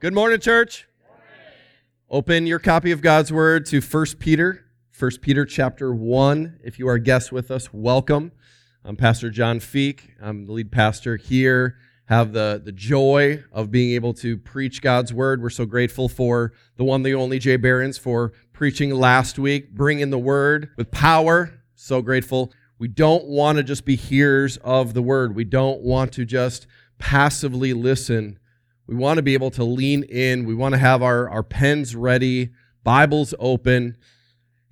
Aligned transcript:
Good 0.00 0.14
morning, 0.14 0.38
church. 0.38 0.86
Open 2.08 2.46
your 2.46 2.60
copy 2.60 2.92
of 2.92 3.00
God's 3.00 3.32
Word 3.32 3.66
to 3.66 3.80
1 3.80 4.06
Peter, 4.20 4.64
1 4.96 5.10
Peter 5.20 5.44
chapter 5.44 5.92
1. 5.92 6.60
If 6.62 6.78
you 6.78 6.86
are 6.86 6.94
a 6.94 7.00
guest 7.00 7.32
with 7.32 7.50
us, 7.50 7.72
welcome. 7.72 8.30
I'm 8.84 8.94
Pastor 8.94 9.28
John 9.28 9.58
Feek. 9.58 10.02
I'm 10.22 10.46
the 10.46 10.52
lead 10.52 10.70
pastor 10.70 11.16
here. 11.16 11.78
Have 12.04 12.32
the, 12.32 12.62
the 12.64 12.70
joy 12.70 13.42
of 13.50 13.72
being 13.72 13.90
able 13.96 14.14
to 14.14 14.38
preach 14.38 14.82
God's 14.82 15.12
Word. 15.12 15.42
We're 15.42 15.50
so 15.50 15.66
grateful 15.66 16.08
for 16.08 16.52
the 16.76 16.84
one, 16.84 17.02
the 17.02 17.14
only 17.14 17.40
Jay 17.40 17.56
Behrens 17.56 17.98
for 17.98 18.32
preaching 18.52 18.94
last 18.94 19.36
week, 19.36 19.72
bringing 19.74 20.10
the 20.10 20.16
Word 20.18 20.70
with 20.76 20.92
power. 20.92 21.60
So 21.74 22.02
grateful. 22.02 22.52
We 22.78 22.86
don't 22.86 23.24
want 23.24 23.58
to 23.58 23.64
just 23.64 23.84
be 23.84 23.96
hearers 23.96 24.58
of 24.58 24.94
the 24.94 25.02
Word. 25.02 25.34
We 25.34 25.42
don't 25.42 25.80
want 25.80 26.12
to 26.12 26.24
just 26.24 26.68
passively 26.98 27.72
listen 27.72 28.38
we 28.88 28.96
want 28.96 29.18
to 29.18 29.22
be 29.22 29.34
able 29.34 29.50
to 29.52 29.64
lean 29.64 30.02
in. 30.04 30.46
We 30.46 30.54
want 30.54 30.72
to 30.72 30.78
have 30.78 31.02
our, 31.02 31.28
our 31.28 31.42
pens 31.42 31.94
ready, 31.94 32.50
Bibles 32.82 33.34
open. 33.38 33.98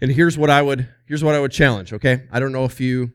And 0.00 0.10
here's 0.10 0.38
what 0.38 0.50
I 0.50 0.62
would 0.62 0.88
here's 1.06 1.22
what 1.22 1.34
I 1.34 1.40
would 1.40 1.52
challenge, 1.52 1.92
okay? 1.92 2.24
I 2.32 2.40
don't 2.40 2.52
know 2.52 2.64
if 2.64 2.80
you 2.80 3.12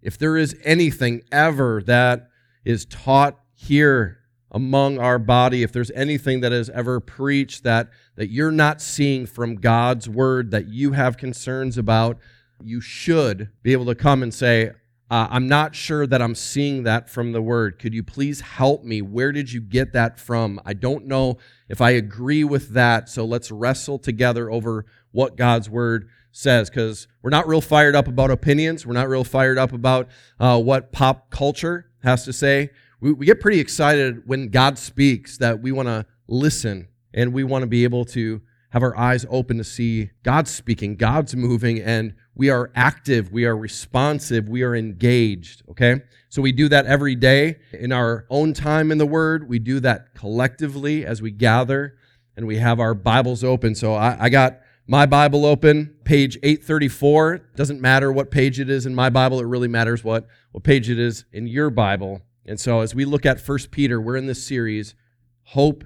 if 0.00 0.16
there 0.16 0.36
is 0.36 0.56
anything 0.62 1.22
ever 1.32 1.82
that 1.86 2.28
is 2.64 2.86
taught 2.86 3.40
here 3.54 4.20
among 4.50 4.98
our 4.98 5.18
body, 5.18 5.64
if 5.64 5.72
there's 5.72 5.90
anything 5.90 6.40
that 6.40 6.52
is 6.52 6.70
ever 6.70 7.00
preached 7.00 7.64
that 7.64 7.90
that 8.14 8.30
you're 8.30 8.52
not 8.52 8.80
seeing 8.80 9.26
from 9.26 9.56
God's 9.56 10.08
word 10.08 10.52
that 10.52 10.68
you 10.68 10.92
have 10.92 11.16
concerns 11.16 11.76
about, 11.76 12.18
you 12.62 12.80
should 12.80 13.50
be 13.62 13.72
able 13.72 13.86
to 13.86 13.94
come 13.96 14.22
and 14.22 14.32
say, 14.32 14.70
uh, 15.10 15.28
I'm 15.30 15.48
not 15.48 15.74
sure 15.74 16.06
that 16.06 16.22
I'm 16.22 16.34
seeing 16.34 16.84
that 16.84 17.10
from 17.10 17.32
the 17.32 17.42
word. 17.42 17.78
Could 17.78 17.92
you 17.92 18.02
please 18.02 18.40
help 18.40 18.84
me? 18.84 19.02
Where 19.02 19.32
did 19.32 19.52
you 19.52 19.60
get 19.60 19.92
that 19.92 20.18
from? 20.18 20.60
I 20.64 20.72
don't 20.72 21.06
know 21.06 21.36
if 21.68 21.80
I 21.80 21.90
agree 21.90 22.42
with 22.42 22.70
that. 22.70 23.08
So 23.08 23.24
let's 23.24 23.50
wrestle 23.50 23.98
together 23.98 24.50
over 24.50 24.86
what 25.12 25.36
God's 25.36 25.68
word 25.68 26.08
says 26.32 26.68
because 26.68 27.06
we're 27.22 27.30
not 27.30 27.46
real 27.46 27.60
fired 27.60 27.94
up 27.94 28.08
about 28.08 28.30
opinions. 28.30 28.86
We're 28.86 28.94
not 28.94 29.08
real 29.08 29.24
fired 29.24 29.58
up 29.58 29.72
about 29.72 30.08
uh, 30.40 30.60
what 30.60 30.90
pop 30.90 31.30
culture 31.30 31.90
has 32.02 32.24
to 32.24 32.32
say. 32.32 32.70
We, 33.00 33.12
we 33.12 33.26
get 33.26 33.40
pretty 33.40 33.60
excited 33.60 34.26
when 34.26 34.48
God 34.48 34.78
speaks 34.78 35.36
that 35.38 35.60
we 35.60 35.70
want 35.70 35.88
to 35.88 36.06
listen 36.26 36.88
and 37.12 37.32
we 37.32 37.44
want 37.44 37.62
to 37.62 37.66
be 37.66 37.84
able 37.84 38.04
to 38.06 38.40
have 38.74 38.82
our 38.82 38.98
eyes 38.98 39.24
open 39.30 39.56
to 39.56 39.62
see 39.62 40.10
God's 40.24 40.50
speaking, 40.50 40.96
God's 40.96 41.36
moving, 41.36 41.78
and 41.80 42.12
we 42.34 42.50
are 42.50 42.72
active, 42.74 43.30
we 43.30 43.44
are 43.44 43.56
responsive, 43.56 44.48
we 44.48 44.64
are 44.64 44.74
engaged, 44.74 45.62
okay? 45.70 46.02
So 46.28 46.42
we 46.42 46.50
do 46.50 46.68
that 46.68 46.84
every 46.84 47.14
day 47.14 47.60
in 47.72 47.92
our 47.92 48.26
own 48.28 48.52
time 48.52 48.90
in 48.90 48.98
the 48.98 49.06
Word. 49.06 49.48
We 49.48 49.60
do 49.60 49.78
that 49.78 50.12
collectively 50.14 51.06
as 51.06 51.22
we 51.22 51.30
gather 51.30 51.96
and 52.36 52.48
we 52.48 52.56
have 52.56 52.80
our 52.80 52.94
Bibles 52.94 53.44
open. 53.44 53.76
So 53.76 53.94
I, 53.94 54.24
I 54.24 54.28
got 54.28 54.58
my 54.88 55.06
Bible 55.06 55.46
open, 55.46 55.94
page 56.02 56.36
834. 56.42 57.50
Doesn't 57.54 57.80
matter 57.80 58.10
what 58.10 58.32
page 58.32 58.58
it 58.58 58.68
is 58.68 58.86
in 58.86 58.94
my 58.94 59.08
Bible, 59.08 59.38
it 59.38 59.46
really 59.46 59.68
matters 59.68 60.02
what, 60.02 60.26
what 60.50 60.64
page 60.64 60.90
it 60.90 60.98
is 60.98 61.26
in 61.32 61.46
your 61.46 61.70
Bible. 61.70 62.22
And 62.44 62.58
so 62.58 62.80
as 62.80 62.92
we 62.92 63.04
look 63.04 63.24
at 63.24 63.40
First 63.40 63.70
Peter, 63.70 64.00
we're 64.00 64.16
in 64.16 64.26
this 64.26 64.44
series, 64.44 64.96
Hope 65.44 65.84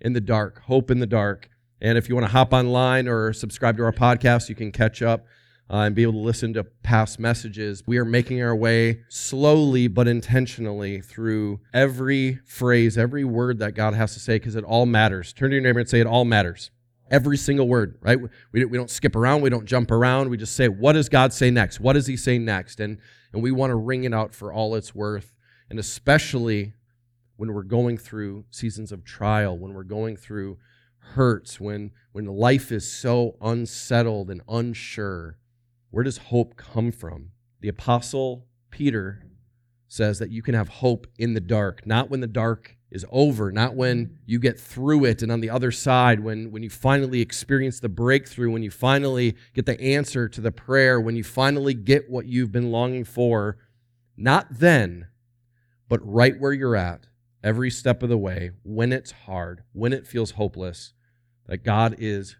in 0.00 0.12
the 0.12 0.20
Dark, 0.20 0.62
Hope 0.66 0.92
in 0.92 1.00
the 1.00 1.06
Dark. 1.06 1.50
And 1.80 1.96
if 1.96 2.08
you 2.08 2.14
want 2.14 2.26
to 2.26 2.32
hop 2.32 2.52
online 2.52 3.06
or 3.06 3.32
subscribe 3.32 3.76
to 3.76 3.84
our 3.84 3.92
podcast, 3.92 4.48
you 4.48 4.54
can 4.54 4.72
catch 4.72 5.00
up 5.00 5.26
uh, 5.70 5.76
and 5.78 5.94
be 5.94 6.02
able 6.02 6.12
to 6.12 6.18
listen 6.18 6.52
to 6.54 6.64
past 6.64 7.18
messages. 7.18 7.82
We 7.86 7.98
are 7.98 8.04
making 8.04 8.42
our 8.42 8.56
way 8.56 9.02
slowly 9.08 9.86
but 9.86 10.08
intentionally 10.08 11.00
through 11.00 11.60
every 11.72 12.40
phrase, 12.46 12.96
every 12.96 13.24
word 13.24 13.58
that 13.58 13.72
God 13.72 13.94
has 13.94 14.14
to 14.14 14.20
say, 14.20 14.36
because 14.36 14.56
it 14.56 14.64
all 14.64 14.86
matters. 14.86 15.32
Turn 15.32 15.50
to 15.50 15.56
your 15.56 15.62
neighbor 15.62 15.80
and 15.80 15.88
say, 15.88 16.00
It 16.00 16.06
all 16.06 16.24
matters. 16.24 16.70
Every 17.10 17.36
single 17.36 17.68
word, 17.68 17.98
right? 18.02 18.18
We, 18.52 18.64
we 18.64 18.76
don't 18.76 18.90
skip 18.90 19.16
around, 19.16 19.40
we 19.42 19.50
don't 19.50 19.66
jump 19.66 19.90
around. 19.90 20.30
We 20.30 20.36
just 20.36 20.56
say, 20.56 20.68
What 20.68 20.94
does 20.94 21.08
God 21.08 21.32
say 21.32 21.50
next? 21.50 21.80
What 21.80 21.92
does 21.92 22.06
He 22.06 22.16
say 22.16 22.38
next? 22.38 22.80
And, 22.80 22.98
and 23.32 23.42
we 23.42 23.50
want 23.50 23.70
to 23.70 23.76
wring 23.76 24.04
it 24.04 24.14
out 24.14 24.34
for 24.34 24.52
all 24.52 24.74
it's 24.74 24.94
worth. 24.94 25.34
And 25.70 25.78
especially 25.78 26.72
when 27.36 27.52
we're 27.52 27.62
going 27.62 27.98
through 27.98 28.44
seasons 28.50 28.90
of 28.90 29.04
trial, 29.04 29.56
when 29.56 29.74
we're 29.74 29.84
going 29.84 30.16
through 30.16 30.58
hurts, 30.98 31.60
when, 31.60 31.92
when 32.12 32.26
life 32.26 32.70
is 32.72 32.90
so 32.90 33.36
unsettled 33.40 34.30
and 34.30 34.42
unsure 34.48 35.38
where 35.90 36.04
does 36.04 36.18
hope 36.18 36.56
come 36.56 36.92
from? 36.92 37.30
The 37.60 37.68
Apostle 37.68 38.46
Peter 38.70 39.24
says 39.88 40.18
that 40.18 40.30
you 40.30 40.42
can 40.42 40.54
have 40.54 40.68
hope 40.68 41.06
in 41.18 41.32
the 41.32 41.40
dark, 41.40 41.86
not 41.86 42.10
when 42.10 42.20
the 42.20 42.26
dark 42.26 42.76
is 42.90 43.04
over, 43.10 43.50
not 43.50 43.74
when 43.74 44.18
you 44.26 44.38
get 44.38 44.58
through 44.58 45.04
it 45.04 45.22
and 45.22 45.32
on 45.32 45.40
the 45.40 45.50
other 45.50 45.70
side, 45.70 46.20
when, 46.20 46.50
when 46.50 46.62
you 46.62 46.70
finally 46.70 47.20
experience 47.20 47.80
the 47.80 47.88
breakthrough, 47.88 48.50
when 48.50 48.62
you 48.62 48.70
finally 48.70 49.36
get 49.54 49.66
the 49.66 49.80
answer 49.80 50.28
to 50.28 50.40
the 50.40 50.52
prayer, 50.52 51.00
when 51.00 51.16
you 51.16 51.24
finally 51.24 51.74
get 51.74 52.10
what 52.10 52.26
you've 52.26 52.52
been 52.52 52.70
longing 52.70 53.04
for. 53.04 53.58
Not 54.16 54.46
then, 54.50 55.08
but 55.88 56.00
right 56.02 56.38
where 56.38 56.52
you're 56.52 56.76
at, 56.76 57.06
every 57.42 57.70
step 57.70 58.02
of 58.02 58.08
the 58.08 58.18
way, 58.18 58.50
when 58.62 58.92
it's 58.92 59.12
hard, 59.12 59.62
when 59.72 59.92
it 59.92 60.06
feels 60.06 60.32
hopeless, 60.32 60.92
that 61.46 61.64
God 61.64 61.96
is 61.98 62.36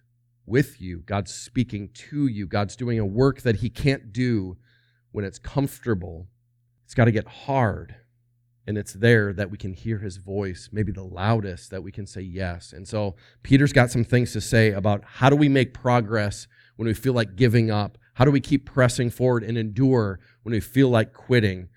with 0.46 0.80
you. 0.80 1.00
God's 1.00 1.32
speaking 1.32 1.90
to 1.92 2.26
you. 2.26 2.46
God's 2.46 2.76
doing 2.76 2.98
a 2.98 3.06
work 3.06 3.42
that 3.42 3.56
He 3.56 3.70
can't 3.70 4.12
do 4.12 4.56
when 5.12 5.24
it's 5.24 5.38
comfortable. 5.38 6.28
It's 6.84 6.94
got 6.94 7.04
to 7.04 7.12
get 7.12 7.26
hard. 7.26 7.96
And 8.66 8.76
it's 8.76 8.92
there 8.92 9.32
that 9.32 9.50
we 9.50 9.56
can 9.56 9.72
hear 9.72 9.98
His 9.98 10.18
voice, 10.18 10.68
maybe 10.72 10.92
the 10.92 11.04
loudest, 11.04 11.70
that 11.70 11.82
we 11.82 11.92
can 11.92 12.06
say 12.06 12.20
yes. 12.20 12.72
And 12.72 12.86
so 12.86 13.16
Peter's 13.42 13.72
got 13.72 13.90
some 13.90 14.04
things 14.04 14.32
to 14.32 14.40
say 14.40 14.72
about 14.72 15.02
how 15.04 15.30
do 15.30 15.36
we 15.36 15.48
make 15.48 15.72
progress 15.72 16.46
when 16.76 16.86
we 16.86 16.94
feel 16.94 17.14
like 17.14 17.36
giving 17.36 17.70
up? 17.70 17.98
How 18.14 18.24
do 18.24 18.30
we 18.30 18.40
keep 18.40 18.66
pressing 18.66 19.10
forward 19.10 19.42
and 19.44 19.56
endure 19.56 20.20
when 20.42 20.52
we 20.52 20.60
feel 20.60 20.88
like 20.88 21.12
quitting? 21.12 21.68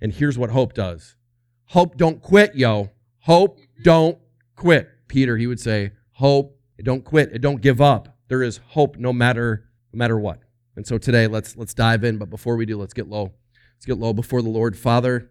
And 0.00 0.12
here's 0.12 0.36
what 0.36 0.50
hope 0.50 0.74
does 0.74 1.16
hope 1.66 1.96
don't 1.96 2.20
quit, 2.20 2.54
yo. 2.54 2.90
Hope 3.20 3.58
don't 3.82 4.18
quit. 4.54 4.88
Peter, 5.08 5.36
he 5.36 5.46
would 5.46 5.60
say, 5.60 5.92
hope 6.12 6.58
don't 6.82 7.04
quit. 7.04 7.40
Don't 7.40 7.60
give 7.60 7.80
up. 7.80 8.16
There 8.28 8.42
is 8.42 8.60
hope 8.68 8.96
no 8.96 9.12
matter 9.12 9.68
no 9.92 9.98
matter 9.98 10.18
what. 10.18 10.40
And 10.74 10.86
so 10.86 10.98
today 10.98 11.26
let's 11.26 11.56
let's 11.56 11.74
dive 11.74 12.04
in, 12.04 12.18
but 12.18 12.30
before 12.30 12.56
we 12.56 12.66
do, 12.66 12.76
let's 12.76 12.94
get 12.94 13.08
low. 13.08 13.32
Let's 13.76 13.86
get 13.86 13.98
low 13.98 14.12
before 14.12 14.42
the 14.42 14.48
Lord. 14.48 14.76
Father, 14.76 15.30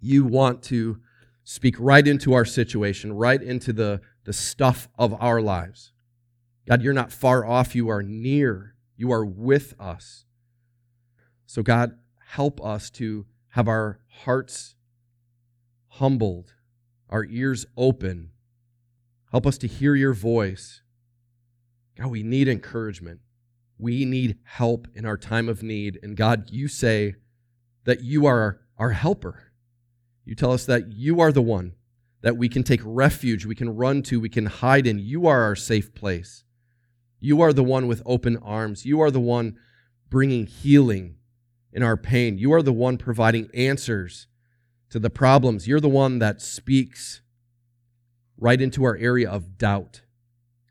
you 0.00 0.24
want 0.24 0.62
to 0.64 1.00
speak 1.44 1.76
right 1.78 2.06
into 2.06 2.32
our 2.34 2.44
situation, 2.44 3.12
right 3.12 3.42
into 3.42 3.72
the, 3.72 4.00
the 4.24 4.32
stuff 4.32 4.88
of 4.98 5.14
our 5.20 5.40
lives. 5.40 5.92
God, 6.68 6.82
you're 6.82 6.92
not 6.92 7.12
far 7.12 7.46
off, 7.46 7.74
you 7.74 7.88
are 7.88 8.02
near. 8.02 8.74
You 8.96 9.12
are 9.12 9.24
with 9.24 9.74
us. 9.78 10.24
So, 11.46 11.62
God, 11.62 11.98
help 12.28 12.64
us 12.64 12.90
to 12.92 13.26
have 13.50 13.68
our 13.68 14.00
hearts 14.08 14.75
humbled, 15.98 16.54
our 17.08 17.24
ears 17.24 17.66
open, 17.76 18.30
Help 19.36 19.46
us 19.46 19.58
to 19.58 19.66
hear 19.66 19.94
your 19.94 20.14
voice. 20.14 20.82
God, 21.98 22.08
we 22.08 22.22
need 22.22 22.48
encouragement. 22.48 23.20
We 23.78 24.04
need 24.04 24.38
help 24.44 24.88
in 24.94 25.04
our 25.04 25.16
time 25.18 25.48
of 25.48 25.62
need. 25.62 25.98
And 26.02 26.16
God, 26.16 26.50
you 26.50 26.68
say 26.68 27.16
that 27.84 28.02
you 28.02 28.24
are 28.26 28.60
our 28.78 28.92
helper. 28.92 29.52
You 30.24 30.34
tell 30.34 30.52
us 30.52 30.64
that 30.66 30.92
you 30.92 31.20
are 31.20 31.32
the 31.32 31.42
one 31.42 31.74
that 32.22 32.36
we 32.36 32.48
can 32.48 32.62
take 32.62 32.80
refuge, 32.82 33.44
we 33.44 33.54
can 33.54 33.76
run 33.76 34.02
to, 34.02 34.18
we 34.18 34.28
can 34.28 34.46
hide 34.46 34.86
in. 34.86 34.98
You 34.98 35.26
are 35.26 35.42
our 35.42 35.54
safe 35.54 35.94
place. 35.94 36.44
You 37.20 37.40
are 37.40 37.52
the 37.52 37.62
one 37.62 37.86
with 37.86 38.02
open 38.06 38.36
arms. 38.38 38.86
You 38.86 39.00
are 39.00 39.10
the 39.10 39.20
one 39.20 39.58
bringing 40.08 40.46
healing 40.46 41.16
in 41.72 41.82
our 41.82 41.96
pain. 41.96 42.38
You 42.38 42.52
are 42.54 42.62
the 42.62 42.72
one 42.72 42.96
providing 42.96 43.50
answers 43.54 44.26
to 44.90 44.98
the 44.98 45.10
problems. 45.10 45.66
You're 45.66 45.80
the 45.80 45.88
one 45.88 46.18
that 46.20 46.40
speaks 46.40 47.20
right 48.38 48.60
into 48.60 48.84
our 48.84 48.96
area 48.96 49.28
of 49.28 49.58
doubt. 49.58 50.02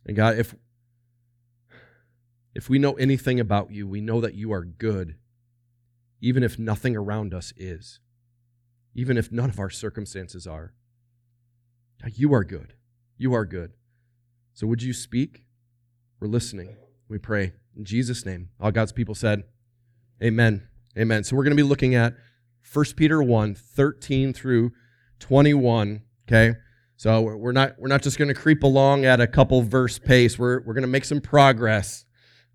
And 0.06 0.16
God, 0.16 0.38
if 0.38 0.56
if 2.54 2.70
we 2.70 2.80
know 2.80 2.94
anything 2.94 3.40
about 3.40 3.72
you, 3.72 3.86
we 3.86 4.00
know 4.00 4.22
that 4.22 4.34
you 4.34 4.54
are 4.54 4.64
good, 4.64 5.16
even 6.22 6.42
if 6.42 6.58
nothing 6.58 6.96
around 6.96 7.34
us 7.34 7.54
is, 7.58 8.00
even 8.94 9.18
if 9.18 9.30
none 9.30 9.50
of 9.50 9.60
our 9.60 9.70
circumstances 9.70 10.48
are. 10.48 10.74
God, 12.02 12.14
you 12.16 12.34
are 12.34 12.46
good. 12.46 12.74
You 13.18 13.34
are 13.34 13.46
good. 13.46 13.74
So 14.54 14.68
would 14.68 14.82
you 14.82 14.94
speak? 14.94 15.44
We're 16.20 16.30
listening. 16.30 16.78
We 17.10 17.18
pray. 17.18 17.54
In 17.76 17.84
Jesus' 17.84 18.26
name. 18.26 18.50
All 18.60 18.72
God's 18.72 18.94
people 18.94 19.16
said, 19.16 19.44
Amen. 20.24 20.68
Amen. 20.98 21.26
So 21.26 21.36
we're 21.36 21.44
going 21.44 21.58
to 21.58 21.62
be 21.62 21.68
looking 21.68 21.94
at 21.94 22.16
1 22.74 22.86
Peter 22.96 23.22
1, 23.22 23.56
13 23.56 24.34
through 24.34 24.72
21. 25.20 26.02
Okay. 26.28 26.56
So 26.98 27.22
we're 27.22 27.52
not 27.52 27.74
we're 27.78 27.90
not 27.90 28.02
just 28.02 28.18
going 28.18 28.30
to 28.30 28.34
creep 28.34 28.64
along 28.64 29.06
at 29.06 29.20
a 29.20 29.28
couple 29.28 29.62
verse 29.62 30.00
pace. 30.00 30.40
We're 30.40 30.62
we're 30.62 30.74
going 30.74 30.84
to 30.84 30.88
make 30.88 31.06
some 31.06 31.20
progress. 31.20 32.06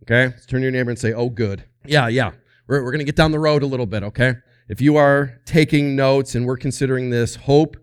Okay, 0.03 0.29
Let's 0.29 0.47
turn 0.47 0.61
to 0.61 0.65
your 0.65 0.73
neighbor 0.73 0.91
and 0.91 0.99
say, 0.99 1.12
"Oh, 1.12 1.29
good." 1.29 1.65
Yeah, 1.85 2.09
yeah. 2.09 2.31
We're 2.67 2.83
we're 2.83 2.91
going 2.91 3.01
to 3.01 3.05
get 3.05 3.17
down 3.17 3.33
the 3.33 3.39
road 3.39 3.62
a 3.62 3.67
little 3.67 3.87
bit. 3.87 4.03
Okay. 4.03 4.37
If 4.69 4.81
you 4.81 4.97
are 4.97 5.41
taking 5.45 5.95
notes 5.95 6.35
and 6.35 6.47
we're 6.47 6.57
considering 6.57 7.11
this 7.11 7.35
hope 7.35 7.77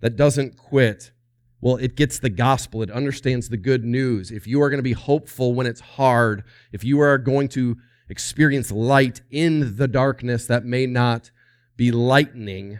that 0.00 0.16
doesn't 0.16 0.56
quit, 0.56 1.12
well, 1.60 1.76
it 1.76 1.96
gets 1.96 2.18
the 2.18 2.30
gospel, 2.30 2.82
it 2.82 2.90
understands 2.90 3.48
the 3.48 3.56
good 3.56 3.84
news. 3.84 4.30
If 4.30 4.46
you 4.46 4.60
are 4.60 4.68
going 4.68 4.80
to 4.80 4.82
be 4.82 4.92
hopeful 4.92 5.54
when 5.54 5.66
it's 5.66 5.80
hard, 5.80 6.42
if 6.72 6.82
you 6.82 7.00
are 7.00 7.16
going 7.16 7.48
to 7.50 7.76
experience 8.08 8.70
light 8.72 9.22
in 9.30 9.76
the 9.76 9.86
darkness 9.88 10.46
that 10.46 10.64
may 10.64 10.86
not 10.86 11.30
be 11.82 11.90
lightning, 11.90 12.78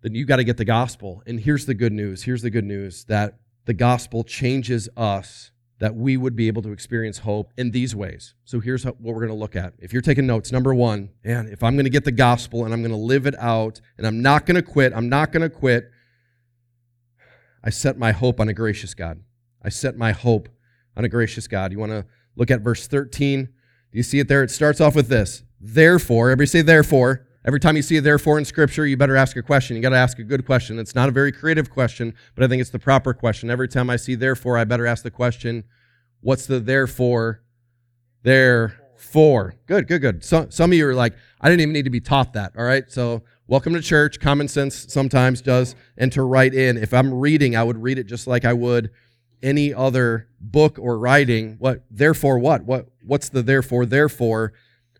then 0.00 0.14
you 0.14 0.24
got 0.24 0.36
to 0.36 0.44
get 0.44 0.56
the 0.56 0.64
gospel. 0.64 1.22
And 1.26 1.38
here's 1.38 1.66
the 1.66 1.74
good 1.74 1.92
news. 1.92 2.22
Here's 2.22 2.40
the 2.40 2.48
good 2.48 2.64
news 2.64 3.04
that 3.04 3.40
the 3.66 3.74
gospel 3.74 4.24
changes 4.24 4.88
us 4.96 5.50
that 5.78 5.94
we 5.94 6.16
would 6.16 6.34
be 6.34 6.48
able 6.48 6.62
to 6.62 6.72
experience 6.72 7.18
hope 7.18 7.52
in 7.58 7.70
these 7.70 7.94
ways. 7.94 8.34
So 8.46 8.58
here's 8.58 8.86
what 8.86 8.98
we're 9.02 9.26
going 9.26 9.28
to 9.28 9.34
look 9.34 9.54
at. 9.54 9.74
If 9.80 9.92
you're 9.92 10.00
taking 10.00 10.26
notes, 10.26 10.50
number 10.50 10.74
one, 10.74 11.10
and 11.22 11.50
if 11.50 11.62
I'm 11.62 11.74
going 11.74 11.84
to 11.84 11.90
get 11.90 12.06
the 12.06 12.10
gospel 12.10 12.64
and 12.64 12.72
I'm 12.72 12.80
going 12.80 12.90
to 12.90 12.96
live 12.96 13.26
it 13.26 13.38
out 13.38 13.82
and 13.98 14.06
I'm 14.06 14.22
not 14.22 14.46
going 14.46 14.54
to 14.54 14.62
quit, 14.62 14.94
I'm 14.94 15.10
not 15.10 15.30
going 15.30 15.42
to 15.42 15.54
quit, 15.54 15.90
I 17.62 17.68
set 17.68 17.98
my 17.98 18.12
hope 18.12 18.40
on 18.40 18.48
a 18.48 18.54
gracious 18.54 18.94
God. 18.94 19.20
I 19.62 19.68
set 19.68 19.94
my 19.94 20.12
hope 20.12 20.48
on 20.96 21.04
a 21.04 21.08
gracious 21.10 21.46
God. 21.46 21.72
You 21.72 21.80
want 21.80 21.92
to 21.92 22.06
look 22.34 22.50
at 22.50 22.62
verse 22.62 22.86
13? 22.86 23.44
Do 23.44 23.52
you 23.92 24.02
see 24.02 24.20
it 24.20 24.28
there? 24.28 24.42
It 24.42 24.50
starts 24.50 24.80
off 24.80 24.94
with 24.94 25.08
this. 25.08 25.42
Therefore, 25.60 26.30
everybody 26.30 26.46
say 26.46 26.62
therefore. 26.62 27.27
Every 27.48 27.60
time 27.60 27.76
you 27.76 27.82
see 27.82 27.96
a 27.96 28.02
therefore 28.02 28.36
in 28.36 28.44
Scripture, 28.44 28.86
you 28.86 28.98
better 28.98 29.16
ask 29.16 29.34
a 29.34 29.42
question. 29.42 29.74
You 29.74 29.80
got 29.80 29.88
to 29.88 29.96
ask 29.96 30.18
a 30.18 30.22
good 30.22 30.44
question. 30.44 30.78
It's 30.78 30.94
not 30.94 31.08
a 31.08 31.12
very 31.12 31.32
creative 31.32 31.70
question, 31.70 32.12
but 32.34 32.44
I 32.44 32.46
think 32.46 32.60
it's 32.60 32.68
the 32.68 32.78
proper 32.78 33.14
question. 33.14 33.50
Every 33.50 33.68
time 33.68 33.88
I 33.88 33.96
see 33.96 34.16
therefore, 34.16 34.58
I 34.58 34.64
better 34.64 34.86
ask 34.86 35.02
the 35.02 35.10
question, 35.10 35.64
what's 36.20 36.44
the 36.44 36.60
therefore? 36.60 37.40
Therefore. 38.22 39.54
Good, 39.64 39.88
good, 39.88 40.02
good. 40.02 40.22
So, 40.22 40.48
some 40.50 40.72
of 40.72 40.76
you 40.76 40.86
are 40.88 40.94
like, 40.94 41.14
I 41.40 41.48
didn't 41.48 41.62
even 41.62 41.72
need 41.72 41.86
to 41.86 41.90
be 41.90 42.02
taught 42.02 42.34
that. 42.34 42.52
All 42.54 42.64
right. 42.64 42.84
So, 42.92 43.22
welcome 43.46 43.72
to 43.72 43.80
church. 43.80 44.20
Common 44.20 44.46
sense 44.46 44.84
sometimes 44.92 45.40
does 45.40 45.74
enter 45.96 46.26
right 46.26 46.52
in. 46.52 46.76
If 46.76 46.92
I'm 46.92 47.14
reading, 47.14 47.56
I 47.56 47.62
would 47.62 47.82
read 47.82 47.98
it 47.98 48.04
just 48.04 48.26
like 48.26 48.44
I 48.44 48.52
would 48.52 48.90
any 49.42 49.72
other 49.72 50.28
book 50.38 50.78
or 50.78 50.98
writing. 50.98 51.56
What, 51.60 51.82
therefore, 51.90 52.38
what? 52.38 52.64
What, 52.64 52.88
what's 53.02 53.30
the 53.30 53.42
therefore? 53.42 53.86
Therefore 53.86 54.52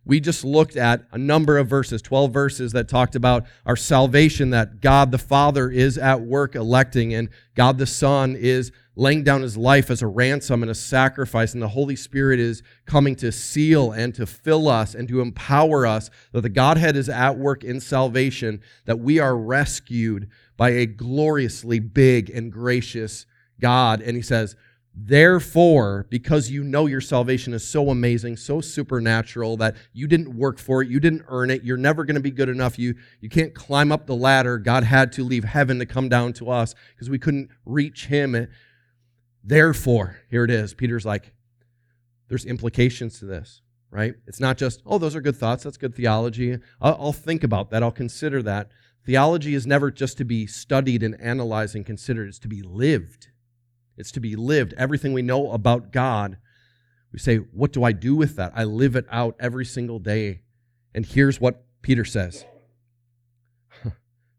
we 0.09 0.21
just 0.21 0.43
looked 0.43 0.75
at 0.75 1.03
a 1.13 1.19
number 1.19 1.59
of 1.59 1.69
verses, 1.69 2.01
12 2.01 2.33
verses 2.33 2.73
that 2.73 2.89
talked 2.89 3.15
about 3.15 3.45
our 3.67 3.77
salvation, 3.77 4.49
that 4.51 4.81
God 4.81 5.11
the 5.11 5.19
Father 5.19 5.71
is 5.71 5.99
at 5.99 6.23
work 6.23 6.55
electing, 6.55 7.13
and 7.13 7.29
God 7.55 7.77
the 7.77 7.87
Son 7.87 8.35
is 8.35 8.73
laying 8.97 9.23
down 9.23 9.43
his 9.43 9.59
life 9.59 9.91
as 9.91 10.01
a 10.01 10.07
ransom 10.07 10.63
and 10.63 10.71
a 10.71 10.75
sacrifice, 10.75 11.53
and 11.53 11.63
the 11.63 11.69
Holy 11.69 11.95
Spirit 11.95 12.41
is 12.41 12.63
coming 12.87 13.15
to 13.17 13.31
seal 13.31 13.93
and 13.93 14.15
to 14.15 14.25
fill 14.25 14.67
us 14.67 14.95
and 14.95 15.09
to 15.09 15.21
empower 15.21 15.87
us, 15.87 16.09
that 16.33 16.41
the 16.41 16.49
Godhead 16.49 16.97
is 16.97 17.11
at 17.11 17.37
work 17.37 17.63
in 17.63 17.79
salvation, 17.79 18.63
that 18.87 18.99
we 18.99 19.19
are 19.19 19.37
rescued 19.37 20.31
by 20.57 20.71
a 20.71 20.87
gloriously 20.87 21.81
big 21.81 22.31
and 22.31 22.51
gracious 22.51 23.27
God. 23.61 24.01
And 24.01 24.17
he 24.17 24.23
says, 24.23 24.57
Therefore, 25.01 26.09
because 26.11 26.51
you 26.51 26.65
know 26.65 26.87
your 26.87 27.01
salvation 27.01 27.55
is 27.55 27.67
so 27.67 27.91
amazing, 27.91 28.37
so 28.37 28.61
supernatural 28.61 29.57
that 29.59 29.77
you 29.93 30.09
didn't 30.09 30.37
work 30.37 30.59
for 30.59 30.83
it, 30.83 30.89
you 30.89 30.99
didn't 30.99 31.23
earn 31.29 31.51
it, 31.51 31.63
you're 31.63 31.77
never 31.77 32.05
going 32.05 32.17
to 32.17 32.21
be 32.21 32.33
good 32.33 32.49
enough, 32.49 32.81
you, 32.81 32.97
you 33.21 33.29
can't 33.29 33.55
climb 33.55 33.93
up 33.93 34.07
the 34.07 34.17
ladder. 34.17 34.59
God 34.59 34.83
had 34.83 35.13
to 35.13 35.23
leave 35.23 35.45
heaven 35.45 35.79
to 35.79 35.87
come 35.87 36.09
down 36.09 36.33
to 36.35 36.51
us 36.51 36.75
because 36.95 37.09
we 37.09 37.19
couldn't 37.19 37.49
reach 37.65 38.07
him. 38.07 38.49
Therefore, 39.45 40.19
here 40.31 40.43
it 40.43 40.51
is. 40.51 40.75
Peter's 40.75 41.07
like, 41.07 41.33
there's 42.29 42.45
implications 42.45 43.21
to 43.21 43.25
this, 43.25 43.63
right? 43.93 44.15
It's 44.27 44.41
not 44.41 44.59
just, 44.59 44.83
oh, 44.85 44.99
those 44.99 45.15
are 45.15 45.21
good 45.21 45.37
thoughts, 45.37 45.63
that's 45.63 45.77
good 45.77 45.95
theology. 45.95 46.59
I'll, 46.81 46.97
I'll 47.01 47.13
think 47.13 47.45
about 47.45 47.71
that, 47.71 47.85
I'll 47.85 47.93
consider 47.93 48.43
that. 48.43 48.73
Theology 49.07 49.55
is 49.55 49.65
never 49.65 49.93
just 49.93 50.19
to 50.19 50.25
be 50.25 50.49
studied 50.49 51.05
and 51.05 51.19
analyzed 51.21 51.77
and 51.77 51.87
considered, 51.87 52.29
it's 52.29 52.41
to 52.41 52.49
be 52.49 52.63
lived. 52.63 53.29
It's 53.99 54.13
to 54.13 54.21
be 54.21 54.37
lived. 54.37 54.75
Everything 54.79 55.13
we 55.13 55.23
know 55.23 55.51
about 55.53 55.93
God, 55.93 56.39
we 57.13 57.19
say, 57.19 57.37
What 57.37 57.73
do 57.73 57.85
I 57.85 57.93
do 57.93 58.15
with 58.15 58.37
that? 58.37 58.53
I 58.55 58.65
live 58.65 58.97
it 58.97 59.07
out 59.11 59.37
every 59.41 59.65
single 59.65 59.99
day. 59.99 60.41
And 60.95 61.05
here's 61.05 61.41
what 61.41 61.65
Peter 61.83 62.05
says 62.05 62.45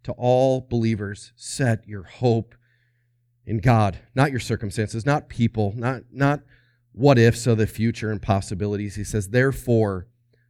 To 0.04 0.12
all 0.14 0.62
believers, 0.62 1.34
set 1.36 1.88
your 1.88 2.04
hope 2.04 2.56
in 3.46 3.60
God, 3.60 4.00
not 4.16 4.32
your 4.32 4.40
circumstances, 4.40 5.06
not 5.06 5.30
people, 5.30 5.74
not, 5.76 6.04
not 6.12 6.42
what 6.92 7.18
ifs 7.18 7.48
of 7.48 7.58
the 7.58 7.68
future 7.68 8.12
and 8.12 8.22
possibilities. 8.22 8.96
He 8.96 9.04
says, 9.04 9.30
Therefore, 9.30 10.08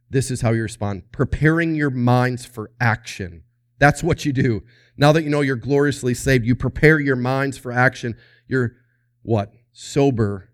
this 0.08 0.30
is 0.30 0.40
how 0.40 0.52
you 0.52 0.62
respond 0.62 1.10
preparing 1.12 1.74
your 1.74 1.90
minds 1.90 2.44
for 2.44 2.70
action. 2.80 3.42
That's 3.78 4.02
what 4.02 4.24
you 4.24 4.32
do. 4.32 4.62
Now 4.96 5.12
that 5.12 5.22
you 5.22 5.30
know 5.30 5.40
you're 5.40 5.56
gloriously 5.56 6.12
saved, 6.14 6.44
you 6.44 6.54
prepare 6.54 7.00
your 7.00 7.16
minds 7.16 7.56
for 7.56 7.72
action. 7.72 8.16
You're 8.46 8.76
what? 9.22 9.52
Sober 9.72 10.50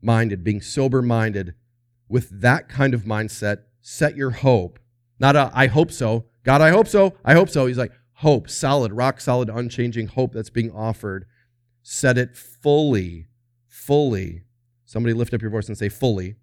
minded, 0.00 0.44
being 0.44 0.60
sober 0.60 1.02
minded 1.02 1.54
with 2.08 2.40
that 2.40 2.68
kind 2.68 2.94
of 2.94 3.02
mindset, 3.02 3.62
set 3.80 4.16
your 4.16 4.30
hope. 4.30 4.78
Not 5.18 5.36
a, 5.36 5.50
I 5.54 5.66
hope 5.68 5.90
so. 5.90 6.26
God, 6.44 6.60
I 6.60 6.70
hope 6.70 6.88
so. 6.88 7.14
I 7.24 7.34
hope 7.34 7.48
so. 7.48 7.66
He's 7.66 7.78
like, 7.78 7.92
hope, 8.14 8.50
solid, 8.50 8.92
rock 8.92 9.20
solid, 9.20 9.48
unchanging 9.48 10.08
hope 10.08 10.32
that's 10.32 10.50
being 10.50 10.70
offered. 10.72 11.24
Set 11.82 12.18
it 12.18 12.36
fully, 12.36 13.28
fully. 13.66 14.42
Somebody 14.84 15.14
lift 15.14 15.32
up 15.32 15.40
your 15.40 15.50
voice 15.50 15.68
and 15.68 15.78
say, 15.78 15.88
fully. 15.88 16.36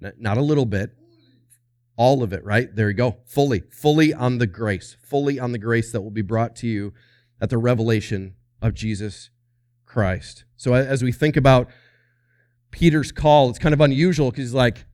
Not 0.00 0.38
a 0.38 0.42
little 0.42 0.66
bit, 0.66 0.92
all 1.96 2.22
of 2.22 2.32
it, 2.32 2.44
right? 2.44 2.74
There 2.74 2.88
you 2.88 2.94
go. 2.94 3.18
Fully, 3.24 3.64
fully 3.70 4.12
on 4.12 4.38
the 4.38 4.46
grace, 4.46 4.96
fully 5.02 5.38
on 5.38 5.52
the 5.52 5.58
grace 5.58 5.92
that 5.92 6.00
will 6.00 6.10
be 6.10 6.22
brought 6.22 6.56
to 6.56 6.66
you 6.66 6.92
at 7.40 7.50
the 7.50 7.58
revelation 7.58 8.34
of 8.60 8.74
Jesus 8.74 9.30
Christ. 9.86 10.44
So 10.64 10.72
as 10.72 11.02
we 11.02 11.12
think 11.12 11.36
about 11.36 11.68
Peter's 12.70 13.12
call, 13.12 13.50
it's 13.50 13.58
kind 13.58 13.74
of 13.74 13.82
unusual 13.82 14.30
because 14.30 14.46
he's 14.46 14.54
like, 14.54 14.86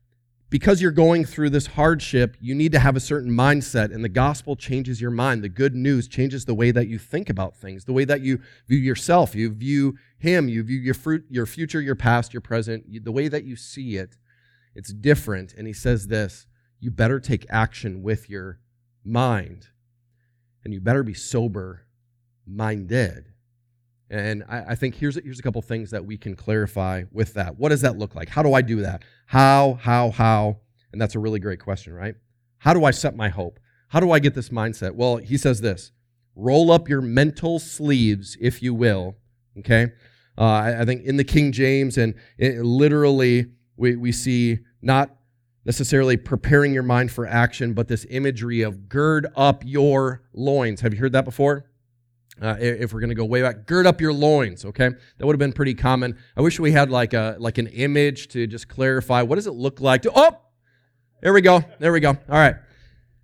because 0.49 0.83
you're 0.83 0.91
going 0.91 1.25
through 1.25 1.51
this 1.51 1.69
hardship, 1.69 2.37
you 2.41 2.57
need 2.57 2.73
to 2.73 2.81
have 2.81 2.97
a 2.97 3.01
certain 3.01 3.31
mindset, 3.31 3.95
and 3.95 4.03
the 4.03 4.09
gospel 4.09 4.57
changes 4.57 5.01
your 5.01 5.13
mind. 5.13 5.45
The 5.45 5.49
good 5.49 5.77
news 5.77 6.09
changes 6.09 6.45
the 6.45 6.57
way 6.57 6.73
that 6.73 6.89
you 6.89 6.99
think 6.99 7.31
about 7.31 7.57
things, 7.57 7.85
the 7.85 7.93
way 7.93 8.05
that 8.05 8.21
you 8.21 8.41
view 8.67 8.79
yourself, 8.79 9.37
you 9.37 9.49
view 9.53 9.97
Him, 10.19 10.49
you 10.49 10.65
view 10.65 10.81
your 10.81 10.95
fruit, 10.95 11.25
your 11.31 11.47
future, 11.47 11.81
your 11.81 11.95
past, 11.95 12.35
your 12.35 12.41
present, 12.41 12.85
the 13.05 13.13
way 13.13 13.29
that 13.29 13.45
you 13.45 13.55
see 13.55 13.97
it. 13.97 14.19
It's 14.75 14.93
different. 14.93 15.55
And 15.55 15.69
he 15.69 15.73
says 15.73 16.09
this: 16.09 16.49
you 16.81 16.91
better 16.91 17.21
take 17.21 17.47
action 17.49 18.03
with 18.03 18.29
your 18.29 18.59
mind, 19.05 19.69
and 20.65 20.75
you 20.75 20.81
better 20.81 21.05
be 21.05 21.15
sober 21.15 21.87
minded. 22.45 23.30
And 24.11 24.43
I, 24.49 24.65
I, 24.71 24.75
think 24.75 24.97
here's, 24.97 25.15
here's 25.23 25.39
a 25.39 25.43
couple 25.43 25.63
things 25.63 25.93
that 25.93 26.05
we 26.05 26.19
can 26.19 26.35
clarify 26.35 27.05
with 27.13 27.35
that. 27.35 27.57
What 27.59 27.69
does 27.69 27.83
that 27.83 27.97
look 27.97 28.17
like? 28.17 28.29
How 28.29 28.43
do 28.43 28.55
I 28.55 28.61
do 28.61 28.83
that? 28.83 29.05
How, 29.27 29.79
how, 29.81 30.11
how? 30.11 30.59
And 30.93 31.01
that's 31.01 31.15
a 31.15 31.21
really 31.21 31.39
great 31.39 31.61
question, 31.61 31.95
right? 31.95 32.17
How 32.59 32.75
do 32.75 32.85
I 32.85 32.91
set 32.91 33.15
my 33.15 33.29
hope? 33.29 33.61
How 33.89 34.01
do 34.01 34.11
I 34.11 34.19
get 34.19 34.35
this 34.35 34.49
mindset? 34.49 34.95
Well, 34.95 35.17
he 35.17 35.37
says 35.37 35.61
this 35.61 35.93
roll 36.37 36.71
up 36.71 36.89
your 36.89 37.01
mental 37.01 37.59
sleeves, 37.59 38.37
if 38.41 38.63
you 38.63 38.75
will. 38.75 39.17
Okay? 39.59 39.89
Uh, 40.39 40.45
I, 40.45 40.81
I, 40.81 40.85
think 40.85 41.05
in 41.05 41.17
the 41.17 41.25
King 41.25 41.53
James, 41.53 41.99
and 41.99 42.15
it, 42.39 42.65
literally, 42.65 43.47
we, 43.77 43.97
we 43.97 44.11
see 44.11 44.59
not 44.81 45.15
necessarily 45.65 46.17
preparing 46.17 46.73
your 46.73 46.83
mind 46.83 47.13
for 47.13 47.27
action, 47.27 47.75
but 47.75 47.89
this 47.89 48.07
imagery 48.11 48.63
of 48.63 48.89
gird 48.89 49.27
up 49.37 49.63
your 49.67 50.23
loins. 50.33 50.81
Have 50.81 50.95
you 50.95 51.01
heard 51.01 51.13
that 51.13 51.25
before? 51.25 51.70
Uh, 52.41 52.57
if 52.59 52.93
we're 52.93 53.01
going 53.01 53.11
to 53.11 53.15
go 53.15 53.25
way 53.25 53.43
back, 53.43 53.67
gird 53.67 53.87
up 53.87 54.01
your 54.01 54.13
loins. 54.13 54.65
Okay, 54.65 54.89
that 54.89 55.27
would 55.27 55.35
have 55.35 55.39
been 55.39 55.53
pretty 55.53 55.75
common. 55.75 56.17
I 56.37 56.41
wish 56.41 56.59
we 56.59 56.73
had 56.73 56.91
like 56.91 57.13
a 57.13 57.37
like 57.39 57.59
an 57.59 57.67
image 57.67 58.29
to 58.29 58.47
just 58.47 58.69
clarify 58.69 59.23
what 59.23 59.37
does 59.37 59.47
it 59.47 59.53
look 59.53 59.81
like. 59.81 60.03
To, 60.03 60.13
oh, 60.15 60.39
there 61.21 61.33
we 61.33 61.43
go. 61.43 61.63
There 61.79 61.93
we 61.93 62.01
go. 62.01 62.11
All 62.11 62.17
right. 62.29 62.57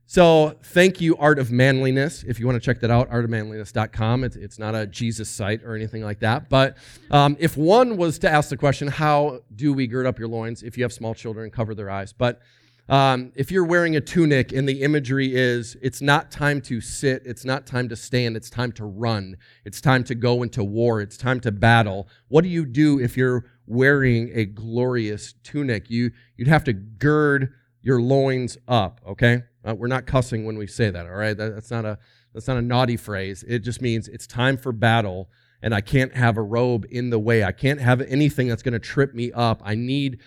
So 0.08 0.56
thank 0.62 1.00
you, 1.00 1.16
Art 1.16 1.40
of 1.40 1.50
Manliness. 1.50 2.23
If 2.23 2.38
you 2.38 2.46
want 2.46 2.54
to 2.54 2.64
check 2.64 2.80
that 2.80 2.92
out, 2.92 3.11
artofmanliness.com. 3.11 4.23
It's, 4.23 4.37
it's 4.37 4.56
not 4.56 4.76
a 4.76 4.87
Jesus 4.87 5.28
site 5.28 5.64
or 5.64 5.75
anything 5.75 6.04
like 6.04 6.20
that. 6.20 6.49
But 6.49 6.76
um, 7.11 7.37
if 7.40 7.56
one 7.56 7.96
was 7.96 8.20
to 8.20 8.30
ask 8.30 8.49
the 8.49 8.56
question, 8.56 8.87
how 8.87 9.40
do 9.54 9.73
we 9.73 9.88
gird 9.88 10.06
up 10.06 10.20
your 10.20 10.28
loins? 10.28 10.62
If 10.62 10.78
you 10.78 10.85
have 10.85 10.92
small 10.92 11.12
children, 11.12 11.50
cover 11.50 11.75
their 11.75 11.90
eyes. 11.90 12.12
But 12.12 12.40
um, 12.88 13.32
if 13.34 13.50
you're 13.50 13.64
wearing 13.64 13.96
a 13.96 14.00
tunic 14.00 14.52
and 14.52 14.68
the 14.68 14.82
imagery 14.82 15.34
is 15.34 15.76
it's 15.82 16.00
not 16.00 16.30
time 16.30 16.60
to 16.62 16.80
sit, 16.80 17.22
it's 17.24 17.44
not 17.44 17.66
time 17.66 17.88
to 17.88 17.96
stand, 17.96 18.36
it's 18.36 18.48
time 18.48 18.70
to 18.72 18.84
run, 18.84 19.36
it's 19.64 19.80
time 19.80 20.04
to 20.04 20.14
go 20.14 20.42
into 20.42 20.62
war, 20.62 21.00
it's 21.00 21.16
time 21.16 21.40
to 21.40 21.50
battle. 21.50 22.08
What 22.28 22.42
do 22.42 22.48
you 22.48 22.64
do 22.64 23.00
if 23.00 23.16
you're 23.16 23.44
wearing 23.66 24.30
a 24.32 24.44
glorious 24.44 25.34
tunic? 25.42 25.90
You, 25.90 26.12
you'd 26.36 26.48
have 26.48 26.64
to 26.64 26.72
gird 26.72 27.52
your 27.82 28.00
loins 28.00 28.56
up, 28.68 29.00
okay? 29.06 29.42
Uh, 29.64 29.74
we're 29.74 29.88
not 29.88 30.06
cussing 30.06 30.44
when 30.44 30.56
we 30.56 30.68
say 30.68 30.90
that, 30.90 31.06
all 31.06 31.12
right? 31.12 31.36
That, 31.36 31.54
that's, 31.54 31.72
not 31.72 31.84
a, 31.84 31.98
that's 32.32 32.46
not 32.46 32.56
a 32.56 32.62
naughty 32.62 32.96
phrase. 32.96 33.44
It 33.48 33.60
just 33.60 33.82
means 33.82 34.06
it's 34.06 34.28
time 34.28 34.56
for 34.56 34.70
battle 34.70 35.28
and 35.60 35.74
I 35.74 35.80
can't 35.80 36.14
have 36.14 36.36
a 36.36 36.42
robe 36.42 36.86
in 36.90 37.10
the 37.10 37.18
way. 37.18 37.42
I 37.42 37.50
can't 37.50 37.80
have 37.80 38.00
anything 38.02 38.46
that's 38.46 38.62
going 38.62 38.74
to 38.74 38.78
trip 38.78 39.14
me 39.14 39.32
up. 39.32 39.60
I 39.64 39.74
need 39.74 40.20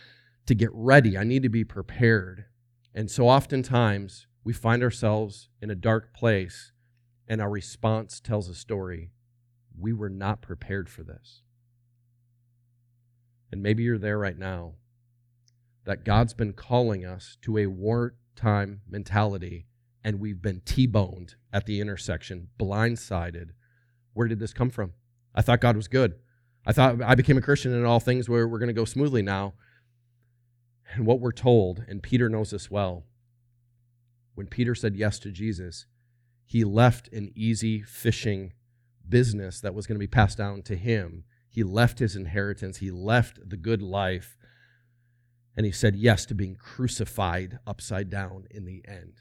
to 0.50 0.56
get 0.56 0.72
ready. 0.74 1.18
I 1.18 1.24
need 1.24 1.44
to 1.44 1.50
be 1.50 1.64
prepared. 1.64 2.46
And 2.94 3.10
so 3.10 3.30
oftentimes 3.30 4.26
we 4.44 4.52
find 4.52 4.82
ourselves 4.82 5.48
in 5.62 5.70
a 5.70 5.76
dark 5.76 6.12
place 6.14 6.74
and 7.28 7.40
our 7.40 7.50
response 7.50 8.20
tells 8.20 8.50
a 8.50 8.56
story 8.56 9.12
we 9.80 9.94
were 9.94 10.10
not 10.10 10.42
prepared 10.42 10.90
for 10.90 11.04
this. 11.04 11.44
And 13.52 13.62
maybe 13.62 13.84
you're 13.84 14.00
there 14.00 14.18
right 14.18 14.38
now 14.38 14.74
that 15.86 16.04
God's 16.04 16.34
been 16.34 16.54
calling 16.54 17.06
us 17.06 17.38
to 17.44 17.60
a 17.60 17.68
wartime 17.68 18.82
mentality 18.90 19.68
and 20.04 20.20
we've 20.20 20.42
been 20.42 20.62
T 20.66 20.88
boned 20.88 21.36
at 21.54 21.68
the 21.68 21.80
intersection, 21.80 22.48
blindsided. 22.60 23.50
Where 24.14 24.28
did 24.28 24.40
this 24.40 24.54
come 24.54 24.72
from? 24.72 24.94
I 25.36 25.44
thought 25.44 25.62
God 25.62 25.76
was 25.76 25.88
good. 25.88 26.16
I 26.66 26.74
thought 26.74 27.04
I 27.04 27.14
became 27.14 27.38
a 27.38 27.42
Christian 27.42 27.72
and 27.72 27.86
all 27.86 28.00
things 28.00 28.28
were, 28.28 28.48
were 28.48 28.58
going 28.58 28.68
to 28.68 28.74
go 28.74 28.86
smoothly 28.86 29.22
now. 29.22 29.54
And 30.94 31.06
what 31.06 31.20
we're 31.20 31.32
told, 31.32 31.84
and 31.88 32.02
Peter 32.02 32.30
knows 32.30 32.52
this 32.52 32.72
well, 32.72 33.04
when 34.34 34.48
Peter 34.48 34.74
said 34.74 34.96
yes 34.96 35.20
to 35.20 35.32
Jesus, 35.32 35.86
he 36.46 36.64
left 36.64 37.10
an 37.10 37.32
easy 37.36 37.82
fishing 37.82 38.54
business 39.08 39.62
that 39.62 39.76
was 39.76 39.86
going 39.86 39.96
to 39.96 40.00
be 40.00 40.08
passed 40.08 40.38
down 40.38 40.62
to 40.64 40.76
him. 40.76 41.24
He 41.50 41.64
left 41.64 42.00
his 42.00 42.16
inheritance, 42.16 42.78
he 42.78 42.92
left 42.92 43.40
the 43.48 43.58
good 43.58 43.82
life, 43.82 44.38
and 45.56 45.66
he 45.66 45.72
said 45.72 45.96
yes 45.96 46.26
to 46.28 46.36
being 46.36 46.56
crucified 46.56 47.60
upside 47.68 48.10
down 48.10 48.46
in 48.50 48.66
the 48.66 48.84
end. 48.88 49.14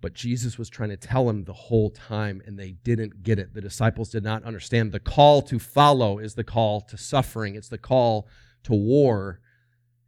But 0.00 0.14
Jesus 0.14 0.58
was 0.58 0.68
trying 0.68 0.90
to 0.90 0.96
tell 0.96 1.30
him 1.30 1.44
the 1.44 1.52
whole 1.52 1.90
time, 1.90 2.42
and 2.44 2.58
they 2.58 2.72
didn't 2.72 3.22
get 3.22 3.38
it. 3.38 3.54
The 3.54 3.60
disciples 3.60 4.10
did 4.10 4.24
not 4.24 4.42
understand. 4.44 4.90
The 4.90 5.00
call 5.00 5.42
to 5.42 5.60
follow 5.60 6.18
is 6.18 6.34
the 6.34 6.44
call 6.44 6.80
to 6.82 6.98
suffering, 6.98 7.54
it's 7.54 7.68
the 7.68 7.78
call 7.78 8.28
to 8.64 8.74
war. 8.74 9.40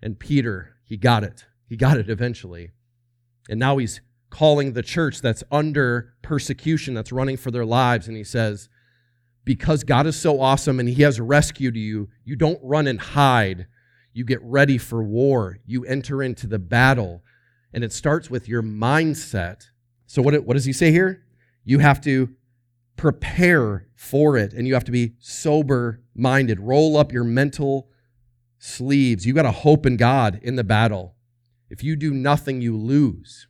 And 0.02 0.18
Peter, 0.18 0.76
he 0.84 0.96
got 0.96 1.24
it. 1.24 1.46
He 1.68 1.76
got 1.76 1.96
it 1.96 2.10
eventually. 2.10 2.70
And 3.48 3.58
now 3.58 3.78
he's 3.78 4.00
calling 4.30 4.72
the 4.72 4.82
church 4.82 5.20
that's 5.20 5.44
under 5.50 6.14
persecution, 6.22 6.94
that's 6.94 7.12
running 7.12 7.36
for 7.36 7.50
their 7.50 7.64
lives. 7.64 8.08
And 8.08 8.16
he 8.16 8.24
says, 8.24 8.68
Because 9.44 9.84
God 9.84 10.06
is 10.06 10.16
so 10.16 10.40
awesome 10.40 10.80
and 10.80 10.88
he 10.88 11.02
has 11.02 11.20
rescued 11.20 11.76
you, 11.76 12.08
you 12.24 12.36
don't 12.36 12.60
run 12.62 12.86
and 12.86 13.00
hide. 13.00 13.66
You 14.12 14.24
get 14.24 14.42
ready 14.42 14.78
for 14.78 15.02
war. 15.02 15.58
You 15.66 15.84
enter 15.84 16.22
into 16.22 16.46
the 16.46 16.58
battle. 16.58 17.22
And 17.72 17.82
it 17.82 17.92
starts 17.92 18.30
with 18.30 18.48
your 18.48 18.62
mindset 18.62 19.66
so, 20.06 20.22
what, 20.22 20.44
what 20.44 20.54
does 20.54 20.64
he 20.64 20.72
say 20.72 20.92
here? 20.92 21.24
You 21.64 21.80
have 21.80 22.00
to 22.02 22.34
prepare 22.96 23.88
for 23.96 24.36
it 24.36 24.52
and 24.52 24.64
you 24.66 24.74
have 24.74 24.84
to 24.84 24.92
be 24.92 25.14
sober 25.18 26.00
minded. 26.14 26.60
Roll 26.60 26.96
up 26.96 27.12
your 27.12 27.24
mental 27.24 27.88
sleeves. 28.64 29.26
You 29.26 29.35
got 29.35 29.42
to 29.42 29.50
hope 29.50 29.85
in 29.85 29.97
God 29.97 30.40
in 30.42 30.56
the 30.56 30.64
battle. 30.64 31.14
If 31.68 31.85
you 31.85 31.97
do 31.97 32.14
nothing, 32.14 32.62
you 32.62 32.76
lose. 32.76 33.47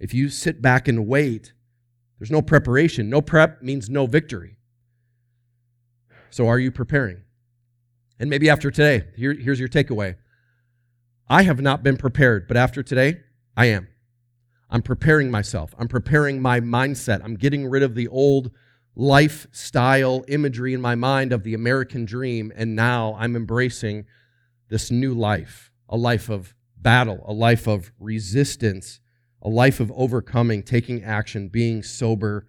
If 0.00 0.12
you 0.12 0.28
sit 0.28 0.60
back 0.60 0.88
and 0.88 1.06
wait, 1.06 1.52
there's 2.18 2.30
no 2.30 2.42
preparation. 2.42 3.08
No 3.08 3.20
prep 3.20 3.62
means 3.62 3.88
no 3.88 4.06
victory. 4.06 4.56
So, 6.30 6.48
are 6.48 6.58
you 6.58 6.72
preparing? 6.72 7.22
And 8.18 8.28
maybe 8.28 8.50
after 8.50 8.70
today, 8.70 9.04
here, 9.16 9.32
here's 9.32 9.60
your 9.60 9.68
takeaway 9.68 10.16
I 11.28 11.42
have 11.44 11.60
not 11.60 11.82
been 11.82 11.96
prepared, 11.96 12.48
but 12.48 12.56
after 12.56 12.82
today, 12.82 13.20
I 13.56 13.66
am. 13.66 13.88
I'm 14.70 14.82
preparing 14.82 15.30
myself. 15.30 15.74
I'm 15.78 15.88
preparing 15.88 16.42
my 16.42 16.60
mindset. 16.60 17.22
I'm 17.24 17.36
getting 17.36 17.66
rid 17.68 17.82
of 17.82 17.94
the 17.94 18.08
old 18.08 18.50
lifestyle 18.96 20.24
imagery 20.26 20.74
in 20.74 20.80
my 20.80 20.96
mind 20.96 21.32
of 21.32 21.44
the 21.44 21.54
American 21.54 22.04
dream. 22.04 22.52
And 22.54 22.74
now 22.74 23.16
I'm 23.18 23.36
embracing 23.36 24.04
this 24.68 24.90
new 24.90 25.14
life 25.14 25.70
a 25.88 25.96
life 25.96 26.28
of 26.28 26.54
battle, 26.76 27.24
a 27.26 27.32
life 27.32 27.66
of 27.66 27.90
resistance, 27.98 29.00
a 29.40 29.48
life 29.48 29.80
of 29.80 29.90
overcoming, 29.92 30.62
taking 30.62 31.02
action, 31.02 31.48
being 31.48 31.82
sober 31.82 32.46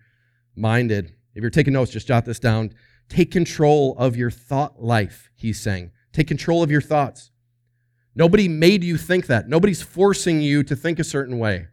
minded. 0.55 1.13
If 1.33 1.41
you're 1.41 1.49
taking 1.49 1.73
notes, 1.73 1.91
just 1.91 2.07
jot 2.07 2.25
this 2.25 2.39
down. 2.39 2.73
Take 3.07 3.31
control 3.31 3.95
of 3.97 4.15
your 4.15 4.29
thought 4.29 4.83
life, 4.83 5.29
he's 5.35 5.59
saying. 5.59 5.91
Take 6.11 6.27
control 6.27 6.61
of 6.61 6.69
your 6.69 6.81
thoughts. 6.81 7.31
Nobody 8.15 8.47
made 8.47 8.83
you 8.83 8.97
think 8.97 9.27
that. 9.27 9.47
Nobody's 9.47 9.81
forcing 9.81 10.41
you 10.41 10.63
to 10.63 10.75
think 10.75 10.99
a 10.99 11.03
certain 11.03 11.39
way. 11.39 11.67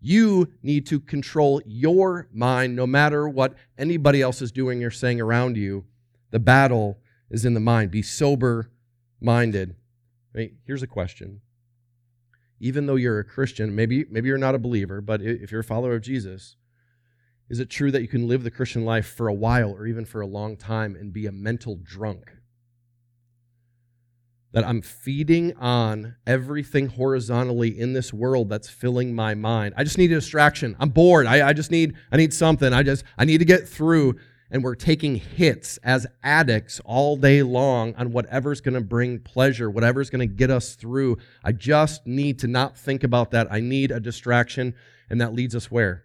You 0.00 0.52
need 0.62 0.86
to 0.86 1.00
control 1.00 1.60
your 1.66 2.28
mind 2.32 2.76
no 2.76 2.86
matter 2.86 3.28
what 3.28 3.54
anybody 3.76 4.22
else 4.22 4.40
is 4.40 4.52
doing 4.52 4.82
or 4.84 4.90
saying 4.90 5.20
around 5.20 5.56
you. 5.56 5.84
The 6.30 6.38
battle 6.38 6.98
is 7.30 7.44
in 7.44 7.54
the 7.54 7.60
mind. 7.60 7.90
Be 7.90 8.02
sober 8.02 8.70
minded. 9.20 9.76
here's 10.34 10.82
a 10.82 10.86
question. 10.86 11.40
Even 12.58 12.86
though 12.86 12.96
you're 12.96 13.18
a 13.18 13.24
Christian, 13.24 13.74
maybe, 13.74 14.04
maybe 14.10 14.28
you're 14.28 14.38
not 14.38 14.54
a 14.54 14.58
believer, 14.58 15.00
but 15.00 15.20
if 15.20 15.50
you're 15.50 15.60
a 15.60 15.64
follower 15.64 15.94
of 15.94 16.02
Jesus, 16.02 16.56
is 17.48 17.60
it 17.60 17.70
true 17.70 17.90
that 17.90 18.02
you 18.02 18.08
can 18.08 18.26
live 18.26 18.44
the 18.44 18.50
Christian 18.50 18.84
life 18.84 19.06
for 19.06 19.28
a 19.28 19.34
while 19.34 19.70
or 19.70 19.86
even 19.86 20.04
for 20.04 20.20
a 20.20 20.26
long 20.26 20.56
time 20.56 20.96
and 20.96 21.12
be 21.12 21.26
a 21.26 21.32
mental 21.32 21.76
drunk? 21.76 22.32
that 24.56 24.66
I'm 24.66 24.80
feeding 24.80 25.54
on 25.58 26.16
everything 26.26 26.86
horizontally 26.86 27.78
in 27.78 27.92
this 27.92 28.10
world 28.10 28.48
that's 28.48 28.70
filling 28.70 29.14
my 29.14 29.34
mind. 29.34 29.74
I 29.76 29.84
just 29.84 29.98
need 29.98 30.10
a 30.12 30.14
distraction. 30.14 30.74
I'm 30.80 30.88
bored. 30.88 31.26
I, 31.26 31.48
I 31.48 31.52
just 31.52 31.70
need, 31.70 31.92
I 32.10 32.16
need 32.16 32.32
something. 32.32 32.72
I 32.72 32.82
just, 32.82 33.04
I 33.18 33.26
need 33.26 33.36
to 33.36 33.44
get 33.44 33.68
through. 33.68 34.16
And 34.50 34.62
we're 34.62 34.76
taking 34.76 35.16
hits 35.16 35.76
as 35.78 36.06
addicts 36.22 36.80
all 36.84 37.16
day 37.16 37.42
long 37.42 37.94
on 37.96 38.12
whatever's 38.12 38.60
going 38.60 38.74
to 38.74 38.80
bring 38.80 39.18
pleasure, 39.18 39.68
whatever's 39.68 40.10
going 40.10 40.28
to 40.28 40.34
get 40.34 40.50
us 40.50 40.76
through. 40.76 41.18
I 41.42 41.52
just 41.52 42.06
need 42.06 42.38
to 42.40 42.46
not 42.46 42.76
think 42.76 43.02
about 43.02 43.32
that. 43.32 43.48
I 43.50 43.60
need 43.60 43.90
a 43.90 43.98
distraction. 43.98 44.74
And 45.10 45.20
that 45.20 45.34
leads 45.34 45.54
us 45.54 45.70
where? 45.70 46.04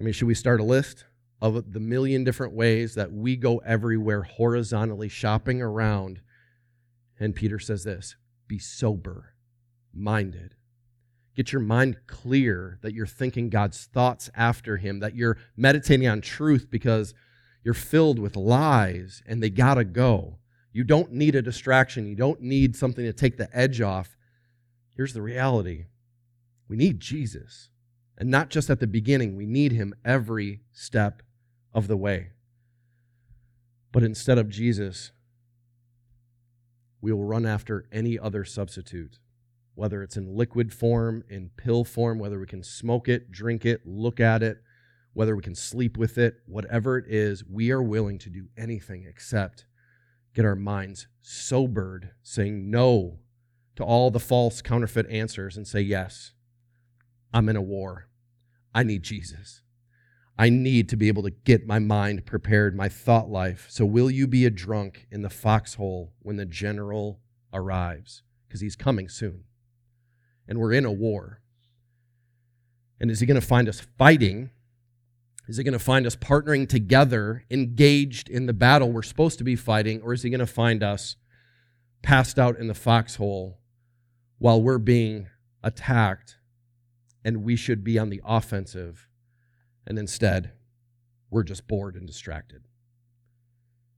I 0.00 0.04
mean, 0.04 0.12
should 0.12 0.26
we 0.26 0.34
start 0.34 0.60
a 0.60 0.64
list 0.64 1.04
of 1.40 1.72
the 1.72 1.80
million 1.80 2.24
different 2.24 2.54
ways 2.54 2.94
that 2.94 3.12
we 3.12 3.36
go 3.36 3.58
everywhere 3.58 4.22
horizontally 4.22 5.08
shopping 5.08 5.62
around? 5.62 6.20
And 7.20 7.34
Peter 7.34 7.60
says 7.60 7.84
this 7.84 8.16
be 8.48 8.58
sober 8.58 9.34
minded. 9.94 10.54
Get 11.34 11.52
your 11.52 11.62
mind 11.62 11.96
clear 12.06 12.78
that 12.82 12.92
you're 12.92 13.06
thinking 13.06 13.48
God's 13.48 13.86
thoughts 13.86 14.28
after 14.34 14.76
Him, 14.76 15.00
that 15.00 15.14
you're 15.14 15.38
meditating 15.56 16.06
on 16.06 16.20
truth 16.20 16.66
because 16.70 17.14
you're 17.64 17.74
filled 17.74 18.18
with 18.18 18.36
lies 18.36 19.22
and 19.26 19.42
they 19.42 19.50
gotta 19.50 19.84
go. 19.84 20.38
You 20.72 20.84
don't 20.84 21.12
need 21.12 21.34
a 21.34 21.42
distraction. 21.42 22.06
You 22.06 22.16
don't 22.16 22.40
need 22.40 22.76
something 22.76 23.04
to 23.04 23.12
take 23.12 23.36
the 23.36 23.48
edge 23.56 23.80
off. 23.80 24.16
Here's 24.96 25.12
the 25.12 25.22
reality 25.22 25.86
we 26.68 26.76
need 26.76 27.00
Jesus. 27.00 27.68
And 28.16 28.30
not 28.30 28.50
just 28.50 28.70
at 28.70 28.80
the 28.80 28.86
beginning, 28.86 29.36
we 29.36 29.46
need 29.46 29.72
Him 29.72 29.94
every 30.04 30.60
step 30.72 31.22
of 31.74 31.88
the 31.88 31.96
way. 31.96 32.30
But 33.90 34.02
instead 34.02 34.38
of 34.38 34.48
Jesus, 34.48 35.12
we 37.00 37.12
will 37.12 37.24
run 37.24 37.44
after 37.44 37.86
any 37.92 38.18
other 38.18 38.44
substitute, 38.44 39.18
whether 39.74 40.02
it's 40.02 40.16
in 40.16 40.36
liquid 40.36 40.72
form, 40.72 41.24
in 41.28 41.50
pill 41.56 41.84
form, 41.84 42.18
whether 42.18 42.38
we 42.38 42.46
can 42.46 42.62
smoke 42.62 43.08
it, 43.08 43.30
drink 43.30 43.66
it, 43.66 43.82
look 43.84 44.20
at 44.20 44.42
it, 44.42 44.62
whether 45.14 45.36
we 45.36 45.42
can 45.42 45.54
sleep 45.54 45.96
with 45.96 46.18
it, 46.18 46.36
whatever 46.46 46.98
it 46.98 47.04
is, 47.08 47.44
we 47.44 47.70
are 47.70 47.82
willing 47.82 48.18
to 48.18 48.30
do 48.30 48.48
anything 48.56 49.04
except 49.08 49.66
get 50.34 50.44
our 50.44 50.56
minds 50.56 51.08
sobered, 51.20 52.10
saying 52.22 52.70
no 52.70 53.18
to 53.76 53.84
all 53.84 54.10
the 54.10 54.20
false 54.20 54.62
counterfeit 54.62 55.08
answers 55.10 55.56
and 55.56 55.66
say, 55.66 55.80
yes, 55.80 56.32
I'm 57.32 57.48
in 57.48 57.56
a 57.56 57.62
war. 57.62 58.08
I 58.74 58.82
need 58.82 59.02
Jesus. 59.02 59.62
I 60.38 60.48
need 60.48 60.88
to 60.88 60.96
be 60.96 61.08
able 61.08 61.22
to 61.24 61.30
get 61.30 61.66
my 61.66 61.78
mind 61.78 62.24
prepared, 62.24 62.74
my 62.74 62.88
thought 62.88 63.28
life. 63.28 63.66
So, 63.68 63.84
will 63.84 64.10
you 64.10 64.26
be 64.26 64.46
a 64.46 64.50
drunk 64.50 65.06
in 65.10 65.22
the 65.22 65.30
foxhole 65.30 66.14
when 66.20 66.36
the 66.36 66.46
general 66.46 67.20
arrives? 67.52 68.22
Because 68.48 68.62
he's 68.62 68.76
coming 68.76 69.08
soon. 69.08 69.44
And 70.48 70.58
we're 70.58 70.72
in 70.72 70.86
a 70.86 70.92
war. 70.92 71.42
And 72.98 73.10
is 73.10 73.20
he 73.20 73.26
going 73.26 73.40
to 73.40 73.46
find 73.46 73.68
us 73.68 73.80
fighting? 73.98 74.50
Is 75.52 75.58
he 75.58 75.64
going 75.64 75.74
to 75.74 75.78
find 75.78 76.06
us 76.06 76.16
partnering 76.16 76.66
together, 76.66 77.44
engaged 77.50 78.30
in 78.30 78.46
the 78.46 78.54
battle 78.54 78.90
we're 78.90 79.02
supposed 79.02 79.36
to 79.36 79.44
be 79.44 79.54
fighting? 79.54 80.00
Or 80.00 80.14
is 80.14 80.22
he 80.22 80.30
going 80.30 80.40
to 80.40 80.46
find 80.46 80.82
us 80.82 81.16
passed 82.00 82.38
out 82.38 82.58
in 82.58 82.68
the 82.68 82.74
foxhole 82.74 83.58
while 84.38 84.62
we're 84.62 84.78
being 84.78 85.28
attacked 85.62 86.38
and 87.22 87.44
we 87.44 87.54
should 87.54 87.84
be 87.84 87.98
on 87.98 88.08
the 88.08 88.22
offensive? 88.24 89.06
And 89.86 89.98
instead, 89.98 90.52
we're 91.28 91.42
just 91.42 91.68
bored 91.68 91.96
and 91.96 92.06
distracted. 92.06 92.62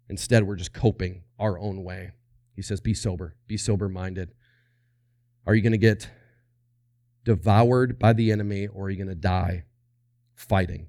Instead, 0.08 0.48
we're 0.48 0.56
just 0.56 0.72
coping 0.72 1.22
our 1.38 1.56
own 1.56 1.84
way. 1.84 2.10
He 2.56 2.62
says, 2.62 2.80
Be 2.80 2.94
sober, 2.94 3.36
be 3.46 3.56
sober 3.56 3.88
minded. 3.88 4.32
Are 5.46 5.54
you 5.54 5.62
going 5.62 5.70
to 5.70 5.78
get 5.78 6.10
devoured 7.22 7.96
by 7.96 8.12
the 8.12 8.32
enemy 8.32 8.66
or 8.66 8.86
are 8.86 8.90
you 8.90 8.96
going 8.96 9.06
to 9.06 9.14
die 9.14 9.66
fighting? 10.34 10.88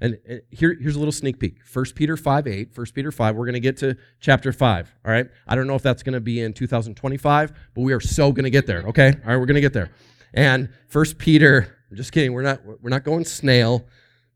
And 0.00 0.18
uh, 0.30 0.34
here, 0.50 0.76
here's 0.80 0.96
a 0.96 0.98
little 0.98 1.12
sneak 1.12 1.38
peek. 1.38 1.58
1 1.72 1.84
Peter 1.94 2.16
5 2.16 2.46
8, 2.46 2.70
1 2.74 2.86
Peter 2.94 3.10
5, 3.10 3.36
we're 3.36 3.46
going 3.46 3.54
to 3.54 3.60
get 3.60 3.76
to 3.78 3.96
chapter 4.20 4.52
5. 4.52 4.94
All 5.04 5.12
right. 5.12 5.26
I 5.46 5.54
don't 5.54 5.66
know 5.66 5.74
if 5.74 5.82
that's 5.82 6.02
going 6.02 6.14
to 6.14 6.20
be 6.20 6.40
in 6.40 6.52
2025, 6.52 7.52
but 7.74 7.80
we 7.80 7.92
are 7.92 8.00
so 8.00 8.32
going 8.32 8.44
to 8.44 8.50
get 8.50 8.66
there. 8.66 8.82
Okay. 8.88 9.08
All 9.08 9.30
right. 9.30 9.36
We're 9.36 9.46
going 9.46 9.54
to 9.54 9.60
get 9.60 9.72
there. 9.72 9.90
And 10.34 10.68
1 10.92 11.04
Peter, 11.18 11.76
I'm 11.90 11.96
just 11.96 12.12
kidding. 12.12 12.32
We're 12.32 12.42
not, 12.42 12.60
we're 12.64 12.90
not 12.90 13.04
going 13.04 13.24
snail 13.24 13.86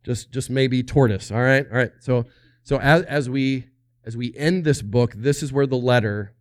just 0.03 0.33
just 0.33 0.49
maybe 0.49 0.83
tortoise 0.83 1.31
all 1.31 1.43
right 1.43 1.67
all 1.71 1.77
right 1.77 1.93
so 2.01 2.25
So 2.63 2.79
as, 2.79 3.03
as 3.03 3.29
we 3.29 3.67
as 4.05 4.17
we 4.17 4.35
end 4.37 4.65
this 4.65 4.81
book, 4.81 5.13
this 5.15 5.43
is 5.43 5.53
where 5.53 5.67
the 5.67 5.77
letter 5.77 6.35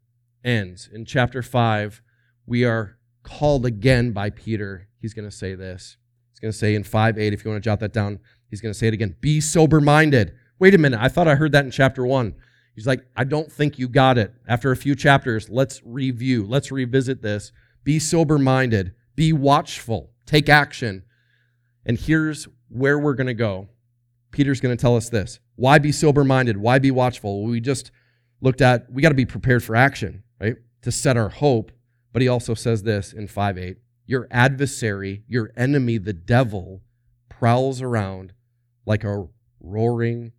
ends. 0.43 0.89
In 0.91 1.05
chapter 1.05 1.41
5, 1.41 2.01
we 2.45 2.63
are 2.63 2.97
called 3.23 3.65
again 3.65 4.11
by 4.11 4.29
Peter. 4.29 4.87
He's 4.97 5.13
going 5.13 5.29
to 5.29 5.35
say 5.35 5.55
this. 5.55 5.97
He's 6.31 6.39
going 6.39 6.51
to 6.51 6.57
say 6.57 6.73
in 6.73 6.83
5 6.83 7.17
8, 7.17 7.33
if 7.33 7.43
you 7.43 7.51
want 7.51 7.63
to 7.63 7.67
jot 7.67 7.79
that 7.81 7.93
down, 7.93 8.19
he's 8.49 8.61
going 8.61 8.73
to 8.73 8.77
say 8.77 8.87
it 8.87 8.93
again 8.93 9.15
Be 9.21 9.41
sober 9.41 9.81
minded. 9.81 10.33
Wait 10.59 10.75
a 10.75 10.77
minute, 10.77 10.99
I 11.01 11.07
thought 11.07 11.27
I 11.27 11.35
heard 11.35 11.53
that 11.53 11.65
in 11.65 11.71
chapter 11.71 12.05
1. 12.05 12.35
He's 12.75 12.87
like, 12.87 13.05
I 13.15 13.23
don't 13.23 13.51
think 13.51 13.79
you 13.79 13.87
got 13.87 14.17
it. 14.17 14.33
After 14.47 14.71
a 14.71 14.77
few 14.77 14.95
chapters, 14.95 15.49
let's 15.49 15.81
review, 15.83 16.45
let's 16.45 16.71
revisit 16.71 17.21
this. 17.21 17.51
Be 17.83 17.99
sober 17.99 18.37
minded, 18.37 18.93
be 19.15 19.33
watchful, 19.33 20.11
take 20.25 20.49
action. 20.49 21.03
And 21.85 21.99
here's 21.99 22.47
where 22.69 22.99
we're 22.99 23.15
going 23.15 23.27
to 23.27 23.33
go. 23.33 23.69
Peter's 24.31 24.61
going 24.61 24.75
to 24.75 24.81
tell 24.81 24.95
us 24.95 25.09
this. 25.09 25.39
Why 25.55 25.79
be 25.79 25.91
sober 25.91 26.23
minded? 26.23 26.57
Why 26.57 26.79
be 26.79 26.91
watchful? 26.91 27.43
We 27.43 27.59
just 27.59 27.91
looked 28.41 28.61
at, 28.61 28.91
we 28.91 29.01
got 29.01 29.09
to 29.09 29.15
be 29.15 29.25
prepared 29.25 29.63
for 29.63 29.75
action, 29.75 30.23
right? 30.39 30.55
To 30.83 30.91
set 30.91 31.17
our 31.17 31.29
hope. 31.29 31.71
But 32.13 32.21
he 32.21 32.27
also 32.27 32.53
says 32.53 32.83
this 32.83 33.11
in 33.13 33.27
5 33.27 33.57
8 33.57 33.77
Your 34.05 34.27
adversary, 34.31 35.23
your 35.27 35.51
enemy, 35.57 35.97
the 35.97 36.13
devil, 36.13 36.81
prowls 37.27 37.81
around 37.81 38.33
like 38.89 39.03
a 39.03 39.27
roaring 39.59 40.33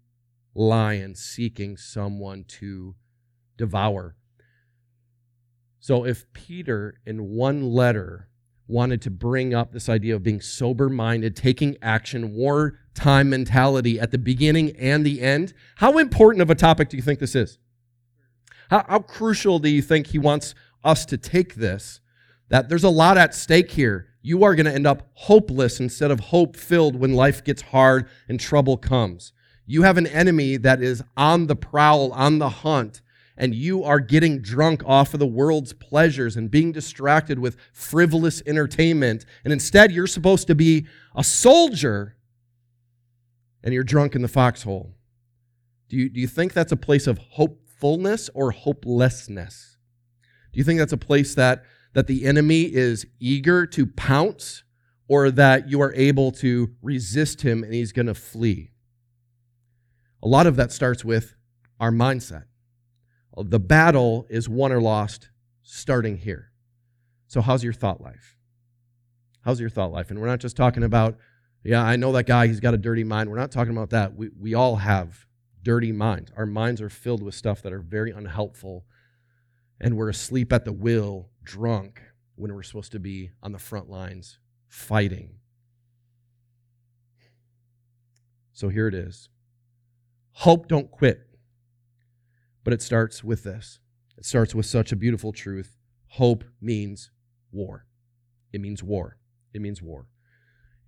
lion 0.56 1.14
seeking 1.14 1.76
someone 1.76 2.44
to 2.48 2.96
devour. 3.56 4.16
So 5.78 6.04
if 6.04 6.30
Peter, 6.32 7.00
in 7.06 7.30
one 7.30 7.62
letter, 7.70 8.28
wanted 8.66 9.00
to 9.02 9.10
bring 9.10 9.54
up 9.54 9.72
this 9.72 9.88
idea 9.88 10.16
of 10.16 10.24
being 10.24 10.40
sober 10.40 10.88
minded, 10.88 11.36
taking 11.36 11.76
action, 11.80 12.34
wartime 12.34 13.30
mentality 13.30 14.00
at 14.00 14.10
the 14.10 14.18
beginning 14.18 14.76
and 14.76 15.06
the 15.06 15.20
end, 15.20 15.54
how 15.76 15.98
important 15.98 16.42
of 16.42 16.50
a 16.50 16.56
topic 16.56 16.88
do 16.88 16.96
you 16.96 17.02
think 17.04 17.20
this 17.20 17.36
is? 17.36 17.58
How, 18.68 18.84
how 18.88 18.98
crucial 18.98 19.60
do 19.60 19.68
you 19.68 19.80
think 19.80 20.08
he 20.08 20.18
wants 20.18 20.56
us 20.82 21.06
to 21.06 21.16
take 21.16 21.54
this? 21.54 22.00
That 22.48 22.68
there's 22.68 22.84
a 22.84 22.90
lot 22.90 23.16
at 23.16 23.32
stake 23.32 23.70
here. 23.70 24.08
You 24.22 24.44
are 24.44 24.54
going 24.54 24.66
to 24.66 24.74
end 24.74 24.86
up 24.86 25.08
hopeless 25.14 25.80
instead 25.80 26.10
of 26.10 26.20
hope 26.20 26.56
filled 26.56 26.96
when 26.96 27.14
life 27.14 27.42
gets 27.42 27.62
hard 27.62 28.08
and 28.28 28.38
trouble 28.38 28.76
comes. 28.76 29.32
You 29.66 29.82
have 29.82 29.96
an 29.96 30.06
enemy 30.06 30.56
that 30.58 30.82
is 30.82 31.02
on 31.16 31.46
the 31.46 31.56
prowl, 31.56 32.12
on 32.12 32.38
the 32.38 32.48
hunt, 32.48 33.02
and 33.36 33.54
you 33.54 33.82
are 33.84 34.00
getting 34.00 34.42
drunk 34.42 34.82
off 34.84 35.14
of 35.14 35.20
the 35.20 35.26
world's 35.26 35.72
pleasures 35.72 36.36
and 36.36 36.50
being 36.50 36.72
distracted 36.72 37.38
with 37.38 37.56
frivolous 37.72 38.42
entertainment. 38.44 39.24
And 39.44 39.52
instead, 39.52 39.92
you're 39.92 40.06
supposed 40.06 40.46
to 40.48 40.54
be 40.54 40.86
a 41.16 41.24
soldier 41.24 42.16
and 43.62 43.72
you're 43.72 43.84
drunk 43.84 44.14
in 44.14 44.22
the 44.22 44.28
foxhole. 44.28 44.94
Do 45.88 45.96
you, 45.96 46.08
do 46.08 46.20
you 46.20 46.28
think 46.28 46.52
that's 46.52 46.72
a 46.72 46.76
place 46.76 47.06
of 47.06 47.18
hopefulness 47.18 48.28
or 48.34 48.50
hopelessness? 48.50 49.78
Do 50.52 50.58
you 50.58 50.64
think 50.64 50.78
that's 50.78 50.92
a 50.92 50.98
place 50.98 51.34
that, 51.34 51.64
that 51.92 52.06
the 52.06 52.24
enemy 52.24 52.62
is 52.62 53.06
eager 53.18 53.66
to 53.66 53.86
pounce 53.86 54.62
or 55.08 55.30
that 55.30 55.68
you 55.68 55.80
are 55.80 55.92
able 55.94 56.30
to 56.30 56.74
resist 56.82 57.42
him 57.42 57.64
and 57.64 57.74
he's 57.74 57.92
going 57.92 58.06
to 58.06 58.14
flee? 58.14 58.70
A 60.22 60.28
lot 60.28 60.46
of 60.46 60.56
that 60.56 60.72
starts 60.72 61.04
with 61.04 61.34
our 61.78 61.90
mindset. 61.90 62.44
The 63.36 63.60
battle 63.60 64.26
is 64.28 64.48
won 64.48 64.72
or 64.72 64.80
lost 64.80 65.30
starting 65.62 66.18
here. 66.18 66.50
So, 67.26 67.40
how's 67.40 67.64
your 67.64 67.72
thought 67.72 68.00
life? 68.00 68.36
How's 69.42 69.60
your 69.60 69.70
thought 69.70 69.92
life? 69.92 70.10
And 70.10 70.20
we're 70.20 70.26
not 70.26 70.40
just 70.40 70.56
talking 70.56 70.82
about, 70.82 71.16
yeah, 71.64 71.82
I 71.82 71.96
know 71.96 72.12
that 72.12 72.26
guy, 72.26 72.46
he's 72.46 72.60
got 72.60 72.74
a 72.74 72.78
dirty 72.78 73.04
mind. 73.04 73.30
We're 73.30 73.38
not 73.38 73.50
talking 73.50 73.72
about 73.72 73.90
that. 73.90 74.14
We, 74.14 74.30
we 74.38 74.54
all 74.54 74.76
have 74.76 75.26
dirty 75.62 75.92
minds. 75.92 76.30
Our 76.36 76.46
minds 76.46 76.80
are 76.80 76.90
filled 76.90 77.22
with 77.22 77.34
stuff 77.34 77.62
that 77.62 77.72
are 77.72 77.80
very 77.80 78.10
unhelpful, 78.10 78.84
and 79.80 79.96
we're 79.96 80.08
asleep 80.08 80.52
at 80.52 80.64
the 80.64 80.72
wheel, 80.72 81.30
drunk, 81.42 82.02
when 82.36 82.54
we're 82.54 82.62
supposed 82.62 82.92
to 82.92 83.00
be 83.00 83.30
on 83.42 83.52
the 83.52 83.58
front 83.58 83.88
lines 83.90 84.38
fighting. 84.68 85.36
So 88.52 88.68
here 88.68 88.88
it 88.88 88.94
is. 88.94 89.28
Hope 90.32 90.68
don't 90.68 90.90
quit. 90.90 91.26
But 92.62 92.74
it 92.74 92.82
starts 92.82 93.24
with 93.24 93.42
this. 93.42 93.78
It 94.16 94.24
starts 94.24 94.54
with 94.54 94.66
such 94.66 94.92
a 94.92 94.96
beautiful 94.96 95.32
truth. 95.32 95.76
Hope 96.08 96.44
means 96.60 97.10
war. 97.52 97.86
It 98.52 98.60
means 98.60 98.82
war. 98.82 99.18
It 99.54 99.60
means 99.60 99.80
war. 99.80 100.08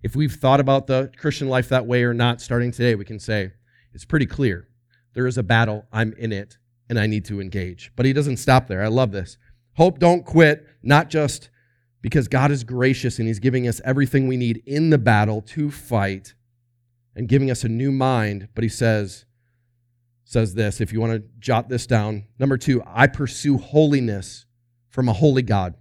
If 0.01 0.15
we've 0.15 0.33
thought 0.33 0.59
about 0.59 0.87
the 0.87 1.11
Christian 1.17 1.49
life 1.49 1.69
that 1.69 1.85
way 1.85 2.03
or 2.03 2.13
not, 2.13 2.41
starting 2.41 2.71
today, 2.71 2.95
we 2.95 3.05
can 3.05 3.19
say 3.19 3.53
it's 3.93 4.05
pretty 4.05 4.25
clear. 4.25 4.67
There 5.13 5.27
is 5.27 5.37
a 5.37 5.43
battle. 5.43 5.87
I'm 5.91 6.13
in 6.13 6.31
it, 6.31 6.57
and 6.89 6.99
I 6.99 7.07
need 7.07 7.25
to 7.25 7.41
engage. 7.41 7.91
But 7.95 8.05
he 8.05 8.13
doesn't 8.13 8.37
stop 8.37 8.67
there. 8.67 8.83
I 8.83 8.87
love 8.87 9.11
this. 9.11 9.37
Hope 9.75 9.99
don't 9.99 10.25
quit, 10.25 10.67
not 10.81 11.09
just 11.09 11.49
because 12.01 12.27
God 12.27 12.51
is 12.51 12.63
gracious 12.63 13.17
and 13.17 13.27
he's 13.27 13.39
giving 13.39 13.67
us 13.67 13.81
everything 13.83 14.27
we 14.27 14.37
need 14.37 14.61
in 14.65 14.89
the 14.89 14.97
battle 14.97 15.41
to 15.41 15.71
fight 15.71 16.35
and 17.15 17.27
giving 17.27 17.49
us 17.49 17.63
a 17.63 17.69
new 17.69 17.91
mind, 17.91 18.49
but 18.55 18.63
he 18.63 18.69
says, 18.69 19.25
says 20.25 20.53
this, 20.53 20.81
if 20.81 20.91
you 20.91 20.99
want 20.99 21.13
to 21.13 21.23
jot 21.39 21.69
this 21.69 21.87
down. 21.87 22.25
Number 22.39 22.57
two, 22.57 22.83
I 22.85 23.07
pursue 23.07 23.57
holiness 23.57 24.45
from 24.89 25.07
a 25.07 25.13
holy 25.13 25.41
God. 25.41 25.75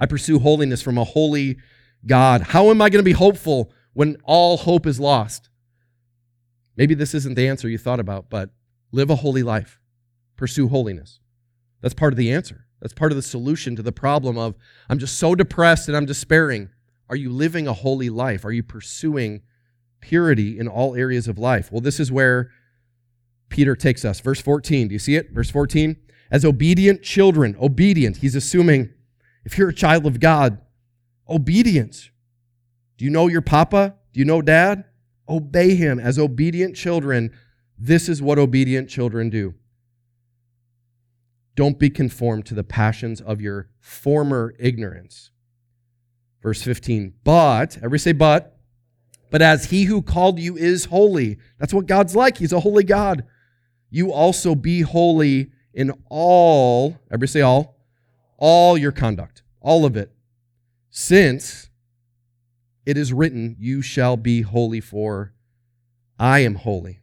I 0.00 0.06
pursue 0.06 0.38
holiness 0.38 0.82
from 0.82 0.98
a 0.98 1.04
holy 1.04 1.58
God. 2.04 2.42
How 2.42 2.70
am 2.70 2.82
I 2.82 2.90
going 2.90 3.02
to 3.02 3.08
be 3.08 3.12
hopeful 3.12 3.72
when 3.92 4.16
all 4.24 4.56
hope 4.56 4.86
is 4.86 4.98
lost? 4.98 5.48
Maybe 6.76 6.94
this 6.94 7.14
isn't 7.14 7.34
the 7.34 7.48
answer 7.48 7.68
you 7.68 7.78
thought 7.78 8.00
about, 8.00 8.28
but 8.28 8.50
live 8.90 9.10
a 9.10 9.16
holy 9.16 9.42
life. 9.42 9.78
Pursue 10.42 10.66
holiness. 10.66 11.20
That's 11.82 11.94
part 11.94 12.12
of 12.12 12.16
the 12.16 12.32
answer. 12.32 12.66
That's 12.80 12.92
part 12.92 13.12
of 13.12 13.16
the 13.16 13.22
solution 13.22 13.76
to 13.76 13.82
the 13.82 13.92
problem 13.92 14.36
of 14.36 14.56
I'm 14.88 14.98
just 14.98 15.16
so 15.16 15.36
depressed 15.36 15.86
and 15.86 15.96
I'm 15.96 16.04
despairing. 16.04 16.70
Are 17.08 17.14
you 17.14 17.30
living 17.30 17.68
a 17.68 17.72
holy 17.72 18.10
life? 18.10 18.44
Are 18.44 18.50
you 18.50 18.64
pursuing 18.64 19.42
purity 20.00 20.58
in 20.58 20.66
all 20.66 20.96
areas 20.96 21.28
of 21.28 21.38
life? 21.38 21.70
Well, 21.70 21.80
this 21.80 22.00
is 22.00 22.10
where 22.10 22.50
Peter 23.50 23.76
takes 23.76 24.04
us. 24.04 24.18
Verse 24.18 24.40
14, 24.40 24.88
do 24.88 24.94
you 24.94 24.98
see 24.98 25.14
it? 25.14 25.30
Verse 25.30 25.48
14. 25.48 25.94
As 26.28 26.44
obedient 26.44 27.04
children, 27.04 27.54
obedient. 27.60 28.16
He's 28.16 28.34
assuming 28.34 28.92
if 29.44 29.56
you're 29.56 29.68
a 29.68 29.72
child 29.72 30.06
of 30.06 30.18
God, 30.18 30.58
obedience. 31.28 32.10
Do 32.96 33.04
you 33.04 33.12
know 33.12 33.28
your 33.28 33.42
papa? 33.42 33.94
Do 34.12 34.18
you 34.18 34.26
know 34.26 34.42
dad? 34.42 34.86
Obey 35.28 35.76
him 35.76 36.00
as 36.00 36.18
obedient 36.18 36.74
children. 36.74 37.30
This 37.78 38.08
is 38.08 38.20
what 38.20 38.40
obedient 38.40 38.88
children 38.90 39.30
do. 39.30 39.54
Don't 41.54 41.78
be 41.78 41.90
conformed 41.90 42.46
to 42.46 42.54
the 42.54 42.64
passions 42.64 43.20
of 43.20 43.40
your 43.40 43.68
former 43.80 44.54
ignorance. 44.58 45.30
Verse 46.42 46.62
15. 46.62 47.14
But, 47.24 47.76
everybody 47.76 47.98
say, 47.98 48.12
but, 48.12 48.58
but 49.30 49.42
as 49.42 49.66
he 49.66 49.84
who 49.84 50.02
called 50.02 50.38
you 50.38 50.56
is 50.56 50.86
holy. 50.86 51.38
That's 51.58 51.74
what 51.74 51.86
God's 51.86 52.16
like. 52.16 52.38
He's 52.38 52.52
a 52.52 52.60
holy 52.60 52.84
God 52.84 53.24
you 53.92 54.10
also 54.10 54.54
be 54.54 54.80
holy 54.80 55.52
in 55.74 55.92
all, 56.08 56.98
everybody 57.08 57.30
say 57.30 57.40
all, 57.42 57.76
all 58.38 58.78
your 58.78 58.90
conduct, 58.90 59.42
all 59.60 59.84
of 59.84 59.96
it. 59.98 60.10
Since 60.88 61.68
it 62.86 62.96
is 62.96 63.12
written, 63.12 63.54
You 63.58 63.82
shall 63.82 64.16
be 64.16 64.40
holy, 64.40 64.80
for 64.80 65.34
I 66.18 66.38
am 66.40 66.54
holy. 66.54 67.02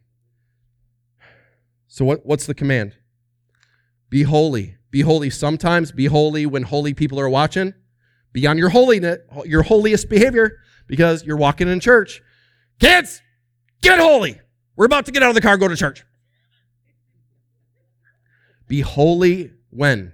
So, 1.86 2.04
what, 2.04 2.26
what's 2.26 2.46
the 2.46 2.54
command? 2.54 2.96
Be 4.10 4.24
holy. 4.24 4.76
Be 4.90 5.00
holy 5.00 5.30
sometimes. 5.30 5.92
Be 5.92 6.06
holy 6.06 6.44
when 6.46 6.64
holy 6.64 6.92
people 6.92 7.18
are 7.18 7.28
watching. 7.28 7.74
Be 8.32 8.46
on 8.46 8.58
your 8.58 8.68
holiness, 8.68 9.18
your 9.44 9.62
holiest 9.62 10.08
behavior, 10.08 10.58
because 10.86 11.24
you're 11.24 11.36
walking 11.36 11.68
in 11.68 11.80
church. 11.80 12.22
Kids, 12.78 13.22
get 13.82 13.98
holy. 13.98 14.40
We're 14.76 14.86
about 14.86 15.06
to 15.06 15.12
get 15.12 15.22
out 15.22 15.30
of 15.30 15.34
the 15.34 15.40
car, 15.40 15.56
go 15.56 15.68
to 15.68 15.76
church. 15.76 16.04
Be 18.68 18.80
holy 18.80 19.52
when? 19.70 20.12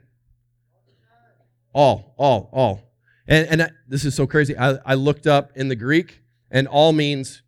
All, 1.75 2.15
all, 2.17 2.49
all. 2.53 2.83
And, 3.29 3.49
and 3.49 3.63
I, 3.63 3.71
this 3.89 4.05
is 4.05 4.15
so 4.15 4.27
crazy. 4.27 4.57
I, 4.57 4.79
I 4.85 4.95
looked 4.95 5.27
up 5.27 5.53
in 5.57 5.69
the 5.69 5.77
Greek, 5.77 6.23
and 6.51 6.67
all 6.67 6.93
means 6.93 7.43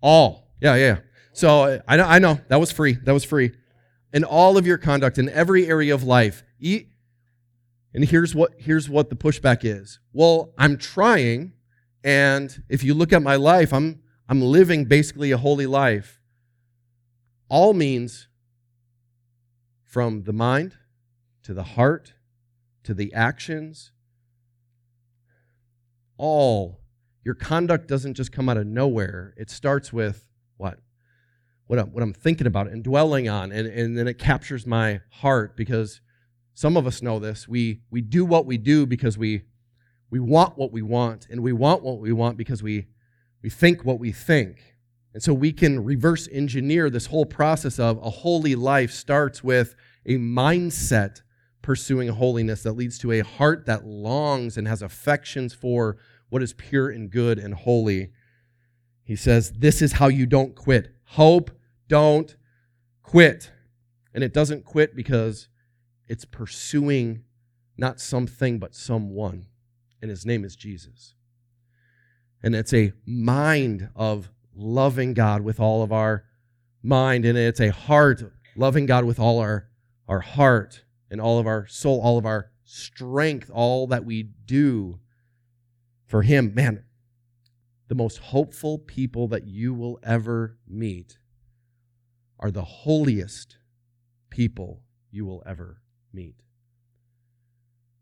all. 0.00 0.48
Yeah, 0.60 0.74
yeah. 0.76 0.98
So 1.32 1.80
I 1.86 1.96
know, 1.96 2.04
I 2.04 2.18
know 2.18 2.40
that 2.48 2.60
was 2.60 2.70
free. 2.72 2.94
That 2.94 3.12
was 3.12 3.24
free. 3.24 3.52
In 4.14 4.24
all 4.24 4.56
of 4.56 4.66
your 4.66 4.78
conduct, 4.78 5.18
in 5.18 5.28
every 5.28 5.66
area 5.66 5.92
of 5.92 6.02
life. 6.02 6.42
And 6.62 8.04
here's 8.04 8.34
what 8.34 8.54
here's 8.56 8.88
what 8.88 9.10
the 9.10 9.16
pushback 9.16 9.64
is. 9.64 9.98
Well, 10.12 10.54
I'm 10.56 10.78
trying, 10.78 11.52
and 12.02 12.62
if 12.68 12.82
you 12.82 12.94
look 12.94 13.12
at 13.12 13.22
my 13.22 13.36
life, 13.36 13.74
I'm 13.74 14.00
I'm 14.28 14.40
living 14.40 14.86
basically 14.86 15.32
a 15.32 15.36
holy 15.36 15.66
life. 15.66 16.22
All 17.48 17.74
means 17.74 18.28
from 19.82 20.22
the 20.22 20.32
mind 20.32 20.76
to 21.42 21.52
the 21.52 21.62
heart 21.62 22.14
to 22.84 22.94
the 22.94 23.12
actions. 23.12 23.92
All. 26.16 26.80
Your 27.24 27.34
conduct 27.34 27.88
doesn't 27.88 28.14
just 28.14 28.32
come 28.32 28.48
out 28.48 28.58
of 28.58 28.66
nowhere. 28.66 29.34
It 29.36 29.50
starts 29.50 29.92
with 29.92 30.28
what? 30.56 30.78
What 31.66 31.78
I'm, 31.78 31.88
what 31.88 32.02
I'm 32.02 32.12
thinking 32.12 32.46
about 32.46 32.68
and 32.68 32.82
dwelling 32.82 33.28
on, 33.28 33.52
and, 33.52 33.66
and 33.66 33.96
then 33.96 34.06
it 34.06 34.18
captures 34.18 34.66
my 34.66 35.00
heart 35.10 35.56
because 35.56 36.00
some 36.54 36.76
of 36.76 36.86
us 36.86 37.02
know 37.02 37.18
this. 37.18 37.48
We, 37.48 37.80
we 37.90 38.00
do 38.00 38.24
what 38.24 38.46
we 38.46 38.58
do 38.58 38.86
because 38.86 39.18
we, 39.18 39.42
we 40.10 40.20
want 40.20 40.56
what 40.56 40.72
we 40.72 40.82
want, 40.82 41.26
and 41.30 41.42
we 41.42 41.52
want 41.52 41.82
what 41.82 41.98
we 41.98 42.12
want 42.12 42.36
because 42.36 42.62
we, 42.62 42.86
we 43.42 43.50
think 43.50 43.84
what 43.84 43.98
we 43.98 44.12
think. 44.12 44.74
And 45.14 45.22
so 45.22 45.32
we 45.32 45.52
can 45.52 45.84
reverse 45.84 46.28
engineer 46.30 46.90
this 46.90 47.06
whole 47.06 47.26
process 47.26 47.78
of 47.78 47.98
a 47.98 48.10
holy 48.10 48.54
life 48.54 48.90
starts 48.90 49.42
with 49.42 49.74
a 50.04 50.16
mindset 50.16 51.22
pursuing 51.62 52.08
holiness 52.08 52.62
that 52.62 52.72
leads 52.72 52.98
to 52.98 53.12
a 53.12 53.20
heart 53.20 53.64
that 53.66 53.86
longs 53.86 54.56
and 54.56 54.68
has 54.68 54.82
affections 54.82 55.54
for 55.54 55.96
what 56.28 56.42
is 56.42 56.52
pure 56.52 56.90
and 56.90 57.10
good 57.10 57.38
and 57.38 57.54
holy. 57.54 58.10
He 59.04 59.16
says, 59.16 59.52
This 59.52 59.80
is 59.80 59.94
how 59.94 60.08
you 60.08 60.26
don't 60.26 60.54
quit. 60.54 60.93
Hope, 61.14 61.52
don't 61.88 62.36
quit. 63.04 63.52
And 64.12 64.24
it 64.24 64.32
doesn't 64.32 64.64
quit 64.64 64.96
because 64.96 65.48
it's 66.08 66.24
pursuing 66.24 67.22
not 67.76 68.00
something, 68.00 68.58
but 68.58 68.74
someone. 68.74 69.46
And 70.02 70.10
his 70.10 70.26
name 70.26 70.44
is 70.44 70.56
Jesus. 70.56 71.14
And 72.42 72.54
it's 72.54 72.74
a 72.74 72.92
mind 73.06 73.90
of 73.94 74.30
loving 74.56 75.14
God 75.14 75.42
with 75.42 75.60
all 75.60 75.82
of 75.82 75.92
our 75.92 76.24
mind. 76.82 77.24
And 77.24 77.38
it's 77.38 77.60
a 77.60 77.70
heart 77.70 78.22
loving 78.56 78.86
God 78.86 79.04
with 79.04 79.20
all 79.20 79.38
our, 79.38 79.68
our 80.08 80.20
heart 80.20 80.84
and 81.10 81.20
all 81.20 81.38
of 81.38 81.46
our 81.46 81.66
soul, 81.68 82.00
all 82.00 82.18
of 82.18 82.26
our 82.26 82.50
strength, 82.64 83.50
all 83.52 83.86
that 83.86 84.04
we 84.04 84.22
do 84.22 84.98
for 86.06 86.22
Him. 86.22 86.52
Man, 86.54 86.83
the 87.88 87.94
most 87.94 88.18
hopeful 88.18 88.78
people 88.78 89.28
that 89.28 89.46
you 89.46 89.74
will 89.74 89.98
ever 90.02 90.58
meet 90.66 91.18
are 92.38 92.50
the 92.50 92.64
holiest 92.64 93.58
people 94.30 94.82
you 95.10 95.24
will 95.24 95.42
ever 95.46 95.80
meet. 96.12 96.42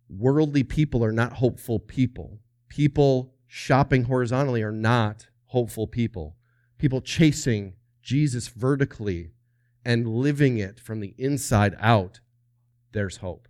Worldly 0.09 0.63
people 0.63 1.05
are 1.05 1.13
not 1.13 1.35
hopeful 1.35 1.79
people. 1.79 2.41
People 2.69 3.35
shopping 3.47 4.05
horizontally 4.05 4.63
are 4.63 4.73
not 4.73 5.27
hopeful 5.47 5.87
people. 5.87 6.37
People 6.79 7.01
chasing 7.01 7.75
Jesus 8.03 8.49
vertically 8.49 9.33
and 9.85 10.07
living 10.07 10.59
it 10.59 10.81
from 10.81 11.01
the 11.01 11.15
inside 11.19 11.77
out, 11.79 12.21
there's 12.93 13.19
hope. 13.19 13.49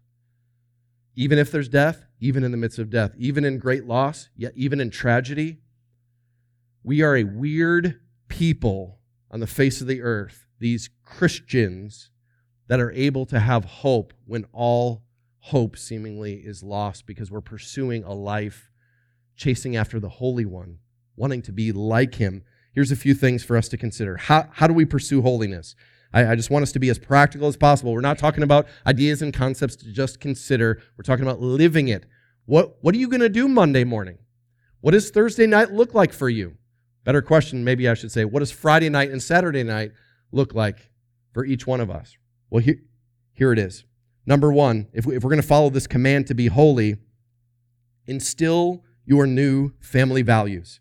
Even 1.15 1.39
if 1.39 1.51
there's 1.51 1.69
death, 1.69 2.07
even 2.21 2.43
in 2.43 2.51
the 2.53 2.57
midst 2.57 2.79
of 2.79 2.91
death, 2.91 3.13
even 3.17 3.45
in 3.45 3.59
great 3.59 3.87
loss, 3.87 4.29
yet 4.37 4.53
even 4.57 4.81
in 4.81 4.91
tragedy, 4.91 5.59
we 6.85 7.03
are 7.03 7.17
a 7.17 7.25
weird 7.25 8.01
people 8.29 8.99
on 9.31 9.41
the 9.41 9.47
face 9.47 9.81
of 9.81 9.87
the 9.87 10.03
earth, 10.03 10.47
these 10.59 10.91
Christians 11.05 12.11
that 12.69 12.81
are 12.81 12.93
able 12.93 13.27
to 13.27 13.41
have 13.41 13.65
hope 13.65 14.13
when 14.27 14.47
all 14.53 15.03
hope 15.41 15.77
seemingly 15.77 16.35
is 16.35 16.63
lost 16.63 17.07
because 17.07 17.31
we're 17.31 17.41
pursuing 17.41 18.05
a 18.05 18.13
life 18.13 18.71
chasing 19.37 19.77
after 19.77 19.99
the 19.99 20.09
Holy 20.09 20.45
One, 20.45 20.79
wanting 21.17 21.43
to 21.43 21.53
be 21.53 21.73
like 21.73 22.17
Him. 22.17 22.45
Here's 22.73 22.93
a 22.93 22.97
few 22.97 23.15
things 23.15 23.45
for 23.45 23.57
us 23.57 23.69
to 23.69 23.77
consider. 23.77 24.17
How, 24.17 24.49
how 24.53 24.67
do 24.67 24.75
we 24.75 24.85
pursue 24.85 25.23
holiness? 25.23 25.75
I, 26.13 26.33
I 26.33 26.35
just 26.37 26.51
want 26.51 26.63
us 26.63 26.73
to 26.73 26.79
be 26.79 26.91
as 26.91 26.99
practical 26.99 27.49
as 27.49 27.57
possible. 27.57 27.93
We're 27.93 28.01
not 28.01 28.19
talking 28.19 28.43
about 28.43 28.67
ideas 28.87 29.23
and 29.23 29.33
concepts 29.33 29.77
to 29.77 29.93
just 29.93 30.21
consider. 30.21 30.81
We're 30.97 31.05
talking 31.05 31.25
about 31.25 31.41
living 31.41 31.89
it. 31.89 32.07
What, 32.47 32.77
what 32.83 32.95
are 32.95 32.99
you 32.99 33.09
going 33.09 33.21
to 33.21 33.29
do 33.29 33.49
Monday 33.49 33.85
morning? 33.85 34.19
What 34.81 34.93
does 34.93 35.11
Thursday 35.11 35.47
night 35.47 35.73
look 35.73 35.95
like 35.95 36.13
for 36.13 36.29
you? 36.29 36.57
Better 37.05 37.23
question, 37.23 37.65
maybe 37.65 37.89
I 37.89 37.95
should 37.95 38.13
say, 38.13 38.25
what 38.25 38.41
does 38.41 38.53
Friday 38.53 38.89
night 38.89 39.11
and 39.11 39.23
Saturday 39.23 39.63
night 39.63 39.93
look 40.31 40.55
like 40.55 40.91
for 41.33 41.45
each 41.45 41.67
one 41.67 41.81
of 41.81 41.91
us? 41.91 42.17
Well, 42.51 42.63
here, 42.63 42.81
here 43.33 43.53
it 43.53 43.59
is. 43.59 43.85
Number 44.25 44.53
one, 44.53 44.89
if, 44.93 45.05
we, 45.05 45.17
if 45.17 45.25
we're 45.25 45.31
going 45.31 45.43
to 45.43 45.47
follow 45.47 45.71
this 45.71 45.87
command 45.87 46.27
to 46.29 46.35
be 46.35 46.47
holy, 46.47 46.97
instill 48.07 48.85
your 49.05 49.27
new 49.27 49.73
family 49.81 50.23
values. 50.23 50.81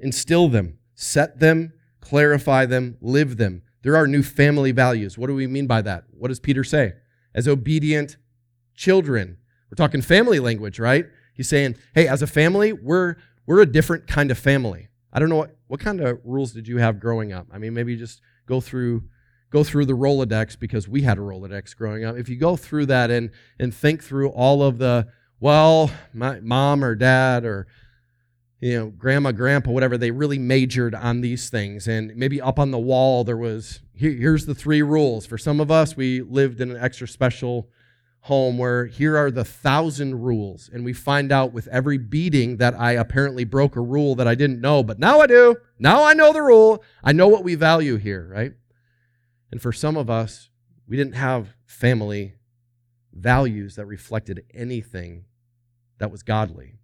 Instill 0.00 0.48
them, 0.48 0.78
set 0.94 1.38
them, 1.38 1.72
clarify 2.00 2.66
them, 2.66 2.96
live 3.00 3.36
them. 3.36 3.62
There 3.82 3.96
are 3.96 4.06
new 4.06 4.22
family 4.22 4.72
values. 4.72 5.16
What 5.16 5.28
do 5.28 5.34
we 5.34 5.46
mean 5.46 5.66
by 5.66 5.82
that? 5.82 6.04
What 6.10 6.28
does 6.28 6.40
Peter 6.40 6.64
say? 6.64 6.94
As 7.34 7.46
obedient 7.46 8.16
children. 8.74 9.38
We're 9.70 9.76
talking 9.76 10.02
family 10.02 10.40
language, 10.40 10.80
right? 10.80 11.06
He's 11.34 11.48
saying, 11.48 11.76
hey, 11.94 12.08
as 12.08 12.22
a 12.22 12.26
family, 12.26 12.72
we're, 12.72 13.16
we're 13.46 13.60
a 13.60 13.66
different 13.66 14.06
kind 14.06 14.30
of 14.30 14.38
family. 14.38 14.88
I 15.12 15.18
don't 15.18 15.28
know 15.28 15.36
what, 15.36 15.56
what 15.66 15.80
kind 15.80 16.00
of 16.00 16.20
rules 16.24 16.52
did 16.52 16.68
you 16.68 16.78
have 16.78 17.00
growing 17.00 17.32
up? 17.32 17.46
I 17.52 17.58
mean, 17.58 17.74
maybe 17.74 17.96
just 17.96 18.20
go 18.46 18.60
through 18.60 19.04
go 19.50 19.64
through 19.64 19.84
the 19.84 19.94
Rolodex 19.94 20.56
because 20.58 20.86
we 20.86 21.02
had 21.02 21.18
a 21.18 21.22
Rolodex 21.22 21.76
growing 21.76 22.04
up. 22.04 22.16
If 22.16 22.28
you 22.28 22.36
go 22.36 22.56
through 22.56 22.86
that 22.86 23.10
and 23.10 23.30
and 23.58 23.74
think 23.74 24.02
through 24.02 24.30
all 24.30 24.62
of 24.62 24.78
the 24.78 25.08
well, 25.40 25.90
my 26.12 26.40
mom 26.40 26.84
or 26.84 26.94
dad 26.94 27.44
or 27.44 27.66
you 28.60 28.78
know, 28.78 28.86
grandma, 28.90 29.32
grandpa, 29.32 29.70
whatever, 29.70 29.96
they 29.96 30.10
really 30.10 30.38
majored 30.38 30.94
on 30.94 31.22
these 31.22 31.48
things. 31.48 31.88
And 31.88 32.14
maybe 32.14 32.42
up 32.42 32.58
on 32.58 32.70
the 32.70 32.78
wall, 32.78 33.24
there 33.24 33.36
was 33.36 33.80
here, 33.94 34.12
here's 34.12 34.44
the 34.46 34.54
three 34.54 34.82
rules. 34.82 35.24
For 35.24 35.38
some 35.38 35.60
of 35.60 35.70
us, 35.70 35.96
we 35.96 36.20
lived 36.20 36.60
in 36.60 36.70
an 36.70 36.76
extra 36.76 37.08
special 37.08 37.70
home 38.22 38.58
where 38.58 38.86
here 38.86 39.16
are 39.16 39.30
the 39.30 39.44
thousand 39.44 40.20
rules. 40.20 40.68
And 40.72 40.84
we 40.84 40.92
find 40.92 41.32
out 41.32 41.52
with 41.52 41.68
every 41.68 41.96
beating 41.96 42.58
that 42.58 42.78
I 42.78 42.92
apparently 42.92 43.44
broke 43.44 43.76
a 43.76 43.80
rule 43.80 44.14
that 44.16 44.28
I 44.28 44.34
didn't 44.34 44.60
know, 44.60 44.82
but 44.82 44.98
now 44.98 45.20
I 45.20 45.26
do. 45.26 45.56
Now 45.78 46.04
I 46.04 46.12
know 46.12 46.32
the 46.32 46.42
rule. 46.42 46.84
I 47.02 47.12
know 47.12 47.28
what 47.28 47.44
we 47.44 47.54
value 47.54 47.96
here, 47.96 48.28
right? 48.30 48.52
And 49.50 49.60
for 49.60 49.72
some 49.72 49.96
of 49.96 50.10
us, 50.10 50.50
we 50.86 50.96
didn't 50.96 51.14
have 51.14 51.54
family 51.66 52.34
values 53.12 53.76
that 53.76 53.86
reflected 53.86 54.44
anything 54.52 55.24
that 55.98 56.10
was 56.10 56.22
godly. 56.22 56.78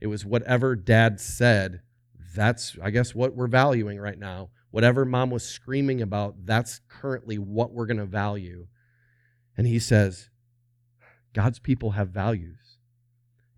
It 0.00 0.08
was 0.08 0.24
whatever 0.24 0.76
dad 0.76 1.18
said. 1.18 1.80
That's, 2.34 2.76
I 2.82 2.90
guess, 2.90 3.14
what 3.14 3.34
we're 3.34 3.46
valuing 3.46 3.98
right 3.98 4.18
now. 4.18 4.50
Whatever 4.70 5.04
mom 5.04 5.30
was 5.30 5.44
screaming 5.44 6.02
about, 6.02 6.44
that's 6.44 6.80
currently 6.88 7.38
what 7.38 7.72
we're 7.72 7.86
going 7.86 7.98
to 7.98 8.06
value. 8.06 8.66
And 9.56 9.66
he 9.66 9.78
says, 9.78 10.30
God's 11.34 11.58
people 11.58 11.92
have 11.92 12.08
values. 12.08 12.78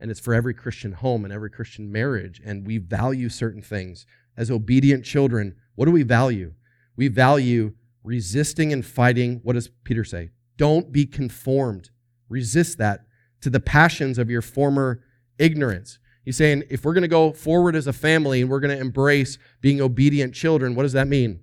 And 0.01 0.11
it's 0.11 0.21
for 0.21 0.35
every 0.35 0.55
Christian 0.55 0.93
home 0.93 1.25
and 1.25 1.33
every 1.33 1.51
Christian 1.51 1.91
marriage. 1.93 2.41
And 2.45 2.67
we 2.67 2.79
value 2.79 3.29
certain 3.29 3.62
things. 3.62 4.07
As 4.37 4.51
obedient 4.51 5.05
children, 5.05 5.55
what 5.75 5.87
do 5.87 5.93
we 5.93 6.03
value? 6.03 6.53
We 6.97 7.09
value 7.09 7.75
resisting 8.03 8.73
and 8.73 8.85
fighting. 8.85 9.41
What 9.43 9.55
does 9.55 9.71
Peter 9.85 10.05
say? 10.05 10.31
Don't 10.57 10.93
be 10.93 11.07
conformed. 11.07 11.91
Resist 12.29 12.79
that 12.79 13.07
to 13.41 13.51
the 13.51 13.61
passions 13.61 14.19
of 14.19 14.31
your 14.31 14.43
former 14.43 15.03
ignorance. 15.39 15.99
He's 16.25 16.37
saying 16.37 16.65
if 16.69 16.85
we're 16.85 16.95
going 16.95 17.03
to 17.03 17.09
go 17.09 17.33
forward 17.33 17.77
as 17.77 17.87
a 17.87 17.93
family 17.93 18.41
and 18.41 18.51
we're 18.51 18.61
going 18.61 18.77
to 18.77 18.81
embrace 18.81 19.39
being 19.61 19.81
obedient 19.81 20.35
children, 20.35 20.75
what 20.75 20.83
does 20.83 20.93
that 20.93 21.09
mean? 21.09 21.41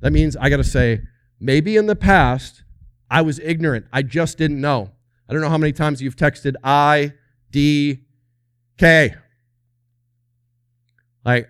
That 0.00 0.12
means 0.12 0.36
I 0.36 0.50
got 0.50 0.58
to 0.58 0.64
say, 0.64 1.00
maybe 1.40 1.76
in 1.76 1.86
the 1.86 1.96
past 1.96 2.62
I 3.10 3.22
was 3.22 3.38
ignorant. 3.40 3.86
I 3.92 4.02
just 4.02 4.38
didn't 4.38 4.60
know. 4.60 4.92
I 5.30 5.32
don't 5.32 5.42
know 5.42 5.48
how 5.48 5.58
many 5.58 5.72
times 5.72 6.02
you've 6.02 6.16
texted 6.16 6.56
I, 6.64 7.12
D, 7.52 8.00
K. 8.76 9.14
Like, 11.24 11.48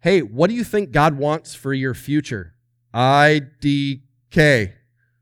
hey, 0.00 0.20
what 0.20 0.50
do 0.50 0.54
you 0.54 0.64
think 0.64 0.90
God 0.90 1.16
wants 1.16 1.54
for 1.54 1.72
your 1.72 1.94
future? 1.94 2.52
I, 2.92 3.40
D, 3.62 4.02
K. 4.30 4.74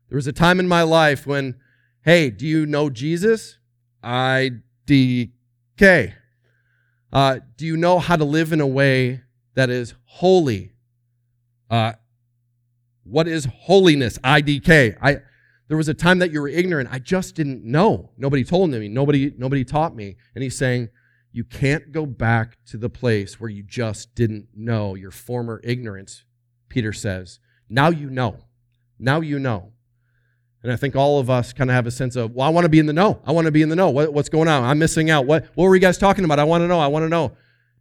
There 0.09 0.15
was 0.17 0.27
a 0.27 0.33
time 0.33 0.59
in 0.59 0.67
my 0.67 0.81
life 0.81 1.25
when, 1.25 1.55
hey, 2.01 2.29
do 2.31 2.45
you 2.45 2.65
know 2.65 2.89
Jesus? 2.89 3.59
I, 4.03 4.51
D, 4.85 5.31
K. 5.77 6.15
Uh, 7.13 7.39
do 7.55 7.65
you 7.65 7.77
know 7.77 7.97
how 7.97 8.17
to 8.17 8.25
live 8.25 8.51
in 8.51 8.59
a 8.59 8.67
way 8.67 9.21
that 9.53 9.69
is 9.69 9.93
holy? 10.03 10.73
Uh, 11.69 11.93
what 13.05 13.29
is 13.29 13.45
holiness? 13.45 14.17
IDK. 14.17 14.97
I, 15.01 15.19
there 15.73 15.77
was 15.79 15.89
a 15.89 15.93
time 15.95 16.19
that 16.19 16.31
you 16.31 16.39
were 16.39 16.47
ignorant. 16.47 16.87
I 16.91 16.99
just 16.99 17.33
didn't 17.33 17.63
know. 17.63 18.11
Nobody 18.15 18.43
told 18.43 18.69
me. 18.69 18.87
Nobody, 18.87 19.33
nobody 19.39 19.65
taught 19.65 19.95
me. 19.95 20.17
And 20.35 20.43
he's 20.43 20.55
saying, 20.55 20.89
you 21.31 21.43
can't 21.43 21.91
go 21.91 22.05
back 22.05 22.59
to 22.67 22.77
the 22.77 22.91
place 22.91 23.39
where 23.39 23.49
you 23.49 23.63
just 23.63 24.13
didn't 24.13 24.49
know 24.55 24.93
your 24.93 25.09
former 25.09 25.59
ignorance, 25.63 26.25
Peter 26.69 26.93
says. 26.93 27.39
Now 27.69 27.89
you 27.89 28.11
know. 28.11 28.45
Now 28.99 29.21
you 29.21 29.39
know. 29.39 29.71
And 30.61 30.71
I 30.71 30.75
think 30.75 30.95
all 30.95 31.17
of 31.17 31.31
us 31.31 31.53
kind 31.53 31.71
of 31.71 31.73
have 31.73 31.87
a 31.87 31.91
sense 31.91 32.15
of, 32.15 32.35
well, 32.35 32.45
I 32.45 32.51
want 32.51 32.65
to 32.65 32.69
be 32.69 32.77
in 32.77 32.85
the 32.85 32.93
know. 32.93 33.19
I 33.25 33.31
want 33.31 33.45
to 33.45 33.51
be 33.51 33.63
in 33.63 33.69
the 33.69 33.75
know. 33.75 33.89
What, 33.89 34.13
what's 34.13 34.29
going 34.29 34.47
on? 34.47 34.63
I'm 34.63 34.77
missing 34.77 35.09
out. 35.09 35.25
What, 35.25 35.47
what 35.55 35.65
were 35.65 35.73
you 35.73 35.81
guys 35.81 35.97
talking 35.97 36.23
about? 36.23 36.37
I 36.37 36.43
want 36.43 36.61
to 36.61 36.67
know. 36.67 36.79
I 36.79 36.85
want 36.85 37.01
to 37.01 37.09
know. 37.09 37.31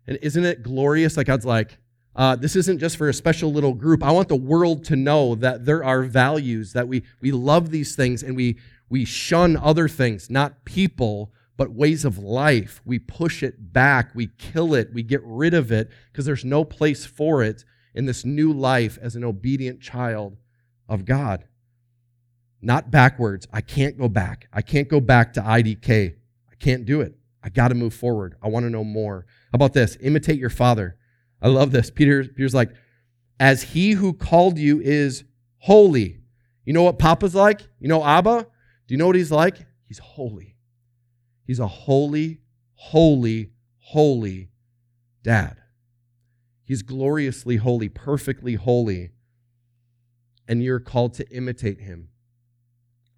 And 0.07 0.19
isn't 0.23 0.47
it 0.47 0.63
glorious? 0.63 1.19
Like 1.19 1.27
God's 1.27 1.45
like, 1.45 1.77
uh, 2.15 2.37
this 2.37 2.57
isn't 2.57 2.79
just 2.79 2.97
for 2.97 3.09
a 3.09 3.15
special 3.15 3.53
little 3.53 3.73
group. 3.73 4.03
I 4.03 4.11
want 4.13 4.29
the 4.29 4.37
world 4.37 4.85
to 4.87 4.97
know 4.97 5.35
that 5.37 5.65
there 5.65 5.83
are 5.83 6.03
values, 6.03 6.73
that 6.75 6.87
we, 6.87 7.05
we 7.21 7.33
love 7.33 7.71
these 7.71 7.97
things 7.97 8.23
and 8.23 8.37
we, 8.37 8.59
we 8.91 9.05
shun 9.05 9.57
other 9.57 9.89
things, 9.89 10.29
not 10.29 10.65
people, 10.65 11.33
but 11.57 11.73
ways 11.73 12.05
of 12.05 12.19
life. 12.19 12.83
We 12.85 12.99
push 12.99 13.43
it 13.43 13.73
back, 13.73 14.15
we 14.15 14.29
kill 14.39 14.75
it, 14.75 14.93
we 14.93 15.03
get 15.03 15.23
rid 15.25 15.55
of 15.55 15.73
it 15.73 15.91
because 16.11 16.27
there's 16.27 16.45
no 16.45 16.65
place 16.65 17.07
for 17.07 17.43
it 17.43 17.65
in 17.95 18.07
this 18.07 18.25
new 18.25 18.53
life 18.53 18.99
as 19.01 19.17
an 19.17 19.25
obedient 19.25 19.81
child 19.81 20.37
of 20.89 21.05
God. 21.05 21.45
Not 22.61 22.91
backwards. 22.91 23.49
I 23.53 23.61
can't 23.61 23.99
go 23.99 24.09
back. 24.09 24.49
I 24.53 24.63
can't 24.63 24.89
go 24.89 25.01
back 25.01 25.33
to 25.35 25.41
IDK. 25.41 26.15
I 26.51 26.55
can't 26.57 26.85
do 26.85 27.01
it. 27.01 27.15
I 27.43 27.49
got 27.49 27.69
to 27.69 27.75
move 27.75 27.93
forward. 27.93 28.37
I 28.41 28.49
want 28.49 28.65
to 28.65 28.71
know 28.71 28.85
more. 28.85 29.27
How 29.51 29.57
about 29.57 29.73
this? 29.73 29.97
Imitate 30.01 30.39
your 30.39 30.51
father. 30.51 30.97
I 31.43 31.49
love 31.49 31.73
this. 31.73 31.91
Peter, 31.91 32.25
Peter's 32.25 32.55
like, 32.55 32.71
as 33.41 33.63
he 33.63 33.93
who 33.93 34.13
called 34.13 34.59
you 34.59 34.81
is 34.81 35.25
holy. 35.59 36.21
You 36.65 36.73
know 36.73 36.85
what 36.85 36.99
Papa's 36.99 37.35
like? 37.35 37.63
You 37.81 37.89
know 37.89 38.05
Abba? 38.05 38.47
Do 38.87 38.95
you 38.95 38.99
know 38.99 39.09
what 39.09 39.17
he's 39.17 39.33
like? 39.33 39.67
He's 39.87 39.99
holy. 39.99 40.57
He's 41.45 41.59
a 41.59 41.67
holy, 41.67 42.41
holy, 42.75 43.51
holy 43.79 44.51
dad. 45.25 45.57
He's 46.65 46.83
gloriously 46.83 47.57
holy, 47.57 47.89
perfectly 47.89 48.55
holy. 48.55 49.11
And 50.47 50.63
you're 50.63 50.81
called 50.81 51.15
to 51.15 51.29
imitate 51.31 51.81
him. 51.81 52.09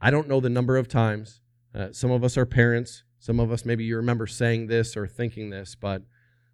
I 0.00 0.10
don't 0.10 0.28
know 0.28 0.40
the 0.40 0.48
number 0.48 0.76
of 0.76 0.88
times. 0.88 1.40
Uh, 1.74 1.88
some 1.92 2.10
of 2.10 2.24
us 2.24 2.36
are 2.38 2.46
parents. 2.46 3.04
Some 3.18 3.40
of 3.40 3.50
us, 3.52 3.64
maybe 3.64 3.84
you 3.84 3.96
remember 3.96 4.26
saying 4.26 4.66
this 4.66 4.96
or 4.96 5.06
thinking 5.06 5.50
this, 5.50 5.74
but 5.74 6.02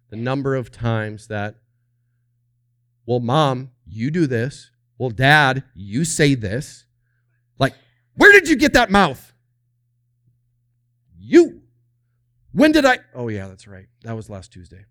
the 0.09 0.15
number 0.15 0.55
of 0.55 0.71
times 0.71 1.27
that, 1.27 1.55
well, 3.11 3.19
mom, 3.19 3.71
you 3.85 4.09
do 4.09 4.25
this. 4.25 4.71
Well, 4.97 5.09
dad, 5.09 5.65
you 5.75 6.05
say 6.05 6.33
this. 6.33 6.85
Like, 7.59 7.73
where 8.15 8.31
did 8.31 8.47
you 8.47 8.55
get 8.55 8.71
that 8.71 8.89
mouth? 8.89 9.33
You. 11.19 11.63
When 12.53 12.71
did 12.71 12.85
I? 12.85 12.99
Oh, 13.13 13.27
yeah, 13.27 13.49
that's 13.49 13.67
right. 13.67 13.87
That 14.03 14.15
was 14.15 14.29
last 14.29 14.53
Tuesday. 14.53 14.85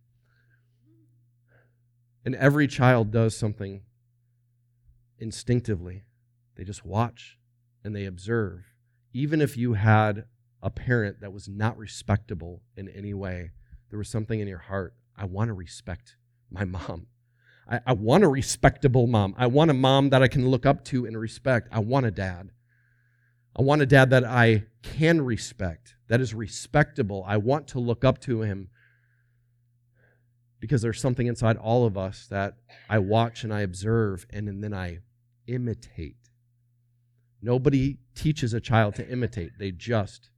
And 2.22 2.34
every 2.34 2.66
child 2.66 3.10
does 3.10 3.34
something 3.34 3.80
instinctively. 5.18 6.02
They 6.56 6.64
just 6.64 6.84
watch 6.84 7.38
and 7.82 7.96
they 7.96 8.04
observe. 8.04 8.66
Even 9.14 9.40
if 9.40 9.56
you 9.56 9.72
had 9.72 10.26
a 10.62 10.68
parent 10.68 11.22
that 11.22 11.32
was 11.32 11.48
not 11.48 11.78
respectable 11.78 12.60
in 12.76 12.90
any 12.90 13.14
way, 13.14 13.52
there 13.88 13.98
was 13.98 14.10
something 14.10 14.40
in 14.40 14.46
your 14.46 14.58
heart. 14.58 14.92
I 15.16 15.24
want 15.24 15.48
to 15.48 15.54
respect 15.54 16.16
my 16.50 16.66
mom. 16.66 17.06
I, 17.70 17.80
I 17.86 17.92
want 17.92 18.24
a 18.24 18.28
respectable 18.28 19.06
mom. 19.06 19.34
I 19.38 19.46
want 19.46 19.70
a 19.70 19.74
mom 19.74 20.10
that 20.10 20.22
I 20.22 20.28
can 20.28 20.48
look 20.48 20.66
up 20.66 20.84
to 20.86 21.06
and 21.06 21.18
respect. 21.18 21.68
I 21.70 21.78
want 21.78 22.06
a 22.06 22.10
dad. 22.10 22.50
I 23.56 23.62
want 23.62 23.82
a 23.82 23.86
dad 23.86 24.10
that 24.10 24.24
I 24.24 24.64
can 24.82 25.20
respect, 25.20 25.96
that 26.08 26.20
is 26.20 26.32
respectable. 26.32 27.24
I 27.26 27.36
want 27.36 27.68
to 27.68 27.78
look 27.78 28.04
up 28.04 28.18
to 28.22 28.42
him 28.42 28.70
because 30.60 30.82
there's 30.82 31.00
something 31.00 31.26
inside 31.26 31.56
all 31.56 31.84
of 31.84 31.98
us 31.98 32.26
that 32.30 32.54
I 32.88 32.98
watch 32.98 33.44
and 33.44 33.52
I 33.52 33.60
observe 33.60 34.26
and, 34.30 34.48
and 34.48 34.62
then 34.62 34.74
I 34.74 34.98
imitate. 35.46 36.16
Nobody 37.42 37.98
teaches 38.14 38.54
a 38.54 38.60
child 38.60 38.94
to 38.96 39.08
imitate, 39.08 39.52
they 39.58 39.72
just 39.72 40.30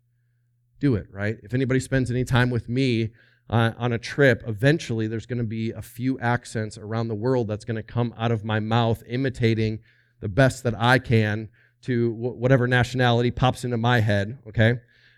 do 0.81 0.95
it, 0.95 1.07
right? 1.13 1.37
If 1.43 1.55
anybody 1.55 1.81
spends 1.81 2.11
any 2.11 2.25
time 2.25 2.51
with 2.51 2.69
me 2.69 3.11
uh, 3.51 3.73
on 3.79 3.93
a 3.93 3.99
trip, 3.99 4.43
eventually 4.47 5.07
there's 5.07 5.27
going 5.27 5.39
to 5.39 5.45
be 5.45 5.71
a 5.71 5.83
few 5.83 6.19
accents 6.21 6.79
around 6.79 7.09
the 7.09 7.15
world 7.15 7.49
that's 7.49 7.65
going 7.65 7.77
to 7.77 7.83
come 7.83 8.15
out 8.17 8.33
of 8.33 8.45
my 8.45 8.61
mouth 8.61 9.03
imitating 9.07 9.81
the 10.21 10.29
best 10.29 10.63
that 10.65 10.75
I 10.79 10.99
can 10.99 11.49
to 11.83 12.13
whatever 12.13 12.67
nationality 12.67 13.31
pops 13.31 13.65
into 13.65 13.77
my 13.77 14.01
head, 14.01 14.39
okay? 14.47 14.77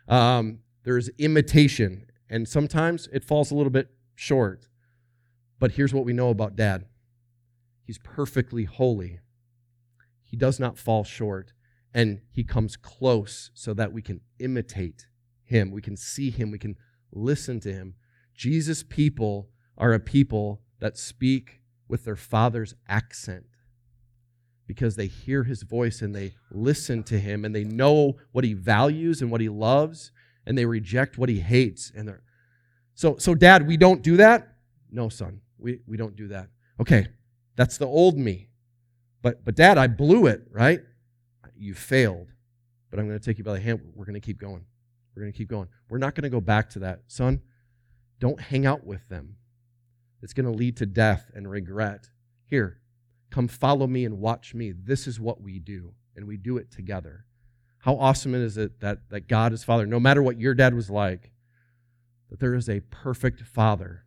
Um, 0.08 0.60
there's 0.82 1.10
imitation, 1.18 2.06
and 2.28 2.48
sometimes 2.48 3.08
it 3.12 3.24
falls 3.24 3.50
a 3.50 3.54
little 3.54 3.70
bit 3.70 3.88
short. 4.14 4.68
But 5.58 5.72
here's 5.72 5.94
what 5.94 6.04
we 6.04 6.12
know 6.12 6.30
about 6.30 6.56
dad 6.56 6.86
he's 7.84 7.98
perfectly 7.98 8.64
holy, 8.64 9.20
he 10.22 10.36
does 10.36 10.58
not 10.58 10.78
fall 10.78 11.04
short, 11.04 11.52
and 11.92 12.22
he 12.30 12.42
comes 12.42 12.76
close 12.76 13.50
so 13.54 13.74
that 13.74 13.92
we 13.92 14.02
can 14.02 14.20
imitate 14.38 15.06
him, 15.44 15.70
we 15.70 15.82
can 15.82 15.96
see 15.96 16.30
him, 16.30 16.50
we 16.50 16.58
can 16.58 16.76
listen 17.12 17.60
to 17.60 17.72
him. 17.72 17.94
Jesus' 18.34 18.82
people 18.82 19.48
are 19.76 19.92
a 19.92 20.00
people 20.00 20.60
that 20.80 20.96
speak 20.96 21.60
with 21.88 22.04
their 22.04 22.16
father's 22.16 22.74
accent 22.88 23.44
because 24.66 24.96
they 24.96 25.06
hear 25.06 25.44
his 25.44 25.62
voice 25.62 26.00
and 26.00 26.14
they 26.14 26.34
listen 26.50 27.02
to 27.04 27.18
him 27.18 27.44
and 27.44 27.54
they 27.54 27.64
know 27.64 28.16
what 28.32 28.44
he 28.44 28.54
values 28.54 29.20
and 29.20 29.30
what 29.30 29.40
he 29.40 29.48
loves 29.48 30.10
and 30.46 30.56
they 30.56 30.64
reject 30.64 31.18
what 31.18 31.28
he 31.28 31.40
hates 31.40 31.92
and 31.94 32.08
they're 32.08 32.22
so 32.94 33.16
so 33.18 33.34
dad 33.34 33.66
we 33.66 33.76
don't 33.76 34.02
do 34.02 34.16
that 34.16 34.54
no 34.90 35.08
son 35.08 35.40
we, 35.64 35.80
we 35.86 35.96
don't 35.96 36.14
do 36.14 36.28
that. 36.28 36.48
Okay, 36.78 37.06
that's 37.56 37.78
the 37.78 37.86
old 37.86 38.18
me. 38.18 38.50
But, 39.22 39.44
but 39.44 39.56
dad, 39.56 39.78
I 39.78 39.86
blew 39.86 40.26
it, 40.26 40.42
right? 40.50 40.80
You 41.56 41.74
failed. 41.74 42.28
But 42.90 43.00
I'm 43.00 43.08
going 43.08 43.18
to 43.18 43.24
take 43.24 43.38
you 43.38 43.44
by 43.44 43.54
the 43.54 43.60
hand. 43.60 43.80
We're 43.94 44.04
going 44.04 44.14
to 44.14 44.20
keep 44.20 44.38
going. 44.38 44.64
We're 45.16 45.22
going 45.22 45.32
to 45.32 45.36
keep 45.36 45.48
going. 45.48 45.68
We're 45.88 45.98
not 45.98 46.14
going 46.14 46.24
to 46.24 46.30
go 46.30 46.40
back 46.40 46.68
to 46.70 46.80
that. 46.80 47.00
Son, 47.06 47.40
don't 48.20 48.40
hang 48.40 48.66
out 48.66 48.84
with 48.84 49.08
them. 49.08 49.36
It's 50.22 50.32
going 50.32 50.46
to 50.46 50.52
lead 50.52 50.76
to 50.78 50.86
death 50.86 51.30
and 51.34 51.50
regret. 51.50 52.08
Here, 52.46 52.80
come 53.30 53.48
follow 53.48 53.86
me 53.86 54.04
and 54.04 54.18
watch 54.18 54.54
me. 54.54 54.72
This 54.72 55.06
is 55.06 55.20
what 55.20 55.40
we 55.40 55.58
do, 55.58 55.94
and 56.16 56.26
we 56.26 56.36
do 56.36 56.56
it 56.56 56.70
together. 56.70 57.26
How 57.78 57.96
awesome 57.96 58.34
is 58.34 58.56
it 58.56 58.80
that, 58.80 59.10
that 59.10 59.28
God 59.28 59.52
is 59.52 59.64
Father, 59.64 59.84
no 59.84 60.00
matter 60.00 60.22
what 60.22 60.40
your 60.40 60.54
dad 60.54 60.74
was 60.74 60.88
like, 60.88 61.32
that 62.30 62.40
there 62.40 62.54
is 62.54 62.68
a 62.68 62.80
perfect 62.80 63.42
Father 63.42 64.04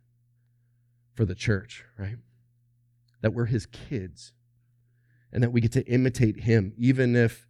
for 1.14 1.24
the 1.24 1.34
church, 1.34 1.84
right? 1.96 2.16
That 3.20 3.32
we're 3.32 3.46
his 3.46 3.66
kids 3.66 4.32
and 5.32 5.42
that 5.42 5.50
we 5.50 5.60
get 5.60 5.72
to 5.72 5.86
imitate 5.86 6.40
him, 6.40 6.72
even 6.76 7.14
if 7.14 7.46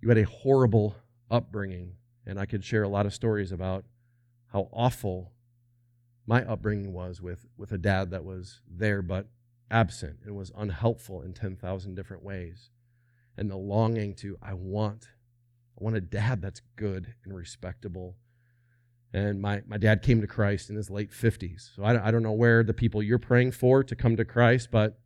you 0.00 0.08
had 0.08 0.18
a 0.18 0.24
horrible 0.24 0.94
upbringing. 1.30 1.94
And 2.24 2.38
I 2.38 2.46
could 2.46 2.64
share 2.64 2.84
a 2.84 2.88
lot 2.88 3.06
of 3.06 3.14
stories 3.14 3.50
about 3.50 3.84
how 4.52 4.68
awful 4.72 5.32
my 6.26 6.44
upbringing 6.44 6.92
was 6.92 7.20
with, 7.20 7.46
with 7.56 7.72
a 7.72 7.78
dad 7.78 8.10
that 8.10 8.24
was 8.24 8.60
there 8.68 9.02
but 9.02 9.28
absent 9.70 10.20
and 10.24 10.36
was 10.36 10.52
unhelpful 10.56 11.22
in 11.22 11.32
10,000 11.32 11.94
different 11.94 12.22
ways. 12.22 12.70
And 13.36 13.50
the 13.50 13.56
longing 13.56 14.14
to, 14.16 14.36
I 14.42 14.54
want, 14.54 15.08
I 15.78 15.84
want 15.84 15.96
a 15.96 16.00
dad 16.00 16.42
that's 16.42 16.60
good 16.76 17.14
and 17.24 17.34
respectable 17.34 18.16
and 19.14 19.40
my, 19.40 19.62
my 19.66 19.76
dad 19.76 20.02
came 20.02 20.20
to 20.22 20.26
Christ 20.26 20.70
in 20.70 20.76
his 20.76 20.88
late 20.88 21.10
50s. 21.10 21.74
So 21.76 21.84
I, 21.84 22.08
I 22.08 22.10
don't 22.10 22.22
know 22.22 22.32
where 22.32 22.62
the 22.62 22.72
people 22.72 23.02
you're 23.02 23.18
praying 23.18 23.52
for 23.52 23.84
to 23.84 23.94
come 23.94 24.16
to 24.16 24.24
Christ, 24.24 24.68
but 24.70 24.98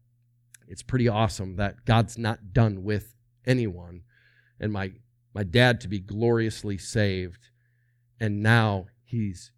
it's 0.68 0.83
pretty 0.83 1.09
awesome 1.09 1.57
that 1.57 1.85
God's 1.85 2.16
not 2.16 2.52
done 2.52 2.85
with 2.85 3.14
anyone. 3.44 4.02
And 4.61 4.72
my, 4.72 4.92
my 5.35 5.42
dad 5.42 5.81
to 5.81 5.88
be 5.88 5.98
gloriously 5.98 6.79
saved. 6.79 7.50
And 8.20 8.42
now 8.42 8.87
he's, 9.05 9.50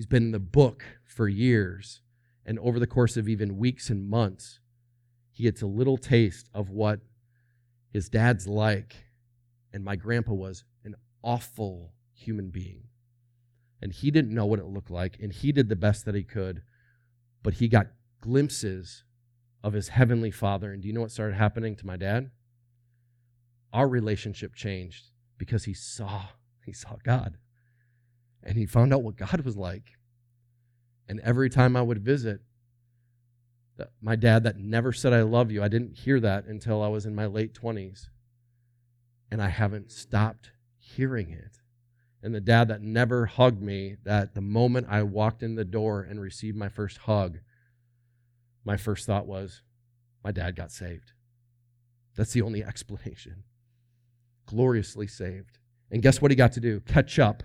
he's 0.00 0.06
been 0.06 0.22
in 0.22 0.30
the 0.32 0.38
book 0.38 0.82
for 1.04 1.28
years. 1.28 2.00
And 2.46 2.58
over 2.60 2.80
the 2.80 2.86
course 2.86 3.18
of 3.18 3.28
even 3.28 3.58
weeks 3.58 3.90
and 3.90 4.08
months, 4.08 4.58
he 5.30 5.42
gets 5.42 5.60
a 5.60 5.66
little 5.66 5.98
taste 5.98 6.48
of 6.54 6.70
what 6.70 7.00
his 7.92 8.08
dad's 8.08 8.48
like. 8.48 8.96
And 9.74 9.84
my 9.84 9.96
grandpa 9.96 10.32
was 10.32 10.64
an 10.86 10.94
awful 11.22 11.92
human 12.14 12.48
being 12.48 12.84
and 13.82 13.92
he 13.92 14.10
didn't 14.10 14.32
know 14.34 14.46
what 14.46 14.58
it 14.58 14.64
looked 14.64 14.90
like, 14.90 15.18
and 15.20 15.32
he 15.32 15.52
did 15.52 15.68
the 15.68 15.76
best 15.76 16.06
that 16.06 16.14
he 16.14 16.22
could, 16.22 16.62
but 17.42 17.54
he 17.54 17.68
got 17.68 17.88
glimpses 18.22 19.04
of 19.62 19.74
his 19.74 19.88
heavenly 19.88 20.30
father. 20.30 20.72
And 20.72 20.80
do 20.80 20.88
you 20.88 20.94
know 20.94 21.02
what 21.02 21.10
started 21.10 21.36
happening 21.36 21.76
to 21.76 21.86
my 21.86 21.96
dad? 21.96 22.30
Our 23.70 23.86
relationship 23.86 24.54
changed 24.54 25.10
because 25.36 25.64
he 25.64 25.74
saw 25.74 26.28
he 26.64 26.72
saw 26.72 26.96
God. 27.04 27.36
And 28.42 28.56
he 28.56 28.66
found 28.66 28.92
out 28.92 29.02
what 29.02 29.16
God 29.16 29.42
was 29.42 29.56
like. 29.56 29.92
And 31.08 31.20
every 31.20 31.50
time 31.50 31.76
I 31.76 31.82
would 31.82 32.04
visit, 32.04 32.40
my 34.00 34.14
dad 34.14 34.44
that 34.44 34.58
never 34.58 34.92
said 34.92 35.12
I 35.12 35.22
love 35.22 35.50
you, 35.50 35.62
I 35.62 35.68
didn't 35.68 35.98
hear 35.98 36.20
that 36.20 36.44
until 36.46 36.82
I 36.82 36.88
was 36.88 37.06
in 37.06 37.14
my 37.14 37.26
late 37.26 37.54
20s. 37.54 38.08
And 39.30 39.42
I 39.42 39.48
haven't 39.48 39.90
stopped 39.90 40.50
hearing 40.78 41.30
it 41.30 41.60
and 42.22 42.34
the 42.34 42.40
dad 42.40 42.68
that 42.68 42.82
never 42.82 43.26
hugged 43.26 43.62
me, 43.62 43.96
that 44.04 44.34
the 44.34 44.40
moment 44.40 44.88
I 44.90 45.02
walked 45.02 45.42
in 45.42 45.54
the 45.54 45.64
door 45.64 46.02
and 46.02 46.20
received 46.20 46.56
my 46.56 46.68
first 46.68 46.98
hug, 46.98 47.38
my 48.64 48.76
first 48.76 49.06
thought 49.06 49.26
was, 49.26 49.62
my 50.22 50.30
dad 50.30 50.54
got 50.54 50.70
saved. 50.70 51.12
That's 52.16 52.32
the 52.32 52.42
only 52.42 52.62
explanation. 52.64 53.44
Gloriously 54.46 55.06
saved. 55.06 55.58
And 55.90 56.02
guess 56.02 56.20
what 56.20 56.30
he 56.30 56.36
got 56.36 56.52
to 56.52 56.60
do? 56.60 56.80
Catch 56.80 57.18
up 57.18 57.42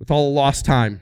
with 0.00 0.10
all 0.10 0.30
the 0.30 0.34
lost 0.34 0.64
time 0.64 1.00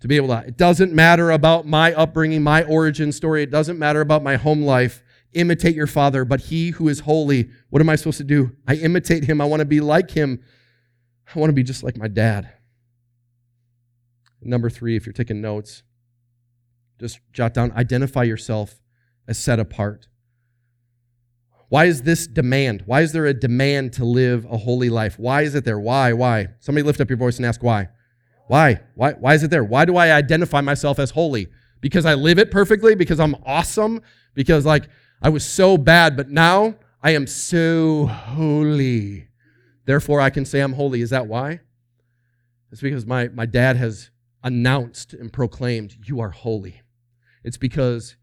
to 0.00 0.06
be 0.06 0.14
able 0.14 0.28
to. 0.28 0.46
It 0.46 0.56
doesn't 0.56 0.92
matter 0.92 1.32
about 1.32 1.66
my 1.66 1.92
upbringing, 1.92 2.42
my 2.42 2.62
origin 2.62 3.10
story. 3.10 3.42
It 3.42 3.50
doesn't 3.50 3.78
matter 3.78 4.00
about 4.00 4.22
my 4.22 4.36
home 4.36 4.62
life. 4.62 5.02
Imitate 5.32 5.74
your 5.74 5.88
father, 5.88 6.24
but 6.24 6.40
he 6.42 6.70
who 6.70 6.88
is 6.88 7.00
holy, 7.00 7.50
what 7.70 7.80
am 7.80 7.88
I 7.88 7.96
supposed 7.96 8.18
to 8.18 8.24
do? 8.24 8.52
I 8.68 8.74
imitate 8.74 9.24
him. 9.24 9.40
I 9.40 9.44
want 9.46 9.60
to 9.60 9.66
be 9.66 9.80
like 9.80 10.10
him. 10.10 10.42
I 11.34 11.38
want 11.38 11.50
to 11.50 11.54
be 11.54 11.62
just 11.62 11.82
like 11.82 11.96
my 11.96 12.08
dad. 12.08 12.52
Number 14.42 14.70
three, 14.70 14.96
if 14.96 15.06
you're 15.06 15.12
taking 15.12 15.40
notes, 15.40 15.82
just 16.98 17.20
jot 17.32 17.54
down 17.54 17.72
identify 17.72 18.22
yourself 18.22 18.80
as 19.28 19.38
set 19.38 19.58
apart. 19.58 20.08
Why 21.68 21.84
is 21.84 22.02
this 22.02 22.26
demand? 22.26 22.82
Why 22.86 23.02
is 23.02 23.12
there 23.12 23.26
a 23.26 23.34
demand 23.34 23.92
to 23.94 24.04
live 24.04 24.44
a 24.50 24.56
holy 24.56 24.90
life? 24.90 25.18
Why 25.18 25.42
is 25.42 25.54
it 25.54 25.64
there? 25.64 25.78
Why? 25.78 26.12
Why? 26.12 26.48
Somebody 26.58 26.82
lift 26.82 27.00
up 27.00 27.08
your 27.08 27.16
voice 27.16 27.36
and 27.36 27.46
ask 27.46 27.62
why. 27.62 27.88
Why? 28.50 28.80
Why, 28.96 29.12
why 29.12 29.34
is 29.34 29.44
it 29.44 29.50
there? 29.52 29.62
Why 29.62 29.84
do 29.84 29.96
I 29.96 30.10
identify 30.10 30.60
myself 30.60 30.98
as 30.98 31.12
holy? 31.12 31.46
Because 31.80 32.04
I 32.04 32.14
live 32.14 32.36
it 32.36 32.50
perfectly? 32.50 32.96
Because 32.96 33.20
I'm 33.20 33.36
awesome? 33.46 34.02
Because, 34.34 34.66
like, 34.66 34.88
I 35.22 35.28
was 35.28 35.46
so 35.46 35.78
bad, 35.78 36.16
but 36.16 36.30
now 36.30 36.74
I 37.00 37.12
am 37.12 37.28
so 37.28 38.06
holy. 38.06 39.28
Therefore, 39.84 40.20
I 40.20 40.30
can 40.30 40.44
say 40.44 40.58
I'm 40.58 40.72
holy. 40.72 41.00
Is 41.00 41.10
that 41.10 41.28
why? 41.28 41.60
It's 42.72 42.80
because 42.80 43.06
my, 43.06 43.28
my 43.28 43.46
dad 43.46 43.76
has 43.76 44.10
announced 44.42 45.12
and 45.14 45.32
proclaimed, 45.32 45.98
You 46.04 46.18
are 46.18 46.30
holy. 46.30 46.82
It's 47.44 47.56
because 47.56 48.16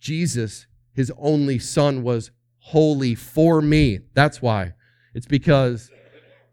Jesus, 0.00 0.66
his 0.94 1.12
only 1.18 1.58
son, 1.58 2.02
was 2.02 2.30
holy 2.60 3.14
for 3.14 3.60
me. 3.60 3.98
That's 4.14 4.40
why. 4.40 4.72
It's 5.12 5.26
because 5.26 5.90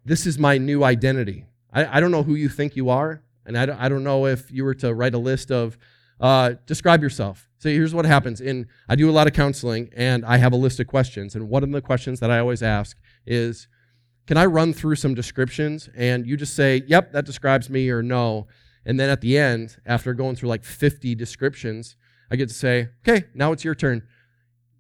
this 0.04 0.26
is 0.26 0.38
my 0.38 0.58
new 0.58 0.84
identity. 0.84 1.46
I, 1.74 1.98
I 1.98 2.00
don't 2.00 2.12
know 2.12 2.24
who 2.24 2.36
you 2.36 2.50
think 2.50 2.76
you 2.76 2.90
are, 2.90 3.24
and 3.46 3.58
I 3.58 3.66
don't, 3.66 3.80
I 3.80 3.90
don't 3.90 4.04
know 4.04 4.26
if 4.26 4.52
you 4.52 4.64
were 4.64 4.76
to 4.76 4.94
write 4.94 5.14
a 5.14 5.20
list 5.20 5.52
of 5.52 5.78
uh, 6.20 6.54
describe 6.68 7.02
yourself. 7.02 7.50
So 7.58 7.70
here's 7.70 7.94
what 7.94 8.06
happens. 8.06 8.42
In 8.42 8.68
I 8.88 8.96
do 8.96 9.10
a 9.10 9.12
lot 9.12 9.28
of 9.28 9.34
counseling, 9.34 9.90
and 9.96 10.24
I 10.24 10.38
have 10.38 10.54
a 10.54 10.58
list 10.58 10.80
of 10.80 10.88
questions. 10.88 11.36
And 11.36 11.50
one 11.50 11.64
of 11.64 11.72
the 11.72 11.82
questions 11.82 12.20
that 12.20 12.32
I 12.32 12.40
always 12.40 12.62
ask 12.62 12.98
is, 13.26 13.68
can 14.28 14.38
I 14.38 14.46
run 14.46 14.72
through 14.72 14.96
some 14.96 15.16
descriptions? 15.16 15.90
And 15.96 16.28
you 16.28 16.38
just 16.38 16.56
say, 16.56 16.84
yep, 16.88 17.12
that 17.14 17.26
describes 17.26 17.70
me, 17.70 17.90
or 17.90 18.04
no. 18.04 18.48
And 18.86 19.00
then 19.00 19.10
at 19.10 19.22
the 19.22 19.38
end, 19.38 19.78
after 19.86 20.14
going 20.14 20.36
through 20.36 20.50
like 20.50 20.64
50 20.64 21.16
descriptions, 21.16 21.96
I 22.32 22.36
get 22.36 22.50
to 22.50 22.56
say, 22.56 22.90
okay, 23.08 23.28
now 23.34 23.52
it's 23.52 23.64
your 23.64 23.76
turn. 23.76 24.04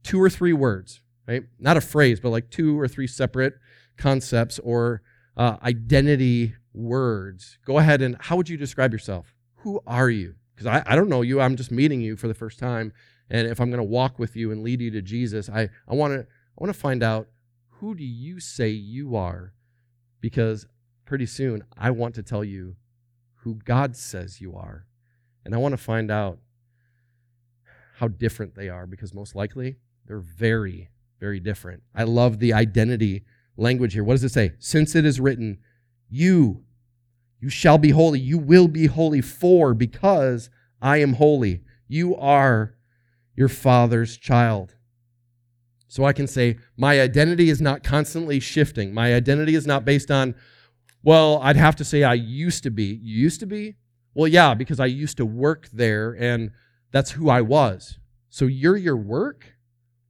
Two 0.03 0.21
or 0.21 0.29
three 0.29 0.53
words, 0.53 1.01
right? 1.27 1.43
Not 1.59 1.77
a 1.77 1.81
phrase, 1.81 2.19
but 2.19 2.29
like 2.29 2.49
two 2.49 2.79
or 2.79 2.87
three 2.87 3.07
separate 3.07 3.55
concepts 3.97 4.57
or 4.59 5.01
uh, 5.37 5.57
identity 5.61 6.55
words. 6.73 7.57
Go 7.65 7.77
ahead 7.77 8.01
and 8.01 8.17
how 8.19 8.37
would 8.37 8.49
you 8.49 8.57
describe 8.57 8.91
yourself? 8.91 9.33
Who 9.57 9.81
are 9.85 10.09
you? 10.09 10.35
Because 10.53 10.67
I, 10.67 10.83
I 10.85 10.95
don't 10.95 11.09
know 11.09 11.21
you. 11.21 11.41
I'm 11.41 11.55
just 11.55 11.71
meeting 11.71 12.01
you 12.01 12.15
for 12.15 12.27
the 12.27 12.33
first 12.33 12.59
time. 12.59 12.93
And 13.29 13.47
if 13.47 13.59
I'm 13.59 13.69
going 13.69 13.79
to 13.79 13.83
walk 13.83 14.19
with 14.19 14.35
you 14.35 14.51
and 14.51 14.63
lead 14.63 14.81
you 14.81 14.91
to 14.91 15.01
Jesus, 15.01 15.49
I, 15.49 15.69
I 15.87 15.95
want 15.95 16.13
to 16.13 16.19
I 16.21 16.63
want 16.63 16.73
to 16.73 16.79
find 16.79 17.01
out 17.01 17.27
who 17.79 17.95
do 17.95 18.03
you 18.03 18.39
say 18.39 18.69
you 18.69 19.15
are? 19.15 19.53
Because 20.19 20.67
pretty 21.05 21.25
soon 21.25 21.63
I 21.77 21.91
want 21.91 22.15
to 22.15 22.23
tell 22.23 22.43
you 22.43 22.75
who 23.37 23.55
God 23.55 23.95
says 23.95 24.41
you 24.41 24.55
are. 24.55 24.85
And 25.43 25.55
I 25.55 25.57
want 25.57 25.73
to 25.73 25.77
find 25.77 26.11
out 26.11 26.39
how 27.95 28.07
different 28.07 28.55
they 28.55 28.69
are 28.69 28.85
because 28.85 29.13
most 29.13 29.35
likely 29.35 29.77
they're 30.05 30.19
very, 30.19 30.89
very 31.19 31.39
different. 31.39 31.83
I 31.95 32.03
love 32.03 32.39
the 32.39 32.53
identity 32.53 33.23
language 33.57 33.93
here. 33.93 34.03
What 34.03 34.13
does 34.13 34.23
it 34.23 34.31
say? 34.31 34.53
Since 34.59 34.95
it 34.95 35.05
is 35.05 35.19
written, 35.19 35.59
you, 36.11 36.63
you 37.39 37.49
shall 37.49 37.77
be 37.77 37.89
holy. 37.89 38.19
You 38.19 38.37
will 38.37 38.67
be 38.67 38.85
holy 38.85 39.21
for 39.21 39.73
because 39.73 40.49
I 40.81 40.97
am 40.97 41.13
holy. 41.13 41.63
You 41.87 42.15
are 42.17 42.75
your 43.35 43.49
father's 43.49 44.17
child. 44.17 44.75
So 45.87 46.03
I 46.03 46.13
can 46.13 46.27
say, 46.27 46.57
my 46.77 47.01
identity 47.01 47.49
is 47.49 47.61
not 47.61 47.83
constantly 47.83 48.39
shifting. 48.39 48.93
My 48.93 49.13
identity 49.13 49.55
is 49.55 49.65
not 49.65 49.85
based 49.85 50.11
on, 50.11 50.35
well, 51.03 51.39
I'd 51.41 51.57
have 51.57 51.75
to 51.77 51.83
say 51.83 52.03
I 52.03 52.13
used 52.13 52.63
to 52.63 52.69
be. 52.69 52.99
You 53.01 53.21
used 53.21 53.39
to 53.39 53.45
be? 53.45 53.77
Well, 54.13 54.27
yeah, 54.27 54.53
because 54.53 54.79
I 54.79 54.85
used 54.85 55.17
to 55.17 55.25
work 55.25 55.69
there 55.73 56.11
and 56.11 56.51
that's 56.91 57.11
who 57.11 57.29
I 57.29 57.41
was. 57.41 57.97
So 58.29 58.45
you're 58.45 58.77
your 58.77 58.97
work? 58.97 59.55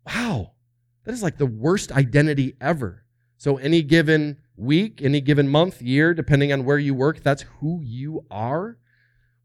Wow. 0.06 0.54
That 1.06 1.14
is 1.14 1.24
like 1.24 1.38
the 1.38 1.46
worst 1.46 1.92
identity 1.92 2.56
ever. 2.60 3.06
So 3.38 3.58
any 3.58 3.82
given 3.82 4.38
week, 4.62 5.02
any 5.02 5.21
given 5.21 5.50
month, 5.50 5.82
year, 5.82 6.13
depending 6.13 6.54
on 6.54 6.63
where 6.63 6.78
you 6.78 6.93
work, 6.93 7.21
that's 7.21 7.43
who 7.60 7.82
you 7.82 8.26
are. 8.30 8.78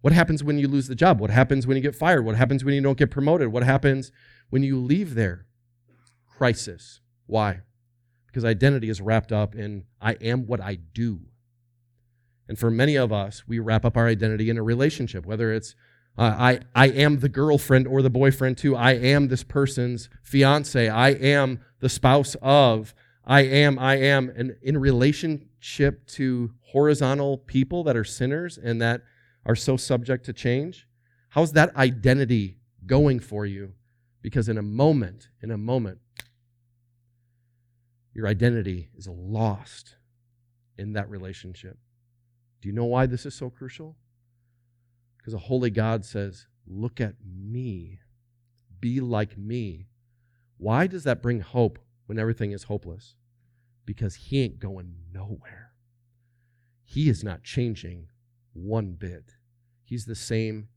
What 0.00 0.12
happens 0.12 0.44
when 0.44 0.58
you 0.58 0.68
lose 0.68 0.86
the 0.86 0.94
job? 0.94 1.18
What 1.18 1.30
happens 1.30 1.66
when 1.66 1.76
you 1.76 1.82
get 1.82 1.96
fired? 1.96 2.24
What 2.24 2.36
happens 2.36 2.64
when 2.64 2.74
you 2.74 2.80
don't 2.80 2.98
get 2.98 3.10
promoted? 3.10 3.48
What 3.48 3.64
happens 3.64 4.12
when 4.50 4.62
you 4.62 4.78
leave 4.78 5.14
there? 5.14 5.46
Crisis. 6.36 7.00
Why? 7.26 7.62
Because 8.26 8.44
identity 8.44 8.88
is 8.88 9.00
wrapped 9.00 9.32
up 9.32 9.54
in 9.54 9.84
I 10.00 10.12
am 10.14 10.46
what 10.46 10.60
I 10.60 10.76
do. 10.76 11.20
And 12.48 12.58
for 12.58 12.70
many 12.70 12.94
of 12.94 13.12
us, 13.12 13.44
we 13.48 13.58
wrap 13.58 13.84
up 13.84 13.96
our 13.96 14.06
identity 14.06 14.50
in 14.50 14.58
a 14.58 14.62
relationship, 14.62 15.26
whether 15.26 15.52
it's 15.52 15.74
uh, 16.18 16.34
I, 16.38 16.60
I 16.74 16.88
am 16.88 17.18
the 17.18 17.28
girlfriend 17.28 17.86
or 17.86 18.00
the 18.00 18.10
boyfriend 18.10 18.58
too. 18.58 18.76
I 18.76 18.92
am 18.92 19.28
this 19.28 19.42
person's 19.42 20.08
fiance. 20.22 20.88
I 20.88 21.10
am 21.10 21.60
the 21.80 21.88
spouse 21.88 22.36
of. 22.40 22.94
I 23.26 23.42
am, 23.42 23.78
I 23.78 23.96
am. 23.96 24.30
And 24.36 24.56
in 24.62 24.78
relationship 24.78 26.06
to 26.08 26.52
horizontal 26.62 27.38
people 27.38 27.82
that 27.84 27.96
are 27.96 28.04
sinners 28.04 28.56
and 28.56 28.80
that 28.80 29.02
are 29.44 29.56
so 29.56 29.76
subject 29.76 30.24
to 30.26 30.32
change, 30.32 30.86
how's 31.30 31.52
that 31.52 31.74
identity 31.76 32.58
going 32.86 33.18
for 33.18 33.44
you? 33.44 33.72
Because 34.22 34.48
in 34.48 34.58
a 34.58 34.62
moment, 34.62 35.28
in 35.42 35.50
a 35.50 35.58
moment, 35.58 35.98
your 38.14 38.28
identity 38.28 38.88
is 38.96 39.08
lost 39.08 39.96
in 40.78 40.92
that 40.92 41.10
relationship. 41.10 41.78
Do 42.62 42.68
you 42.68 42.74
know 42.74 42.84
why 42.84 43.06
this 43.06 43.26
is 43.26 43.34
so 43.34 43.50
crucial? 43.50 43.96
Because 45.18 45.34
a 45.34 45.38
holy 45.38 45.70
God 45.70 46.04
says, 46.04 46.46
Look 46.68 47.00
at 47.00 47.14
me, 47.24 48.00
be 48.80 49.00
like 49.00 49.38
me. 49.38 49.86
Why 50.58 50.86
does 50.86 51.04
that 51.04 51.22
bring 51.22 51.40
hope 51.40 51.78
when 52.06 52.18
everything 52.18 52.52
is 52.52 52.64
hopeless? 52.64 53.14
Because 53.84 54.14
He 54.14 54.42
ain't 54.42 54.58
going 54.58 54.94
nowhere. 55.12 55.72
He 56.84 57.08
is 57.08 57.22
not 57.22 57.42
changing 57.42 58.08
one 58.52 58.92
bit. 58.92 59.34
He's 59.84 60.06
the 60.06 60.14
same 60.14 60.68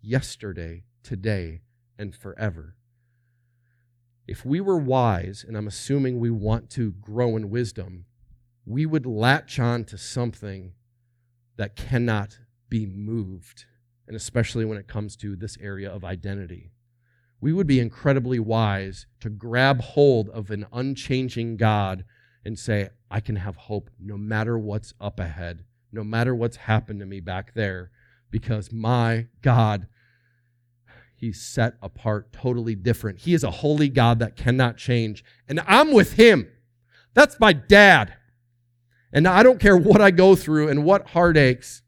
yesterday, 0.00 0.84
today, 1.02 1.62
and 1.98 2.14
forever. 2.14 2.76
If 4.26 4.44
we 4.44 4.60
were 4.60 4.78
wise, 4.78 5.44
and 5.46 5.56
I'm 5.56 5.66
assuming 5.66 6.18
we 6.18 6.30
want 6.30 6.70
to 6.70 6.92
grow 6.92 7.36
in 7.36 7.50
wisdom, 7.50 8.06
we 8.64 8.86
would 8.86 9.06
latch 9.06 9.58
on 9.58 9.84
to 9.84 9.98
something 9.98 10.72
that 11.56 11.76
cannot 11.76 12.38
be 12.68 12.86
moved 12.86 13.66
and 14.06 14.16
especially 14.16 14.64
when 14.64 14.78
it 14.78 14.88
comes 14.88 15.16
to 15.16 15.36
this 15.36 15.56
area 15.60 15.90
of 15.90 16.04
identity. 16.04 16.70
We 17.40 17.52
would 17.52 17.66
be 17.66 17.80
incredibly 17.80 18.38
wise 18.38 19.06
to 19.20 19.30
grab 19.30 19.80
hold 19.80 20.30
of 20.30 20.50
an 20.50 20.66
unchanging 20.72 21.56
God 21.56 22.04
and 22.44 22.58
say, 22.58 22.90
I 23.10 23.20
can 23.20 23.36
have 23.36 23.56
hope 23.56 23.90
no 23.98 24.16
matter 24.16 24.58
what's 24.58 24.94
up 25.00 25.20
ahead, 25.20 25.64
no 25.92 26.04
matter 26.04 26.34
what's 26.34 26.56
happened 26.56 27.00
to 27.00 27.06
me 27.06 27.20
back 27.20 27.54
there, 27.54 27.90
because 28.30 28.72
my 28.72 29.26
God, 29.42 29.88
He's 31.14 31.40
set 31.40 31.74
apart, 31.80 32.32
totally 32.32 32.74
different. 32.74 33.20
He 33.20 33.34
is 33.34 33.44
a 33.44 33.50
holy 33.50 33.88
God 33.88 34.18
that 34.18 34.36
cannot 34.36 34.76
change. 34.76 35.24
And 35.48 35.60
I'm 35.66 35.92
with 35.92 36.14
Him. 36.14 36.48
That's 37.14 37.38
my 37.38 37.52
dad. 37.52 38.14
And 39.12 39.28
I 39.28 39.42
don't 39.42 39.60
care 39.60 39.76
what 39.76 40.00
I 40.00 40.10
go 40.10 40.34
through 40.34 40.68
and 40.68 40.84
what 40.84 41.08
heartaches. 41.10 41.82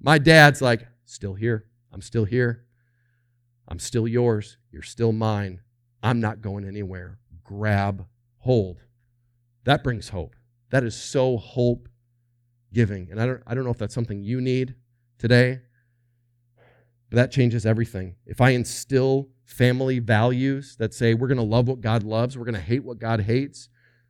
My 0.00 0.18
dad's 0.18 0.62
like, 0.62 0.86
Still 1.04 1.34
here. 1.34 1.66
I'm 1.92 2.02
still 2.02 2.24
here. 2.24 2.65
I'm 3.68 3.78
still 3.78 4.06
yours. 4.06 4.58
You're 4.70 4.82
still 4.82 5.12
mine. 5.12 5.60
I'm 6.02 6.20
not 6.20 6.40
going 6.40 6.64
anywhere. 6.64 7.18
Grab 7.44 8.06
hold. 8.38 8.78
That 9.64 9.82
brings 9.82 10.10
hope. 10.10 10.36
That 10.70 10.84
is 10.84 10.94
so 10.94 11.36
hope 11.36 11.88
giving. 12.72 13.08
And 13.10 13.20
I 13.20 13.26
don't, 13.26 13.42
I 13.46 13.54
don't 13.54 13.64
know 13.64 13.70
if 13.70 13.78
that's 13.78 13.94
something 13.94 14.22
you 14.22 14.40
need 14.40 14.74
today, 15.18 15.60
but 17.10 17.16
that 17.16 17.32
changes 17.32 17.66
everything. 17.66 18.16
If 18.26 18.40
I 18.40 18.50
instill 18.50 19.28
family 19.44 19.98
values 19.98 20.76
that 20.78 20.92
say 20.92 21.14
we're 21.14 21.28
going 21.28 21.38
to 21.38 21.44
love 21.44 21.68
what 21.68 21.80
God 21.80 22.02
loves, 22.02 22.36
we're 22.36 22.44
going 22.44 22.54
to 22.54 22.60
hate 22.60 22.84
what 22.84 22.98
God 22.98 23.20
hates, 23.20 23.68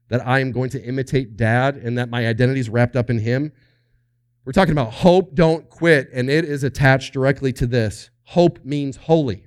that 0.08 0.26
I 0.26 0.40
am 0.40 0.52
going 0.52 0.70
to 0.70 0.82
imitate 0.82 1.36
dad 1.36 1.76
and 1.76 1.98
that 1.98 2.08
my 2.08 2.26
identity 2.26 2.60
is 2.60 2.68
wrapped 2.68 2.96
up 2.96 3.10
in 3.10 3.18
him, 3.18 3.52
we're 4.44 4.52
talking 4.52 4.72
about 4.72 4.92
hope, 4.92 5.34
don't 5.34 5.68
quit, 5.68 6.08
and 6.12 6.30
it 6.30 6.44
is 6.44 6.62
attached 6.62 7.12
directly 7.12 7.52
to 7.54 7.66
this. 7.66 8.10
Hope 8.22 8.64
means 8.64 8.96
holy. 8.96 9.45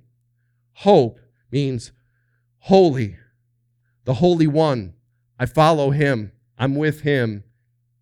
Hope 0.79 1.19
means 1.51 1.91
holy. 2.59 3.17
The 4.05 4.15
Holy 4.15 4.47
One. 4.47 4.93
I 5.37 5.45
follow 5.45 5.91
him. 5.91 6.31
I'm 6.57 6.75
with 6.75 7.01
him. 7.01 7.43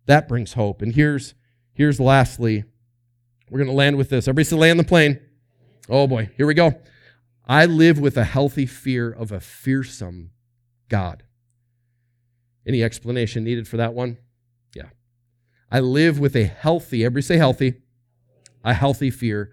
That 0.06 0.28
brings 0.28 0.52
hope. 0.52 0.80
And 0.80 0.94
here's, 0.94 1.34
here's 1.72 1.98
lastly, 1.98 2.62
we're 3.50 3.58
going 3.58 3.70
to 3.70 3.74
land 3.74 3.96
with 3.96 4.10
this. 4.10 4.28
Everybody 4.28 4.44
still 4.44 4.58
land 4.58 4.78
the 4.78 4.84
plane. 4.84 5.18
Oh 5.88 6.06
boy, 6.06 6.30
here 6.36 6.46
we 6.46 6.54
go. 6.54 6.72
I 7.48 7.66
live 7.66 7.98
with 7.98 8.16
a 8.16 8.22
healthy 8.22 8.66
fear 8.66 9.10
of 9.10 9.32
a 9.32 9.40
fearsome 9.40 10.30
God. 10.88 11.24
Any 12.64 12.84
explanation 12.84 13.42
needed 13.42 13.66
for 13.66 13.76
that 13.78 13.92
one? 13.92 14.18
Yeah. 14.72 14.90
I 15.68 15.80
live 15.80 16.20
with 16.20 16.36
a 16.36 16.44
healthy, 16.44 17.04
everybody 17.04 17.22
say 17.22 17.38
healthy, 17.38 17.74
a 18.62 18.74
healthy 18.74 19.10
fear 19.10 19.52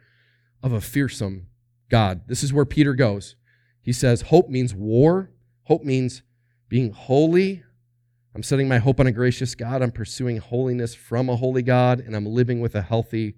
of 0.61 0.73
a 0.73 0.81
fearsome 0.81 1.47
God. 1.89 2.21
This 2.27 2.43
is 2.43 2.53
where 2.53 2.65
Peter 2.65 2.93
goes. 2.93 3.35
He 3.81 3.93
says, 3.93 4.23
Hope 4.23 4.49
means 4.49 4.73
war. 4.73 5.31
Hope 5.63 5.83
means 5.83 6.23
being 6.69 6.91
holy. 6.91 7.63
I'm 8.33 8.43
setting 8.43 8.67
my 8.67 8.79
hope 8.79 8.99
on 8.99 9.07
a 9.07 9.11
gracious 9.11 9.55
God. 9.55 9.81
I'm 9.81 9.91
pursuing 9.91 10.37
holiness 10.37 10.93
from 10.93 11.29
a 11.29 11.37
holy 11.37 11.61
God, 11.61 11.99
and 11.99 12.15
I'm 12.15 12.25
living 12.25 12.59
with 12.59 12.75
a 12.75 12.81
healthy 12.81 13.35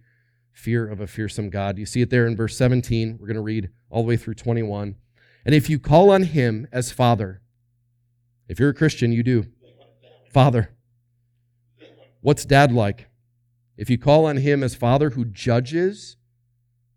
fear 0.52 0.89
of 0.89 1.00
a 1.00 1.08
fearsome 1.08 1.50
God. 1.50 1.78
You 1.78 1.86
see 1.86 2.02
it 2.02 2.10
there 2.10 2.26
in 2.26 2.36
verse 2.36 2.58
17. 2.58 3.18
We're 3.20 3.28
going 3.28 3.36
to 3.36 3.41
read 3.41 3.70
all 3.89 4.02
the 4.02 4.08
way 4.08 4.18
through 4.18 4.34
21. 4.34 4.95
And 5.45 5.56
if 5.56 5.70
you 5.70 5.80
call 5.80 6.10
on 6.10 6.24
him 6.24 6.68
as 6.72 6.91
Father, 6.91 7.41
if 8.48 8.60
you're 8.60 8.70
a 8.70 8.74
Christian, 8.74 9.12
you 9.12 9.24
do. 9.24 9.45
Father. 10.34 10.76
What's 12.22 12.45
dad 12.45 12.72
like? 12.72 13.08
If 13.78 13.89
you 13.89 13.98
call 13.98 14.26
on 14.26 14.38
him 14.38 14.64
as 14.64 14.74
Father 14.74 15.12
who 15.12 15.26
judges, 15.26 16.18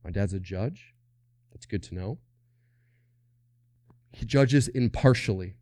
my 0.03 0.11
dad's 0.11 0.33
a 0.33 0.41
judge. 0.41 0.95
That's 1.61 1.67
good 1.67 1.83
to 1.83 1.95
know. 1.95 2.19
He 4.13 4.25
judges 4.25 4.67
impartially 4.69 5.57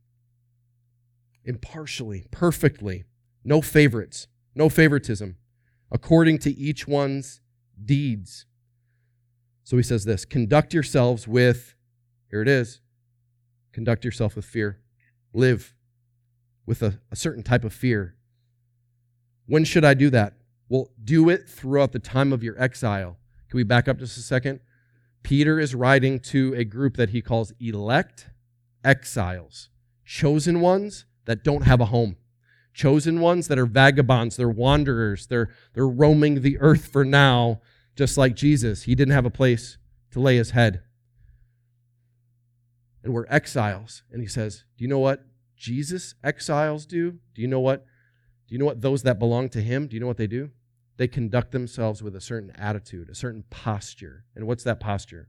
impartially, 1.49 2.27
perfectly, 2.31 3.05
no 3.43 3.63
favorites, 3.63 4.29
no 4.55 4.69
favoritism, 4.69 5.35
according 5.91 6.39
to 6.39 6.51
each 6.51 6.87
one's 6.87 7.41
deeds. 7.83 8.45
So 9.65 9.79
he 9.79 9.83
says 9.83 10.05
this 10.05 10.27
conduct 10.27 10.75
yourselves 10.75 11.27
with, 11.27 11.75
here 12.31 12.43
it 12.43 12.49
is, 12.49 12.83
conduct 13.73 14.05
yourself 14.05 14.37
with 14.37 14.45
fear. 14.45 14.81
Live 15.33 15.75
with 16.67 16.83
a, 16.83 17.01
a 17.11 17.17
certain 17.17 17.43
type 17.43 17.65
of 17.65 17.73
fear. 17.73 18.15
When 19.47 19.65
should 19.65 19.87
I 19.87 19.95
do 19.95 20.11
that? 20.11 20.35
Well, 20.69 20.91
do 21.03 21.31
it 21.31 21.49
throughout 21.49 21.93
the 21.93 21.99
time 21.99 22.31
of 22.33 22.43
your 22.43 22.61
exile. 22.61 23.17
Can 23.49 23.57
we 23.57 23.63
back 23.65 23.89
up 23.89 23.99
just 23.99 24.19
a 24.19 24.23
second? 24.23 24.61
Peter 25.29 25.61
is 25.61 25.75
writing 25.75 26.19
to 26.19 26.55
a 26.57 26.65
group 26.65 26.97
that 26.97 27.11
he 27.11 27.21
calls 27.21 27.53
elect 27.61 28.31
exiles, 28.83 29.69
chosen 30.03 30.63
ones 30.63 31.05
that 31.27 31.45
don't 31.45 31.65
have 31.65 31.83
a 31.83 31.85
home. 31.85 32.17
Chosen 32.73 33.21
ones 33.21 33.47
that 33.49 33.59
are 33.59 33.67
vagabonds, 33.67 34.37
they're 34.37 34.49
wanderers, 34.49 35.27
they're, 35.27 35.51
they're 35.75 35.87
roaming 35.87 36.41
the 36.41 36.57
earth 36.61 36.87
for 36.87 37.05
now, 37.05 37.61
just 37.95 38.17
like 38.17 38.37
Jesus. 38.37 38.85
He 38.85 38.95
didn't 38.95 39.13
have 39.13 39.27
a 39.27 39.31
place 39.31 39.77
to 40.13 40.19
lay 40.19 40.39
his 40.39 40.53
head. 40.53 40.81
And 43.05 43.13
we're 43.13 43.27
exiles. 43.29 44.05
And 44.11 44.23
he 44.23 44.29
says, 44.29 44.65
Do 44.79 44.85
you 44.85 44.89
know 44.89 44.99
what 44.99 45.27
Jesus 45.59 46.15
exiles 46.25 46.87
do? 46.87 47.19
Do 47.35 47.43
you 47.43 47.49
know 47.49 47.61
what? 47.61 47.85
Do 48.47 48.55
you 48.55 48.59
know 48.59 48.65
what 48.65 48.81
those 48.81 49.03
that 49.03 49.19
belong 49.19 49.51
to 49.51 49.61
him, 49.61 49.89
do 49.89 49.95
you 49.95 50.01
know 50.01 50.07
what 50.07 50.17
they 50.17 50.27
do? 50.27 50.53
They 50.99 51.09
conduct 51.09 51.53
themselves 51.53 52.03
with 52.03 52.15
a 52.17 52.21
certain 52.21 52.51
attitude, 52.57 53.09
a 53.09 53.15
certain 53.15 53.45
posture. 53.51 54.25
And 54.35 54.47
what's 54.47 54.65
that 54.65 54.81
posture? 54.81 55.29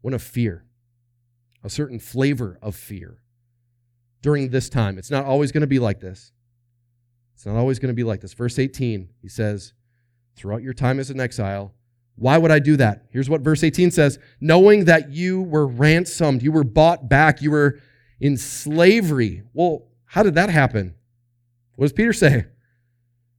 One 0.00 0.14
of 0.14 0.22
fear, 0.22 0.64
a 1.62 1.68
certain 1.68 1.98
flavor 1.98 2.58
of 2.62 2.76
fear 2.76 3.18
during 4.22 4.50
this 4.50 4.68
time. 4.68 4.98
It's 4.98 5.10
not 5.10 5.26
always 5.26 5.50
going 5.50 5.62
to 5.62 5.66
be 5.66 5.80
like 5.80 6.00
this. 6.00 6.30
It's 7.34 7.44
not 7.44 7.56
always 7.56 7.80
going 7.80 7.88
to 7.88 7.94
be 7.94 8.04
like 8.04 8.20
this. 8.20 8.32
Verse 8.32 8.58
18, 8.58 9.08
he 9.20 9.28
says, 9.28 9.74
Throughout 10.36 10.62
your 10.62 10.72
time 10.72 11.00
as 11.00 11.10
an 11.10 11.20
exile, 11.20 11.74
why 12.14 12.38
would 12.38 12.52
I 12.52 12.60
do 12.60 12.76
that? 12.76 13.06
Here's 13.10 13.28
what 13.28 13.40
verse 13.40 13.64
18 13.64 13.90
says 13.90 14.20
Knowing 14.40 14.84
that 14.84 15.10
you 15.10 15.42
were 15.42 15.66
ransomed, 15.66 16.42
you 16.42 16.52
were 16.52 16.64
bought 16.64 17.08
back, 17.08 17.42
you 17.42 17.50
were 17.50 17.80
in 18.20 18.36
slavery. 18.36 19.42
Well, 19.52 19.88
how 20.04 20.22
did 20.22 20.36
that 20.36 20.48
happen? 20.48 20.94
What 21.74 21.86
does 21.86 21.92
Peter 21.92 22.12
say? 22.12 22.46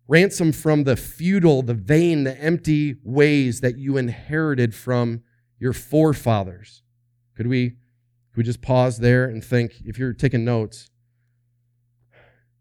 Ransom 0.08 0.52
from 0.52 0.84
the 0.84 0.96
futile, 0.96 1.62
the 1.62 1.74
vain, 1.74 2.24
the 2.24 2.38
empty 2.40 2.98
ways 3.04 3.62
that 3.62 3.78
you 3.78 3.98
inherited 3.98 4.76
from 4.76 5.24
your 5.60 5.74
forefathers. 5.74 6.84
Could 7.36 7.48
we 7.48 7.70
can 7.70 8.40
we 8.40 8.44
just 8.44 8.62
pause 8.62 8.98
there 8.98 9.26
and 9.26 9.44
think, 9.44 9.82
if 9.86 10.00
you're 10.00 10.12
taking 10.12 10.44
notes, 10.44 10.90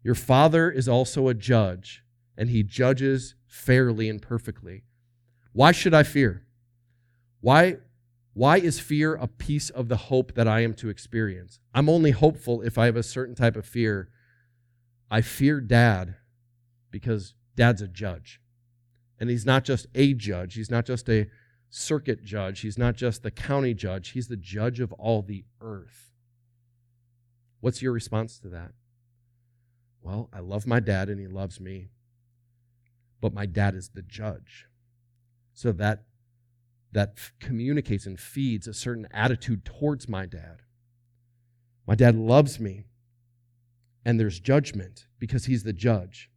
your 0.03 0.13
father 0.13 0.69
is 0.69 0.87
also 0.87 1.27
a 1.27 1.33
judge, 1.33 2.03
and 2.37 2.49
he 2.49 2.61
judges 2.61 3.33
fairly 3.47 4.07
and 4.07 4.21
perfectly. 4.21 4.83
Why 5.51 5.71
should 5.71 5.93
I 5.93 6.03
fear? 6.03 6.45
Why, 7.41 7.77
why 8.33 8.57
is 8.57 8.79
fear 8.79 9.15
a 9.15 9.27
piece 9.27 9.69
of 9.71 9.87
the 9.87 9.97
hope 9.97 10.35
that 10.35 10.47
I 10.47 10.59
am 10.61 10.75
to 10.75 10.89
experience? 10.89 11.59
I'm 11.73 11.89
only 11.89 12.11
hopeful 12.11 12.61
if 12.61 12.77
I 12.77 12.85
have 12.85 12.95
a 12.95 13.03
certain 13.03 13.33
type 13.33 13.55
of 13.55 13.65
fear. 13.65 14.09
I 15.09 15.21
fear 15.21 15.59
dad 15.59 16.15
because 16.93 17.33
dad's 17.57 17.81
a 17.81 17.89
judge. 17.89 18.39
And 19.19 19.29
he's 19.29 19.45
not 19.45 19.65
just 19.65 19.87
a 19.93 20.13
judge, 20.13 20.53
he's 20.53 20.71
not 20.71 20.85
just 20.85 21.09
a 21.09 21.27
circuit 21.73 22.23
judge. 22.23 22.59
He's 22.59 22.77
not 22.77 22.95
just 22.95 23.23
the 23.23 23.31
county 23.31 23.73
judge, 23.73 24.09
he's 24.09 24.27
the 24.27 24.37
judge 24.37 24.79
of 24.79 24.93
all 24.93 25.21
the 25.21 25.43
earth. 25.59 26.11
What's 27.59 27.81
your 27.81 27.91
response 27.91 28.39
to 28.39 28.49
that? 28.49 28.71
Well, 30.01 30.29
I 30.31 30.39
love 30.39 30.67
my 30.67 30.79
dad 30.79 31.09
and 31.09 31.19
he 31.19 31.27
loves 31.27 31.59
me, 31.59 31.87
but 33.19 33.33
my 33.33 33.45
dad 33.45 33.73
is 33.73 33.89
the 33.89 34.01
judge. 34.01 34.67
So 35.53 35.71
that 35.73 36.03
that 36.91 37.15
communicates 37.39 38.05
and 38.05 38.19
feeds 38.19 38.67
a 38.67 38.73
certain 38.73 39.07
attitude 39.11 39.65
towards 39.65 40.07
my 40.07 40.27
dad. 40.27 40.61
My 41.87 41.95
dad 41.95 42.15
loves 42.15 42.59
me, 42.59 42.85
and 44.05 44.19
there's 44.19 44.39
judgment 44.39 45.07
because 45.17 45.45
he's 45.45 45.63
the 45.63 45.73
judge. 45.73 46.29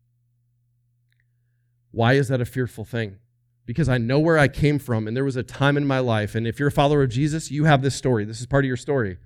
Why 1.97 2.13
is 2.13 2.29
that 2.29 2.41
a 2.41 2.45
fearful 2.45 2.85
thing? 2.85 3.19
because 3.67 3.89
I 3.89 3.99
know 3.99 4.21
where 4.21 4.39
I 4.39 4.49
came 4.49 4.79
from. 4.79 5.07
And 5.07 5.17
there 5.17 5.25
was 5.25 5.37
a 5.37 5.43
time 5.43 5.77
in 5.77 5.87
my 5.87 5.99
life, 5.99 6.35
and 6.35 6.47
if 6.47 6.59
you're 6.59 6.69
a 6.69 6.73
follower 6.73 7.03
of 7.03 7.11
Jesus, 7.11 7.51
you 7.51 7.65
have 7.65 7.83
this 7.83 7.97
story. 7.97 8.25
This 8.25 8.41
is 8.41 8.47
part 8.47 8.65
of 8.65 8.69
your 8.69 8.77
story. 8.77 9.19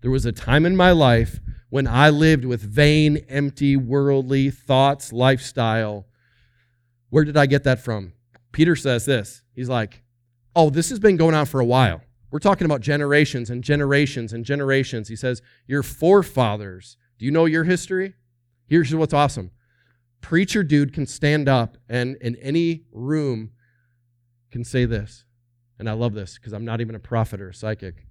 There 0.00 0.10
was 0.10 0.24
a 0.24 0.32
time 0.32 0.64
in 0.64 0.76
my 0.76 0.92
life 0.92 1.40
when 1.68 1.86
I 1.86 2.10
lived 2.10 2.44
with 2.44 2.62
vain, 2.62 3.18
empty, 3.28 3.76
worldly 3.76 4.50
thoughts, 4.50 5.12
lifestyle. 5.12 6.06
Where 7.10 7.24
did 7.24 7.36
I 7.36 7.46
get 7.46 7.64
that 7.64 7.80
from? 7.80 8.12
Peter 8.52 8.76
says 8.76 9.04
this. 9.04 9.42
He's 9.54 9.68
like, 9.68 10.02
Oh, 10.56 10.70
this 10.70 10.90
has 10.90 10.98
been 10.98 11.16
going 11.16 11.34
on 11.34 11.46
for 11.46 11.60
a 11.60 11.64
while. 11.64 12.00
We're 12.30 12.38
talking 12.40 12.64
about 12.64 12.80
generations 12.80 13.50
and 13.50 13.62
generations 13.62 14.32
and 14.32 14.44
generations. 14.44 15.08
He 15.08 15.16
says, 15.16 15.42
Your 15.66 15.82
forefathers. 15.82 16.96
Do 17.18 17.24
you 17.24 17.30
know 17.30 17.44
your 17.44 17.64
history? 17.64 18.14
Here's 18.66 18.94
what's 18.94 19.14
awesome. 19.14 19.50
Preacher 20.20 20.62
dude 20.62 20.92
can 20.92 21.06
stand 21.06 21.48
up 21.48 21.76
and 21.88 22.16
in 22.16 22.36
any 22.36 22.84
room 22.92 23.52
can 24.50 24.64
say 24.64 24.84
this, 24.84 25.24
and 25.78 25.88
I 25.88 25.92
love 25.92 26.14
this 26.14 26.34
because 26.34 26.52
I'm 26.52 26.64
not 26.64 26.80
even 26.80 26.94
a 26.94 27.00
prophet 27.00 27.40
or 27.40 27.50
a 27.50 27.54
psychic. 27.54 28.06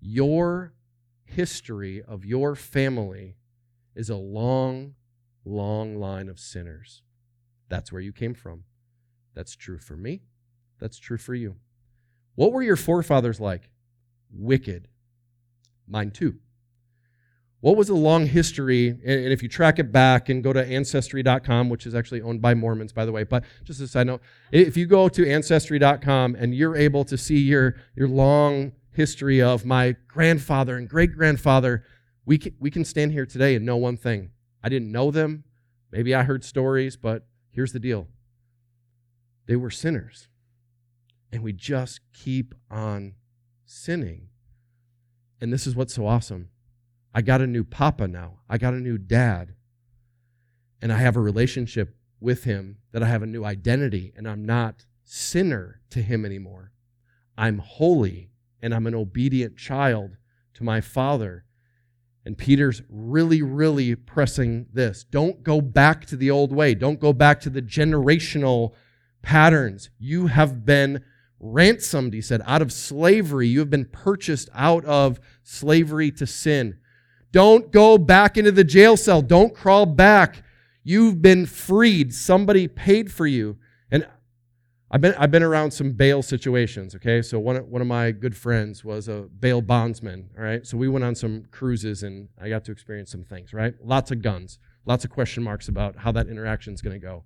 Your 0.00 0.74
history 1.24 2.02
of 2.02 2.24
your 2.24 2.54
family 2.54 3.36
is 3.94 4.10
a 4.10 4.16
long, 4.16 4.94
long 5.44 5.96
line 5.96 6.28
of 6.28 6.38
sinners. 6.38 7.02
That's 7.68 7.92
where 7.92 8.02
you 8.02 8.12
came 8.12 8.34
from. 8.34 8.64
That's 9.34 9.56
true 9.56 9.78
for 9.78 9.96
me. 9.96 10.22
That's 10.78 10.98
true 10.98 11.18
for 11.18 11.34
you. 11.34 11.56
What 12.34 12.52
were 12.52 12.62
your 12.62 12.76
forefathers 12.76 13.40
like? 13.40 13.70
Wicked. 14.30 14.88
Mine 15.86 16.10
too. 16.10 16.38
What 17.62 17.76
was 17.76 17.86
the 17.86 17.94
long 17.94 18.26
history? 18.26 18.88
And 18.88 19.32
if 19.32 19.40
you 19.40 19.48
track 19.48 19.78
it 19.78 19.92
back 19.92 20.28
and 20.28 20.42
go 20.42 20.52
to 20.52 20.66
ancestry.com, 20.66 21.68
which 21.68 21.86
is 21.86 21.94
actually 21.94 22.20
owned 22.20 22.42
by 22.42 22.54
Mormons, 22.54 22.92
by 22.92 23.04
the 23.04 23.12
way, 23.12 23.22
but 23.22 23.44
just 23.62 23.80
a 23.80 23.86
side 23.86 24.08
note, 24.08 24.20
if 24.50 24.76
you 24.76 24.84
go 24.84 25.08
to 25.08 25.30
ancestry.com 25.30 26.34
and 26.34 26.56
you're 26.56 26.74
able 26.74 27.04
to 27.04 27.16
see 27.16 27.38
your, 27.38 27.76
your 27.94 28.08
long 28.08 28.72
history 28.90 29.40
of 29.40 29.64
my 29.64 29.94
grandfather 30.08 30.76
and 30.76 30.88
great 30.88 31.14
grandfather, 31.14 31.84
we 32.26 32.36
can, 32.36 32.52
we 32.58 32.68
can 32.68 32.84
stand 32.84 33.12
here 33.12 33.26
today 33.26 33.54
and 33.54 33.64
know 33.64 33.76
one 33.76 33.96
thing. 33.96 34.32
I 34.60 34.68
didn't 34.68 34.90
know 34.90 35.12
them. 35.12 35.44
Maybe 35.92 36.16
I 36.16 36.24
heard 36.24 36.42
stories, 36.42 36.96
but 36.96 37.26
here's 37.52 37.72
the 37.72 37.78
deal 37.78 38.08
they 39.46 39.54
were 39.54 39.70
sinners. 39.70 40.26
And 41.30 41.44
we 41.44 41.52
just 41.52 42.00
keep 42.12 42.56
on 42.68 43.14
sinning. 43.64 44.30
And 45.40 45.52
this 45.52 45.64
is 45.64 45.76
what's 45.76 45.94
so 45.94 46.08
awesome 46.08 46.48
I 47.14 47.22
got 47.22 47.40
a 47.40 47.46
new 47.46 47.64
papa 47.64 48.08
now. 48.08 48.38
I 48.48 48.58
got 48.58 48.74
a 48.74 48.80
new 48.80 48.98
dad. 48.98 49.54
And 50.80 50.92
I 50.92 50.98
have 50.98 51.16
a 51.16 51.20
relationship 51.20 51.94
with 52.20 52.44
him 52.44 52.78
that 52.92 53.02
I 53.02 53.08
have 53.08 53.22
a 53.22 53.26
new 53.26 53.44
identity 53.44 54.12
and 54.16 54.28
I'm 54.28 54.44
not 54.44 54.86
sinner 55.04 55.80
to 55.90 56.00
him 56.02 56.24
anymore. 56.24 56.72
I'm 57.36 57.58
holy 57.58 58.30
and 58.60 58.74
I'm 58.74 58.86
an 58.86 58.94
obedient 58.94 59.56
child 59.56 60.16
to 60.54 60.64
my 60.64 60.80
father. 60.80 61.44
And 62.24 62.38
Peter's 62.38 62.82
really, 62.88 63.42
really 63.42 63.94
pressing 63.96 64.66
this. 64.72 65.04
Don't 65.04 65.42
go 65.42 65.60
back 65.60 66.06
to 66.06 66.16
the 66.16 66.30
old 66.30 66.52
way. 66.52 66.74
Don't 66.74 67.00
go 67.00 67.12
back 67.12 67.40
to 67.40 67.50
the 67.50 67.62
generational 67.62 68.74
patterns. 69.22 69.90
You 69.98 70.28
have 70.28 70.64
been 70.64 71.04
ransomed, 71.40 72.14
he 72.14 72.20
said, 72.20 72.40
out 72.46 72.62
of 72.62 72.72
slavery. 72.72 73.48
You 73.48 73.58
have 73.58 73.70
been 73.70 73.86
purchased 73.86 74.48
out 74.54 74.84
of 74.84 75.18
slavery 75.42 76.12
to 76.12 76.26
sin. 76.26 76.78
Don't 77.32 77.72
go 77.72 77.98
back 77.98 78.36
into 78.36 78.52
the 78.52 78.62
jail 78.62 78.96
cell. 78.96 79.22
Don't 79.22 79.54
crawl 79.54 79.86
back. 79.86 80.44
You've 80.84 81.20
been 81.20 81.46
freed. 81.46 82.14
Somebody 82.14 82.68
paid 82.68 83.10
for 83.10 83.26
you. 83.26 83.56
And 83.90 84.06
I've 84.90 85.00
been, 85.00 85.14
I've 85.14 85.30
been 85.30 85.42
around 85.42 85.70
some 85.70 85.92
bail 85.92 86.22
situations, 86.22 86.94
okay? 86.94 87.22
So 87.22 87.38
one, 87.38 87.56
one 87.70 87.80
of 87.80 87.88
my 87.88 88.10
good 88.10 88.36
friends 88.36 88.84
was 88.84 89.08
a 89.08 89.22
bail 89.40 89.62
bondsman, 89.62 90.28
all 90.36 90.44
right? 90.44 90.66
So 90.66 90.76
we 90.76 90.88
went 90.88 91.04
on 91.04 91.14
some 91.14 91.46
cruises 91.50 92.02
and 92.02 92.28
I 92.40 92.50
got 92.50 92.64
to 92.66 92.72
experience 92.72 93.10
some 93.10 93.24
things, 93.24 93.54
right? 93.54 93.74
Lots 93.82 94.10
of 94.10 94.20
guns, 94.20 94.58
lots 94.84 95.04
of 95.04 95.10
question 95.10 95.42
marks 95.42 95.68
about 95.68 95.96
how 95.96 96.12
that 96.12 96.28
interaction 96.28 96.74
is 96.74 96.82
going 96.82 97.00
to 97.00 97.04
go. 97.04 97.24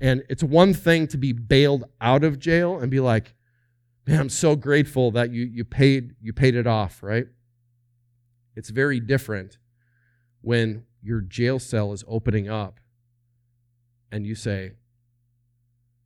And 0.00 0.24
it's 0.28 0.42
one 0.42 0.74
thing 0.74 1.06
to 1.08 1.16
be 1.16 1.32
bailed 1.32 1.84
out 2.02 2.24
of 2.24 2.38
jail 2.38 2.78
and 2.78 2.90
be 2.90 3.00
like, 3.00 3.34
man, 4.06 4.20
I'm 4.20 4.28
so 4.28 4.54
grateful 4.54 5.10
that 5.12 5.30
you, 5.30 5.44
you, 5.44 5.64
paid, 5.64 6.16
you 6.20 6.34
paid 6.34 6.54
it 6.54 6.66
off, 6.66 7.02
right? 7.02 7.26
It's 8.56 8.70
very 8.70 9.00
different 9.00 9.58
when 10.40 10.84
your 11.02 11.20
jail 11.20 11.58
cell 11.58 11.92
is 11.92 12.04
opening 12.06 12.48
up 12.48 12.80
and 14.10 14.26
you 14.26 14.34
say, 14.34 14.72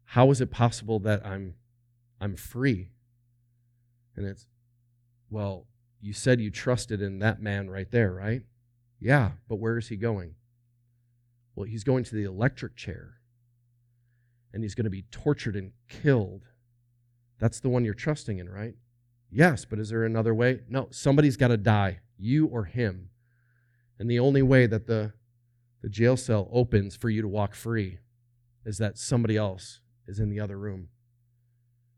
how 0.04 0.30
is 0.30 0.40
it 0.40 0.50
possible 0.50 0.98
that 1.00 1.24
I'm 1.26 1.54
I'm 2.20 2.36
free? 2.36 2.90
And 4.16 4.26
it's 4.26 4.46
well, 5.30 5.66
you 6.00 6.12
said 6.12 6.40
you 6.40 6.50
trusted 6.50 7.02
in 7.02 7.18
that 7.18 7.42
man 7.42 7.68
right 7.68 7.90
there, 7.90 8.12
right? 8.12 8.42
Yeah, 9.00 9.32
but 9.48 9.56
where 9.56 9.78
is 9.78 9.88
he 9.88 9.96
going? 9.96 10.34
Well, 11.54 11.66
he's 11.66 11.84
going 11.84 12.04
to 12.04 12.14
the 12.14 12.24
electric 12.24 12.76
chair. 12.76 13.14
And 14.52 14.62
he's 14.62 14.74
going 14.74 14.84
to 14.84 14.90
be 14.90 15.04
tortured 15.10 15.56
and 15.56 15.72
killed. 15.88 16.44
That's 17.38 17.60
the 17.60 17.68
one 17.68 17.84
you're 17.84 17.94
trusting 17.94 18.38
in, 18.38 18.48
right? 18.48 18.74
Yes, 19.30 19.64
but 19.64 19.78
is 19.78 19.90
there 19.90 20.04
another 20.04 20.34
way? 20.34 20.60
No, 20.68 20.88
somebody's 20.90 21.36
got 21.36 21.48
to 21.48 21.56
die, 21.56 22.00
you 22.18 22.46
or 22.46 22.64
him. 22.64 23.10
And 23.98 24.10
the 24.10 24.18
only 24.18 24.42
way 24.42 24.66
that 24.66 24.86
the, 24.86 25.12
the 25.82 25.88
jail 25.88 26.16
cell 26.16 26.48
opens 26.52 26.96
for 26.96 27.10
you 27.10 27.22
to 27.22 27.28
walk 27.28 27.54
free 27.54 27.98
is 28.64 28.78
that 28.78 28.98
somebody 28.98 29.36
else 29.36 29.80
is 30.06 30.18
in 30.18 30.30
the 30.30 30.40
other 30.40 30.58
room 30.58 30.88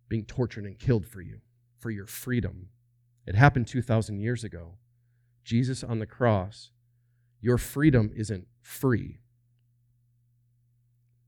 being 0.08 0.24
tortured 0.24 0.64
and 0.64 0.78
killed 0.78 1.06
for 1.06 1.22
you, 1.22 1.40
for 1.78 1.90
your 1.90 2.06
freedom. 2.06 2.68
It 3.26 3.36
happened 3.36 3.68
2,000 3.68 4.18
years 4.18 4.44
ago. 4.44 4.74
Jesus 5.44 5.84
on 5.84 6.00
the 6.00 6.06
cross, 6.06 6.70
your 7.40 7.58
freedom 7.58 8.10
isn't 8.14 8.46
free. 8.60 9.20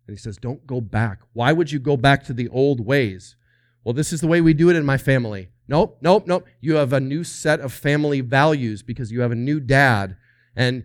And 0.06 0.16
he 0.16 0.20
says, 0.20 0.36
Don't 0.36 0.66
go 0.66 0.80
back. 0.80 1.20
Why 1.32 1.52
would 1.52 1.70
you 1.70 1.78
go 1.78 1.96
back 1.96 2.24
to 2.24 2.32
the 2.32 2.48
old 2.48 2.80
ways? 2.80 3.36
Well, 3.84 3.92
this 3.92 4.12
is 4.12 4.20
the 4.20 4.28
way 4.28 4.40
we 4.40 4.54
do 4.54 4.70
it 4.70 4.76
in 4.76 4.84
my 4.84 4.96
family. 4.96 5.48
Nope, 5.68 5.98
nope, 6.00 6.26
nope. 6.26 6.46
You 6.60 6.74
have 6.76 6.92
a 6.92 7.00
new 7.00 7.24
set 7.24 7.60
of 7.60 7.72
family 7.72 8.20
values 8.20 8.82
because 8.82 9.10
you 9.10 9.20
have 9.22 9.32
a 9.32 9.36
new 9.36 9.58
dad, 9.60 10.16
and 10.54 10.84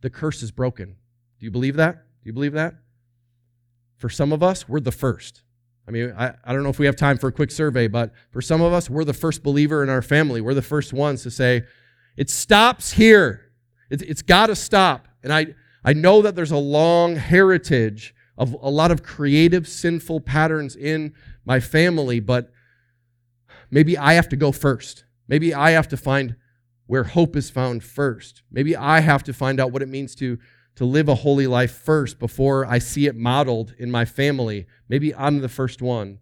the 0.00 0.10
curse 0.10 0.42
is 0.42 0.50
broken. 0.50 0.96
Do 1.38 1.46
you 1.46 1.50
believe 1.50 1.76
that? 1.76 1.94
Do 1.94 2.28
you 2.28 2.32
believe 2.32 2.52
that? 2.52 2.74
For 3.96 4.08
some 4.08 4.32
of 4.32 4.42
us, 4.42 4.68
we're 4.68 4.80
the 4.80 4.92
first. 4.92 5.42
I 5.86 5.90
mean, 5.90 6.14
I, 6.18 6.34
I 6.44 6.52
don't 6.52 6.62
know 6.62 6.68
if 6.68 6.78
we 6.78 6.86
have 6.86 6.96
time 6.96 7.16
for 7.16 7.28
a 7.28 7.32
quick 7.32 7.50
survey, 7.50 7.88
but 7.88 8.12
for 8.30 8.42
some 8.42 8.60
of 8.60 8.72
us, 8.72 8.90
we're 8.90 9.04
the 9.04 9.14
first 9.14 9.42
believer 9.42 9.82
in 9.82 9.88
our 9.88 10.02
family. 10.02 10.40
We're 10.40 10.54
the 10.54 10.62
first 10.62 10.92
ones 10.92 11.22
to 11.22 11.30
say, 11.30 11.62
it 12.16 12.28
stops 12.28 12.92
here. 12.92 13.52
It, 13.90 14.02
it's 14.02 14.22
got 14.22 14.48
to 14.48 14.56
stop. 14.56 15.08
And 15.22 15.32
I, 15.32 15.54
I 15.84 15.94
know 15.94 16.20
that 16.22 16.36
there's 16.36 16.50
a 16.50 16.58
long 16.58 17.16
heritage 17.16 18.14
of 18.36 18.54
a 18.60 18.68
lot 18.68 18.90
of 18.90 19.02
creative, 19.02 19.66
sinful 19.66 20.20
patterns 20.20 20.76
in 20.76 21.14
my 21.48 21.58
family, 21.58 22.20
but 22.20 22.52
maybe 23.70 23.96
I 23.96 24.12
have 24.12 24.28
to 24.28 24.36
go 24.36 24.52
first. 24.52 25.04
Maybe 25.26 25.54
I 25.54 25.70
have 25.70 25.88
to 25.88 25.96
find 25.96 26.36
where 26.86 27.04
hope 27.04 27.34
is 27.34 27.48
found 27.50 27.82
first. 27.82 28.42
Maybe 28.52 28.76
I 28.76 29.00
have 29.00 29.24
to 29.24 29.32
find 29.32 29.58
out 29.58 29.72
what 29.72 29.82
it 29.82 29.88
means 29.88 30.14
to 30.16 30.38
to 30.76 30.84
live 30.84 31.08
a 31.08 31.14
holy 31.16 31.48
life 31.48 31.72
first 31.72 32.20
before 32.20 32.64
I 32.64 32.78
see 32.78 33.06
it 33.06 33.16
modeled 33.16 33.74
in 33.78 33.90
my 33.90 34.04
family. 34.04 34.64
Maybe 34.88 35.12
I'm 35.12 35.40
the 35.40 35.48
first 35.48 35.82
one. 35.82 36.20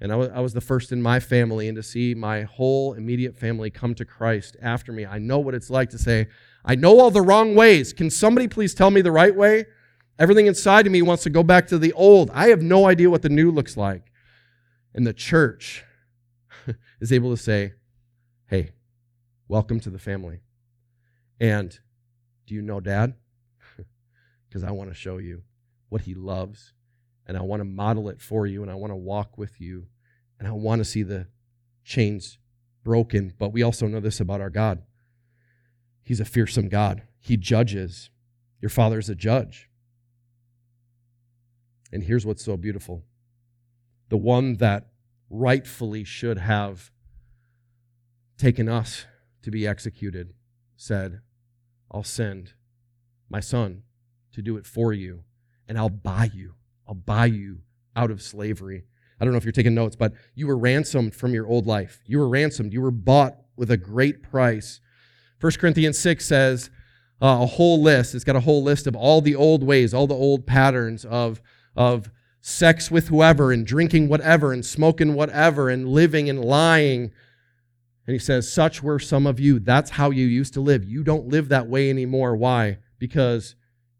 And 0.00 0.12
I 0.12 0.16
was, 0.16 0.28
I 0.28 0.38
was 0.38 0.52
the 0.52 0.60
first 0.60 0.92
in 0.92 1.02
my 1.02 1.18
family, 1.18 1.66
and 1.66 1.74
to 1.74 1.82
see 1.82 2.14
my 2.14 2.42
whole 2.42 2.92
immediate 2.92 3.36
family 3.36 3.70
come 3.70 3.96
to 3.96 4.04
Christ 4.04 4.56
after 4.62 4.92
me. 4.92 5.04
I 5.04 5.18
know 5.18 5.40
what 5.40 5.56
it's 5.56 5.68
like 5.68 5.90
to 5.90 5.98
say, 5.98 6.28
I 6.64 6.76
know 6.76 7.00
all 7.00 7.10
the 7.10 7.22
wrong 7.22 7.56
ways. 7.56 7.92
Can 7.92 8.08
somebody 8.08 8.46
please 8.46 8.72
tell 8.72 8.92
me 8.92 9.00
the 9.00 9.10
right 9.10 9.34
way? 9.34 9.64
Everything 10.16 10.46
inside 10.46 10.86
of 10.86 10.92
me 10.92 11.02
wants 11.02 11.24
to 11.24 11.30
go 11.30 11.42
back 11.42 11.66
to 11.68 11.78
the 11.78 11.92
old. 11.94 12.30
I 12.32 12.50
have 12.50 12.62
no 12.62 12.86
idea 12.86 13.10
what 13.10 13.22
the 13.22 13.28
new 13.28 13.50
looks 13.50 13.76
like. 13.76 14.12
And 14.94 15.06
the 15.06 15.12
church 15.12 15.84
is 17.00 17.12
able 17.12 17.30
to 17.30 17.36
say, 17.36 17.74
Hey, 18.46 18.70
welcome 19.46 19.80
to 19.80 19.90
the 19.90 19.98
family. 19.98 20.40
And 21.40 21.78
do 22.46 22.54
you 22.54 22.62
know 22.62 22.80
dad? 22.80 23.14
because 24.48 24.64
I 24.64 24.70
want 24.70 24.90
to 24.90 24.94
show 24.94 25.18
you 25.18 25.42
what 25.88 26.02
he 26.02 26.14
loves 26.14 26.72
and 27.26 27.36
I 27.36 27.42
want 27.42 27.60
to 27.60 27.64
model 27.64 28.08
it 28.08 28.20
for 28.20 28.46
you 28.46 28.62
and 28.62 28.70
I 28.70 28.74
want 28.74 28.90
to 28.90 28.96
walk 28.96 29.36
with 29.36 29.60
you 29.60 29.86
and 30.38 30.48
I 30.48 30.52
want 30.52 30.80
to 30.80 30.84
see 30.84 31.02
the 31.02 31.26
chains 31.84 32.38
broken. 32.82 33.34
But 33.38 33.52
we 33.52 33.62
also 33.62 33.86
know 33.86 34.00
this 34.00 34.20
about 34.20 34.40
our 34.40 34.50
God 34.50 34.82
He's 36.08 36.20
a 36.20 36.24
fearsome 36.24 36.70
God, 36.70 37.02
He 37.20 37.36
judges. 37.36 38.08
Your 38.62 38.70
father 38.70 38.98
is 38.98 39.10
a 39.10 39.14
judge. 39.14 39.68
And 41.92 42.02
here's 42.02 42.24
what's 42.24 42.42
so 42.42 42.56
beautiful 42.56 43.04
the 44.08 44.16
one 44.16 44.56
that 44.56 44.88
rightfully 45.30 46.04
should 46.04 46.38
have 46.38 46.90
taken 48.38 48.68
us 48.68 49.06
to 49.42 49.50
be 49.50 49.66
executed 49.66 50.32
said, 50.76 51.20
I'll 51.90 52.04
send 52.04 52.54
my 53.28 53.40
son 53.40 53.82
to 54.32 54.42
do 54.42 54.56
it 54.56 54.66
for 54.66 54.92
you, 54.92 55.24
and 55.66 55.78
I'll 55.78 55.88
buy 55.88 56.30
you. 56.32 56.54
I'll 56.86 56.94
buy 56.94 57.26
you 57.26 57.58
out 57.96 58.10
of 58.10 58.22
slavery. 58.22 58.84
I 59.20 59.24
don't 59.24 59.32
know 59.32 59.38
if 59.38 59.44
you're 59.44 59.52
taking 59.52 59.74
notes, 59.74 59.96
but 59.96 60.12
you 60.34 60.46
were 60.46 60.56
ransomed 60.56 61.14
from 61.14 61.34
your 61.34 61.46
old 61.46 61.66
life. 61.66 62.00
You 62.06 62.18
were 62.18 62.28
ransomed. 62.28 62.72
You 62.72 62.80
were 62.80 62.90
bought 62.90 63.36
with 63.56 63.70
a 63.70 63.76
great 63.76 64.22
price. 64.22 64.80
1 65.40 65.52
Corinthians 65.52 65.98
6 65.98 66.24
says 66.24 66.70
uh, 67.20 67.38
a 67.42 67.46
whole 67.46 67.82
list. 67.82 68.14
It's 68.14 68.24
got 68.24 68.36
a 68.36 68.40
whole 68.40 68.62
list 68.62 68.86
of 68.86 68.94
all 68.94 69.20
the 69.20 69.34
old 69.34 69.64
ways, 69.64 69.92
all 69.92 70.06
the 70.06 70.14
old 70.14 70.46
patterns 70.46 71.04
of, 71.04 71.42
of 71.74 72.10
sex 72.40 72.90
with 72.90 73.08
whoever 73.08 73.52
and 73.52 73.66
drinking 73.66 74.08
whatever 74.08 74.52
and 74.52 74.64
smoking 74.64 75.14
whatever 75.14 75.68
and 75.68 75.88
living 75.88 76.28
and 76.28 76.44
lying. 76.44 77.10
And 78.06 78.14
he 78.14 78.18
says, 78.18 78.50
Such 78.50 78.82
were 78.82 78.98
some 78.98 79.26
of 79.26 79.38
you. 79.40 79.58
That's 79.58 79.90
how 79.90 80.10
you 80.10 80.26
used 80.26 80.54
to 80.54 80.60
live. 80.60 80.84
You 80.84 81.04
don't 81.04 81.28
live 81.28 81.48
that 81.48 81.68
way 81.68 81.90
anymore. 81.90 82.36
Why? 82.36 82.78
Because 82.98 83.54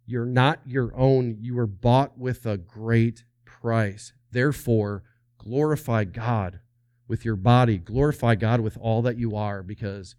you're 0.07 0.25
not 0.25 0.61
your 0.65 0.93
own. 0.97 1.39
You 1.41 1.55
were 1.55 1.67
bought 1.67 2.19
with 2.19 2.47
a 2.47 2.57
great 2.57 3.25
price. 3.45 4.13
Therefore, 4.31 5.03
glorify 5.37 6.05
God 6.05 6.61
with 7.07 7.25
your 7.25 7.37
body. 7.37 7.79
Glorify 7.79 8.35
God 8.35 8.61
with 8.61 8.79
all 8.81 9.03
that 9.03 9.19
you 9.19 9.37
are 9.37 9.63
because 9.63 10.15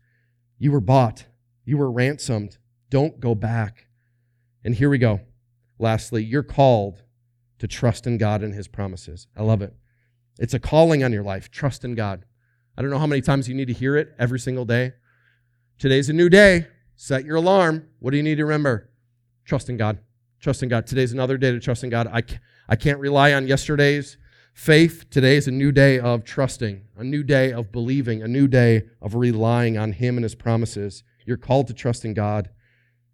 you 0.58 0.72
were 0.72 0.82
bought. 0.82 1.26
You 1.66 1.78
were 1.78 1.92
ransomed. 1.92 2.58
Don't 2.90 3.20
go 3.20 3.36
back. 3.36 3.88
And 4.64 4.76
here 4.76 4.90
we 4.90 4.98
go. 4.98 5.22
Lastly, 5.78 6.24
you're 6.24 6.44
called 6.44 7.04
to 7.60 7.68
trust 7.68 8.08
in 8.08 8.18
God 8.18 8.42
and 8.42 8.54
His 8.54 8.68
promises. 8.68 9.28
I 9.38 9.44
love 9.44 9.62
it. 9.62 9.74
It's 10.40 10.54
a 10.54 10.60
calling 10.60 11.04
on 11.04 11.14
your 11.14 11.24
life. 11.24 11.52
Trust 11.52 11.86
in 11.86 11.96
God. 11.96 12.26
I 12.78 12.82
don't 12.82 12.92
know 12.92 13.00
how 13.00 13.08
many 13.08 13.22
times 13.22 13.48
you 13.48 13.56
need 13.56 13.68
to 13.68 13.74
hear 13.74 13.98
it 13.98 14.16
every 14.18 14.40
single 14.40 14.66
day. 14.66 14.94
Today's 15.78 16.10
a 16.10 16.14
new 16.14 16.30
day. 16.30 16.68
Set 16.96 17.26
your 17.26 17.36
alarm. 17.38 17.88
What 18.00 18.12
do 18.12 18.18
you 18.18 18.24
need 18.24 18.36
to 18.36 18.46
remember? 18.46 18.90
Trust 19.46 19.70
in 19.70 19.78
God. 19.78 20.00
Trust 20.40 20.64
in 20.64 20.70
God. 20.70 20.88
Today's 20.88 21.12
another 21.12 21.38
day 21.38 21.52
to 21.52 21.60
trust 21.60 21.84
in 21.84 21.90
God. 21.90 22.08
I, 22.08 22.24
I 22.68 22.76
can't 22.76 23.00
rely 23.00 23.34
on 23.34 23.48
yesterday's 23.48 24.18
faith. 24.54 25.10
Today 25.10 25.36
is 25.36 25.48
a 25.48 25.52
new 25.52 25.72
day 25.72 26.00
of 26.00 26.24
trusting, 26.24 26.84
a 26.98 27.04
new 27.04 27.24
day 27.24 27.52
of 27.52 27.72
believing, 27.72 28.22
a 28.22 28.28
new 28.28 28.48
day 28.48 28.84
of 29.02 29.16
relying 29.16 29.78
on 29.78 29.94
Him 29.94 30.18
and 30.18 30.24
His 30.24 30.36
promises. 30.36 31.04
You're 31.26 31.38
called 31.38 31.68
to 31.68 31.74
trust 31.74 32.06
in 32.06 32.14
God 32.14 32.50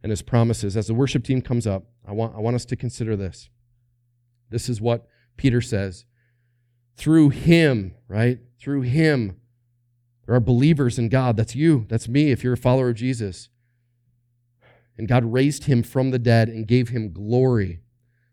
and 0.03 0.11
His 0.11 0.21
promises. 0.21 0.77
As 0.77 0.87
the 0.87 0.93
worship 0.93 1.23
team 1.23 1.41
comes 1.41 1.65
up, 1.65 1.85
I 2.07 2.11
want, 2.11 2.35
I 2.35 2.39
want 2.39 2.55
us 2.55 2.65
to 2.65 2.75
consider 2.75 3.15
this. 3.15 3.49
This 4.49 4.69
is 4.69 4.81
what 4.81 5.07
Peter 5.37 5.61
says. 5.61 6.05
Through 6.95 7.29
Him, 7.29 7.95
right? 8.07 8.39
Through 8.59 8.81
Him, 8.81 9.37
there 10.25 10.35
are 10.35 10.39
believers 10.39 10.97
in 10.97 11.09
God. 11.09 11.37
That's 11.37 11.55
you. 11.55 11.85
That's 11.87 12.07
me 12.07 12.31
if 12.31 12.43
you're 12.43 12.53
a 12.53 12.57
follower 12.57 12.89
of 12.89 12.95
Jesus. 12.95 13.49
And 14.97 15.07
God 15.07 15.25
raised 15.25 15.65
him 15.65 15.83
from 15.83 16.11
the 16.11 16.19
dead 16.19 16.49
and 16.49 16.67
gave 16.67 16.89
him 16.89 17.11
glory 17.11 17.81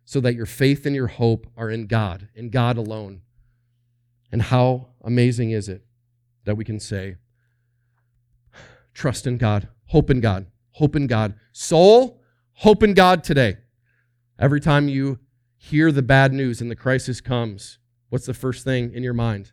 so 0.04 0.20
that 0.20 0.34
your 0.34 0.46
faith 0.46 0.86
and 0.86 0.94
your 0.94 1.08
hope 1.08 1.46
are 1.56 1.70
in 1.70 1.86
God, 1.86 2.28
in 2.34 2.50
God 2.50 2.76
alone. 2.76 3.22
And 4.30 4.42
how 4.42 4.88
amazing 5.02 5.50
is 5.50 5.68
it 5.68 5.84
that 6.44 6.56
we 6.56 6.64
can 6.64 6.80
say, 6.80 7.16
trust 8.94 9.26
in 9.26 9.38
God, 9.38 9.68
hope 9.86 10.08
in 10.08 10.20
God, 10.20 10.46
hope 10.72 10.96
in 10.96 11.06
God. 11.06 11.34
Soul, 11.52 12.22
hope 12.54 12.82
in 12.82 12.94
God 12.94 13.24
today. 13.24 13.58
Every 14.38 14.60
time 14.60 14.88
you 14.88 15.18
hear 15.62 15.92
the 15.92 16.02
bad 16.02 16.32
news 16.32 16.60
and 16.60 16.68
the 16.68 16.76
crisis 16.76 17.20
comes, 17.20 17.78
what's 18.08 18.26
the 18.26 18.34
first 18.34 18.64
thing 18.64 18.92
in 18.92 19.04
your 19.04 19.14
mind? 19.14 19.52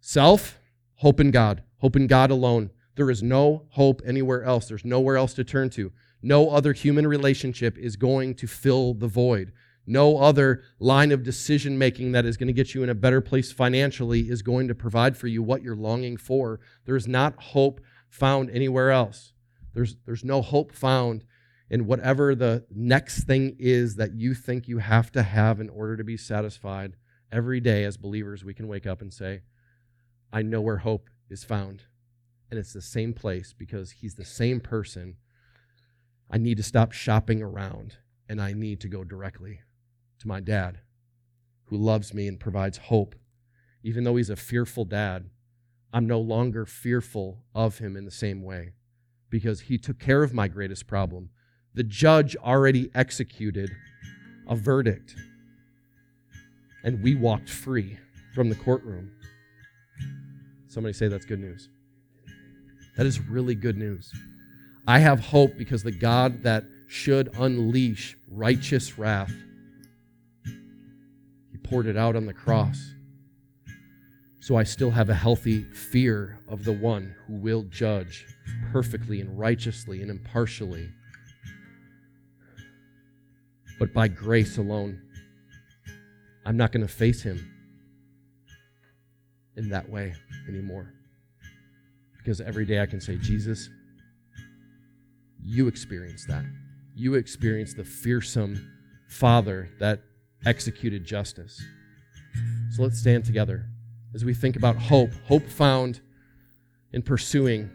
Self, 0.00 0.58
hope 0.96 1.20
in 1.20 1.30
God, 1.30 1.62
hope 1.76 1.96
in 1.96 2.06
God 2.06 2.30
alone. 2.30 2.70
There 2.94 3.10
is 3.10 3.22
no 3.22 3.66
hope 3.72 4.00
anywhere 4.06 4.42
else. 4.42 4.66
There's 4.66 4.86
nowhere 4.86 5.18
else 5.18 5.34
to 5.34 5.44
turn 5.44 5.68
to. 5.70 5.92
No 6.22 6.48
other 6.48 6.72
human 6.72 7.06
relationship 7.06 7.76
is 7.76 7.94
going 7.94 8.36
to 8.36 8.46
fill 8.46 8.94
the 8.94 9.06
void. 9.06 9.52
No 9.86 10.16
other 10.16 10.62
line 10.80 11.12
of 11.12 11.24
decision 11.24 11.76
making 11.76 12.12
that 12.12 12.24
is 12.24 12.38
going 12.38 12.46
to 12.46 12.54
get 12.54 12.74
you 12.74 12.82
in 12.82 12.88
a 12.88 12.94
better 12.94 13.20
place 13.20 13.52
financially 13.52 14.30
is 14.30 14.40
going 14.40 14.66
to 14.68 14.74
provide 14.74 15.14
for 15.14 15.26
you 15.26 15.42
what 15.42 15.62
you're 15.62 15.76
longing 15.76 16.16
for. 16.16 16.58
There's 16.86 17.06
not 17.06 17.40
hope 17.40 17.82
found 18.08 18.48
anywhere 18.48 18.90
else. 18.90 19.34
There's, 19.74 19.96
there's 20.06 20.24
no 20.24 20.40
hope 20.40 20.72
found 20.72 21.24
in 21.70 21.86
whatever 21.86 22.34
the 22.34 22.64
next 22.70 23.24
thing 23.24 23.56
is 23.58 23.96
that 23.96 24.14
you 24.14 24.34
think 24.34 24.68
you 24.68 24.78
have 24.78 25.12
to 25.12 25.22
have 25.22 25.60
in 25.60 25.68
order 25.68 25.96
to 25.96 26.04
be 26.04 26.16
satisfied. 26.16 26.96
Every 27.30 27.60
day, 27.60 27.84
as 27.84 27.98
believers, 27.98 28.44
we 28.44 28.54
can 28.54 28.68
wake 28.68 28.86
up 28.86 29.02
and 29.02 29.12
say, 29.12 29.42
I 30.32 30.42
know 30.42 30.60
where 30.60 30.78
hope 30.78 31.10
is 31.28 31.44
found. 31.44 31.84
And 32.50 32.58
it's 32.58 32.72
the 32.72 32.80
same 32.80 33.12
place 33.12 33.54
because 33.56 33.92
He's 33.92 34.14
the 34.14 34.24
same 34.24 34.60
person. 34.60 35.16
I 36.30 36.38
need 36.38 36.56
to 36.56 36.62
stop 36.62 36.92
shopping 36.92 37.42
around 37.42 37.96
and 38.28 38.40
I 38.40 38.52
need 38.54 38.80
to 38.80 38.88
go 38.88 39.04
directly 39.04 39.60
to 40.20 40.28
my 40.28 40.40
dad 40.40 40.80
who 41.64 41.76
loves 41.76 42.14
me 42.14 42.26
and 42.26 42.40
provides 42.40 42.78
hope. 42.78 43.14
Even 43.82 44.04
though 44.04 44.16
He's 44.16 44.30
a 44.30 44.36
fearful 44.36 44.86
dad, 44.86 45.28
I'm 45.92 46.06
no 46.06 46.18
longer 46.18 46.64
fearful 46.64 47.44
of 47.54 47.78
Him 47.78 47.94
in 47.94 48.06
the 48.06 48.10
same 48.10 48.42
way 48.42 48.72
because 49.28 49.62
He 49.62 49.76
took 49.76 49.98
care 49.98 50.22
of 50.22 50.32
my 50.32 50.48
greatest 50.48 50.86
problem 50.86 51.28
the 51.78 51.84
judge 51.84 52.34
already 52.34 52.90
executed 52.96 53.70
a 54.48 54.56
verdict. 54.56 55.14
And 56.82 57.00
we 57.04 57.14
walked 57.14 57.48
free 57.48 57.96
from 58.34 58.48
the 58.48 58.56
courtroom. 58.56 59.12
Somebody 60.66 60.92
say 60.92 61.06
that's 61.06 61.24
good 61.24 61.38
news. 61.38 61.68
That 62.96 63.06
is 63.06 63.20
really 63.20 63.54
good 63.54 63.76
news. 63.76 64.12
I 64.88 64.98
have 64.98 65.20
hope 65.20 65.56
because 65.56 65.84
the 65.84 65.92
God 65.92 66.42
that 66.42 66.64
should 66.88 67.30
unleash 67.38 68.16
righteous 68.28 68.98
wrath, 68.98 69.32
He 70.44 71.58
poured 71.62 71.86
it 71.86 71.96
out 71.96 72.16
on 72.16 72.26
the 72.26 72.34
cross. 72.34 72.92
So 74.40 74.56
I 74.56 74.64
still 74.64 74.90
have 74.90 75.10
a 75.10 75.14
healthy 75.14 75.62
fear 75.62 76.40
of 76.48 76.64
the 76.64 76.72
one 76.72 77.14
who 77.28 77.34
will 77.34 77.62
judge 77.62 78.26
perfectly 78.72 79.20
and 79.20 79.38
righteously 79.38 80.02
and 80.02 80.10
impartially 80.10 80.90
but 83.78 83.92
by 83.92 84.08
grace 84.08 84.58
alone. 84.58 85.00
I'm 86.44 86.56
not 86.56 86.72
going 86.72 86.86
to 86.86 86.92
face 86.92 87.22
him 87.22 87.54
in 89.56 89.68
that 89.70 89.88
way 89.88 90.14
anymore. 90.48 90.94
Because 92.16 92.40
every 92.40 92.64
day 92.64 92.80
I 92.80 92.86
can 92.86 93.00
say, 93.00 93.16
Jesus, 93.16 93.68
you 95.44 95.68
experienced 95.68 96.28
that. 96.28 96.44
You 96.94 97.14
experienced 97.14 97.76
the 97.76 97.84
fearsome 97.84 98.70
Father 99.08 99.70
that 99.78 100.00
executed 100.44 101.04
justice. 101.04 101.62
So 102.70 102.82
let's 102.82 102.98
stand 102.98 103.24
together 103.24 103.66
as 104.14 104.24
we 104.24 104.34
think 104.34 104.56
about 104.56 104.76
hope. 104.76 105.10
Hope 105.26 105.46
found 105.46 106.00
in 106.92 107.02
pursuing 107.02 107.70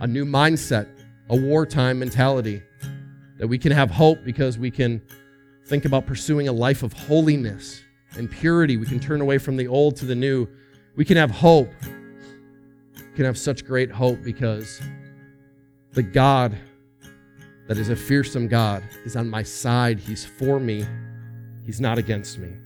a 0.00 0.06
new 0.06 0.24
mindset, 0.24 0.88
a 1.30 1.36
wartime 1.36 1.98
mentality. 1.98 2.62
That 3.38 3.48
we 3.48 3.58
can 3.58 3.72
have 3.72 3.90
hope 3.90 4.24
because 4.24 4.58
we 4.58 4.70
can 4.70 5.02
think 5.66 5.84
about 5.84 6.06
pursuing 6.06 6.48
a 6.48 6.52
life 6.52 6.82
of 6.82 6.92
holiness 6.92 7.82
and 8.16 8.30
purity. 8.30 8.76
We 8.76 8.86
can 8.86 9.00
turn 9.00 9.20
away 9.20 9.38
from 9.38 9.56
the 9.56 9.66
old 9.66 9.96
to 9.96 10.06
the 10.06 10.14
new. 10.14 10.46
We 10.94 11.04
can 11.04 11.16
have 11.16 11.30
hope. 11.30 11.72
We 12.96 13.16
can 13.16 13.24
have 13.24 13.36
such 13.36 13.64
great 13.64 13.90
hope 13.90 14.22
because 14.22 14.80
the 15.92 16.02
God 16.02 16.56
that 17.66 17.78
is 17.78 17.88
a 17.88 17.96
fearsome 17.96 18.46
God 18.46 18.84
is 19.04 19.16
on 19.16 19.28
my 19.28 19.42
side. 19.42 19.98
He's 19.98 20.24
for 20.24 20.60
me, 20.60 20.86
He's 21.64 21.80
not 21.80 21.98
against 21.98 22.38
me. 22.38 22.56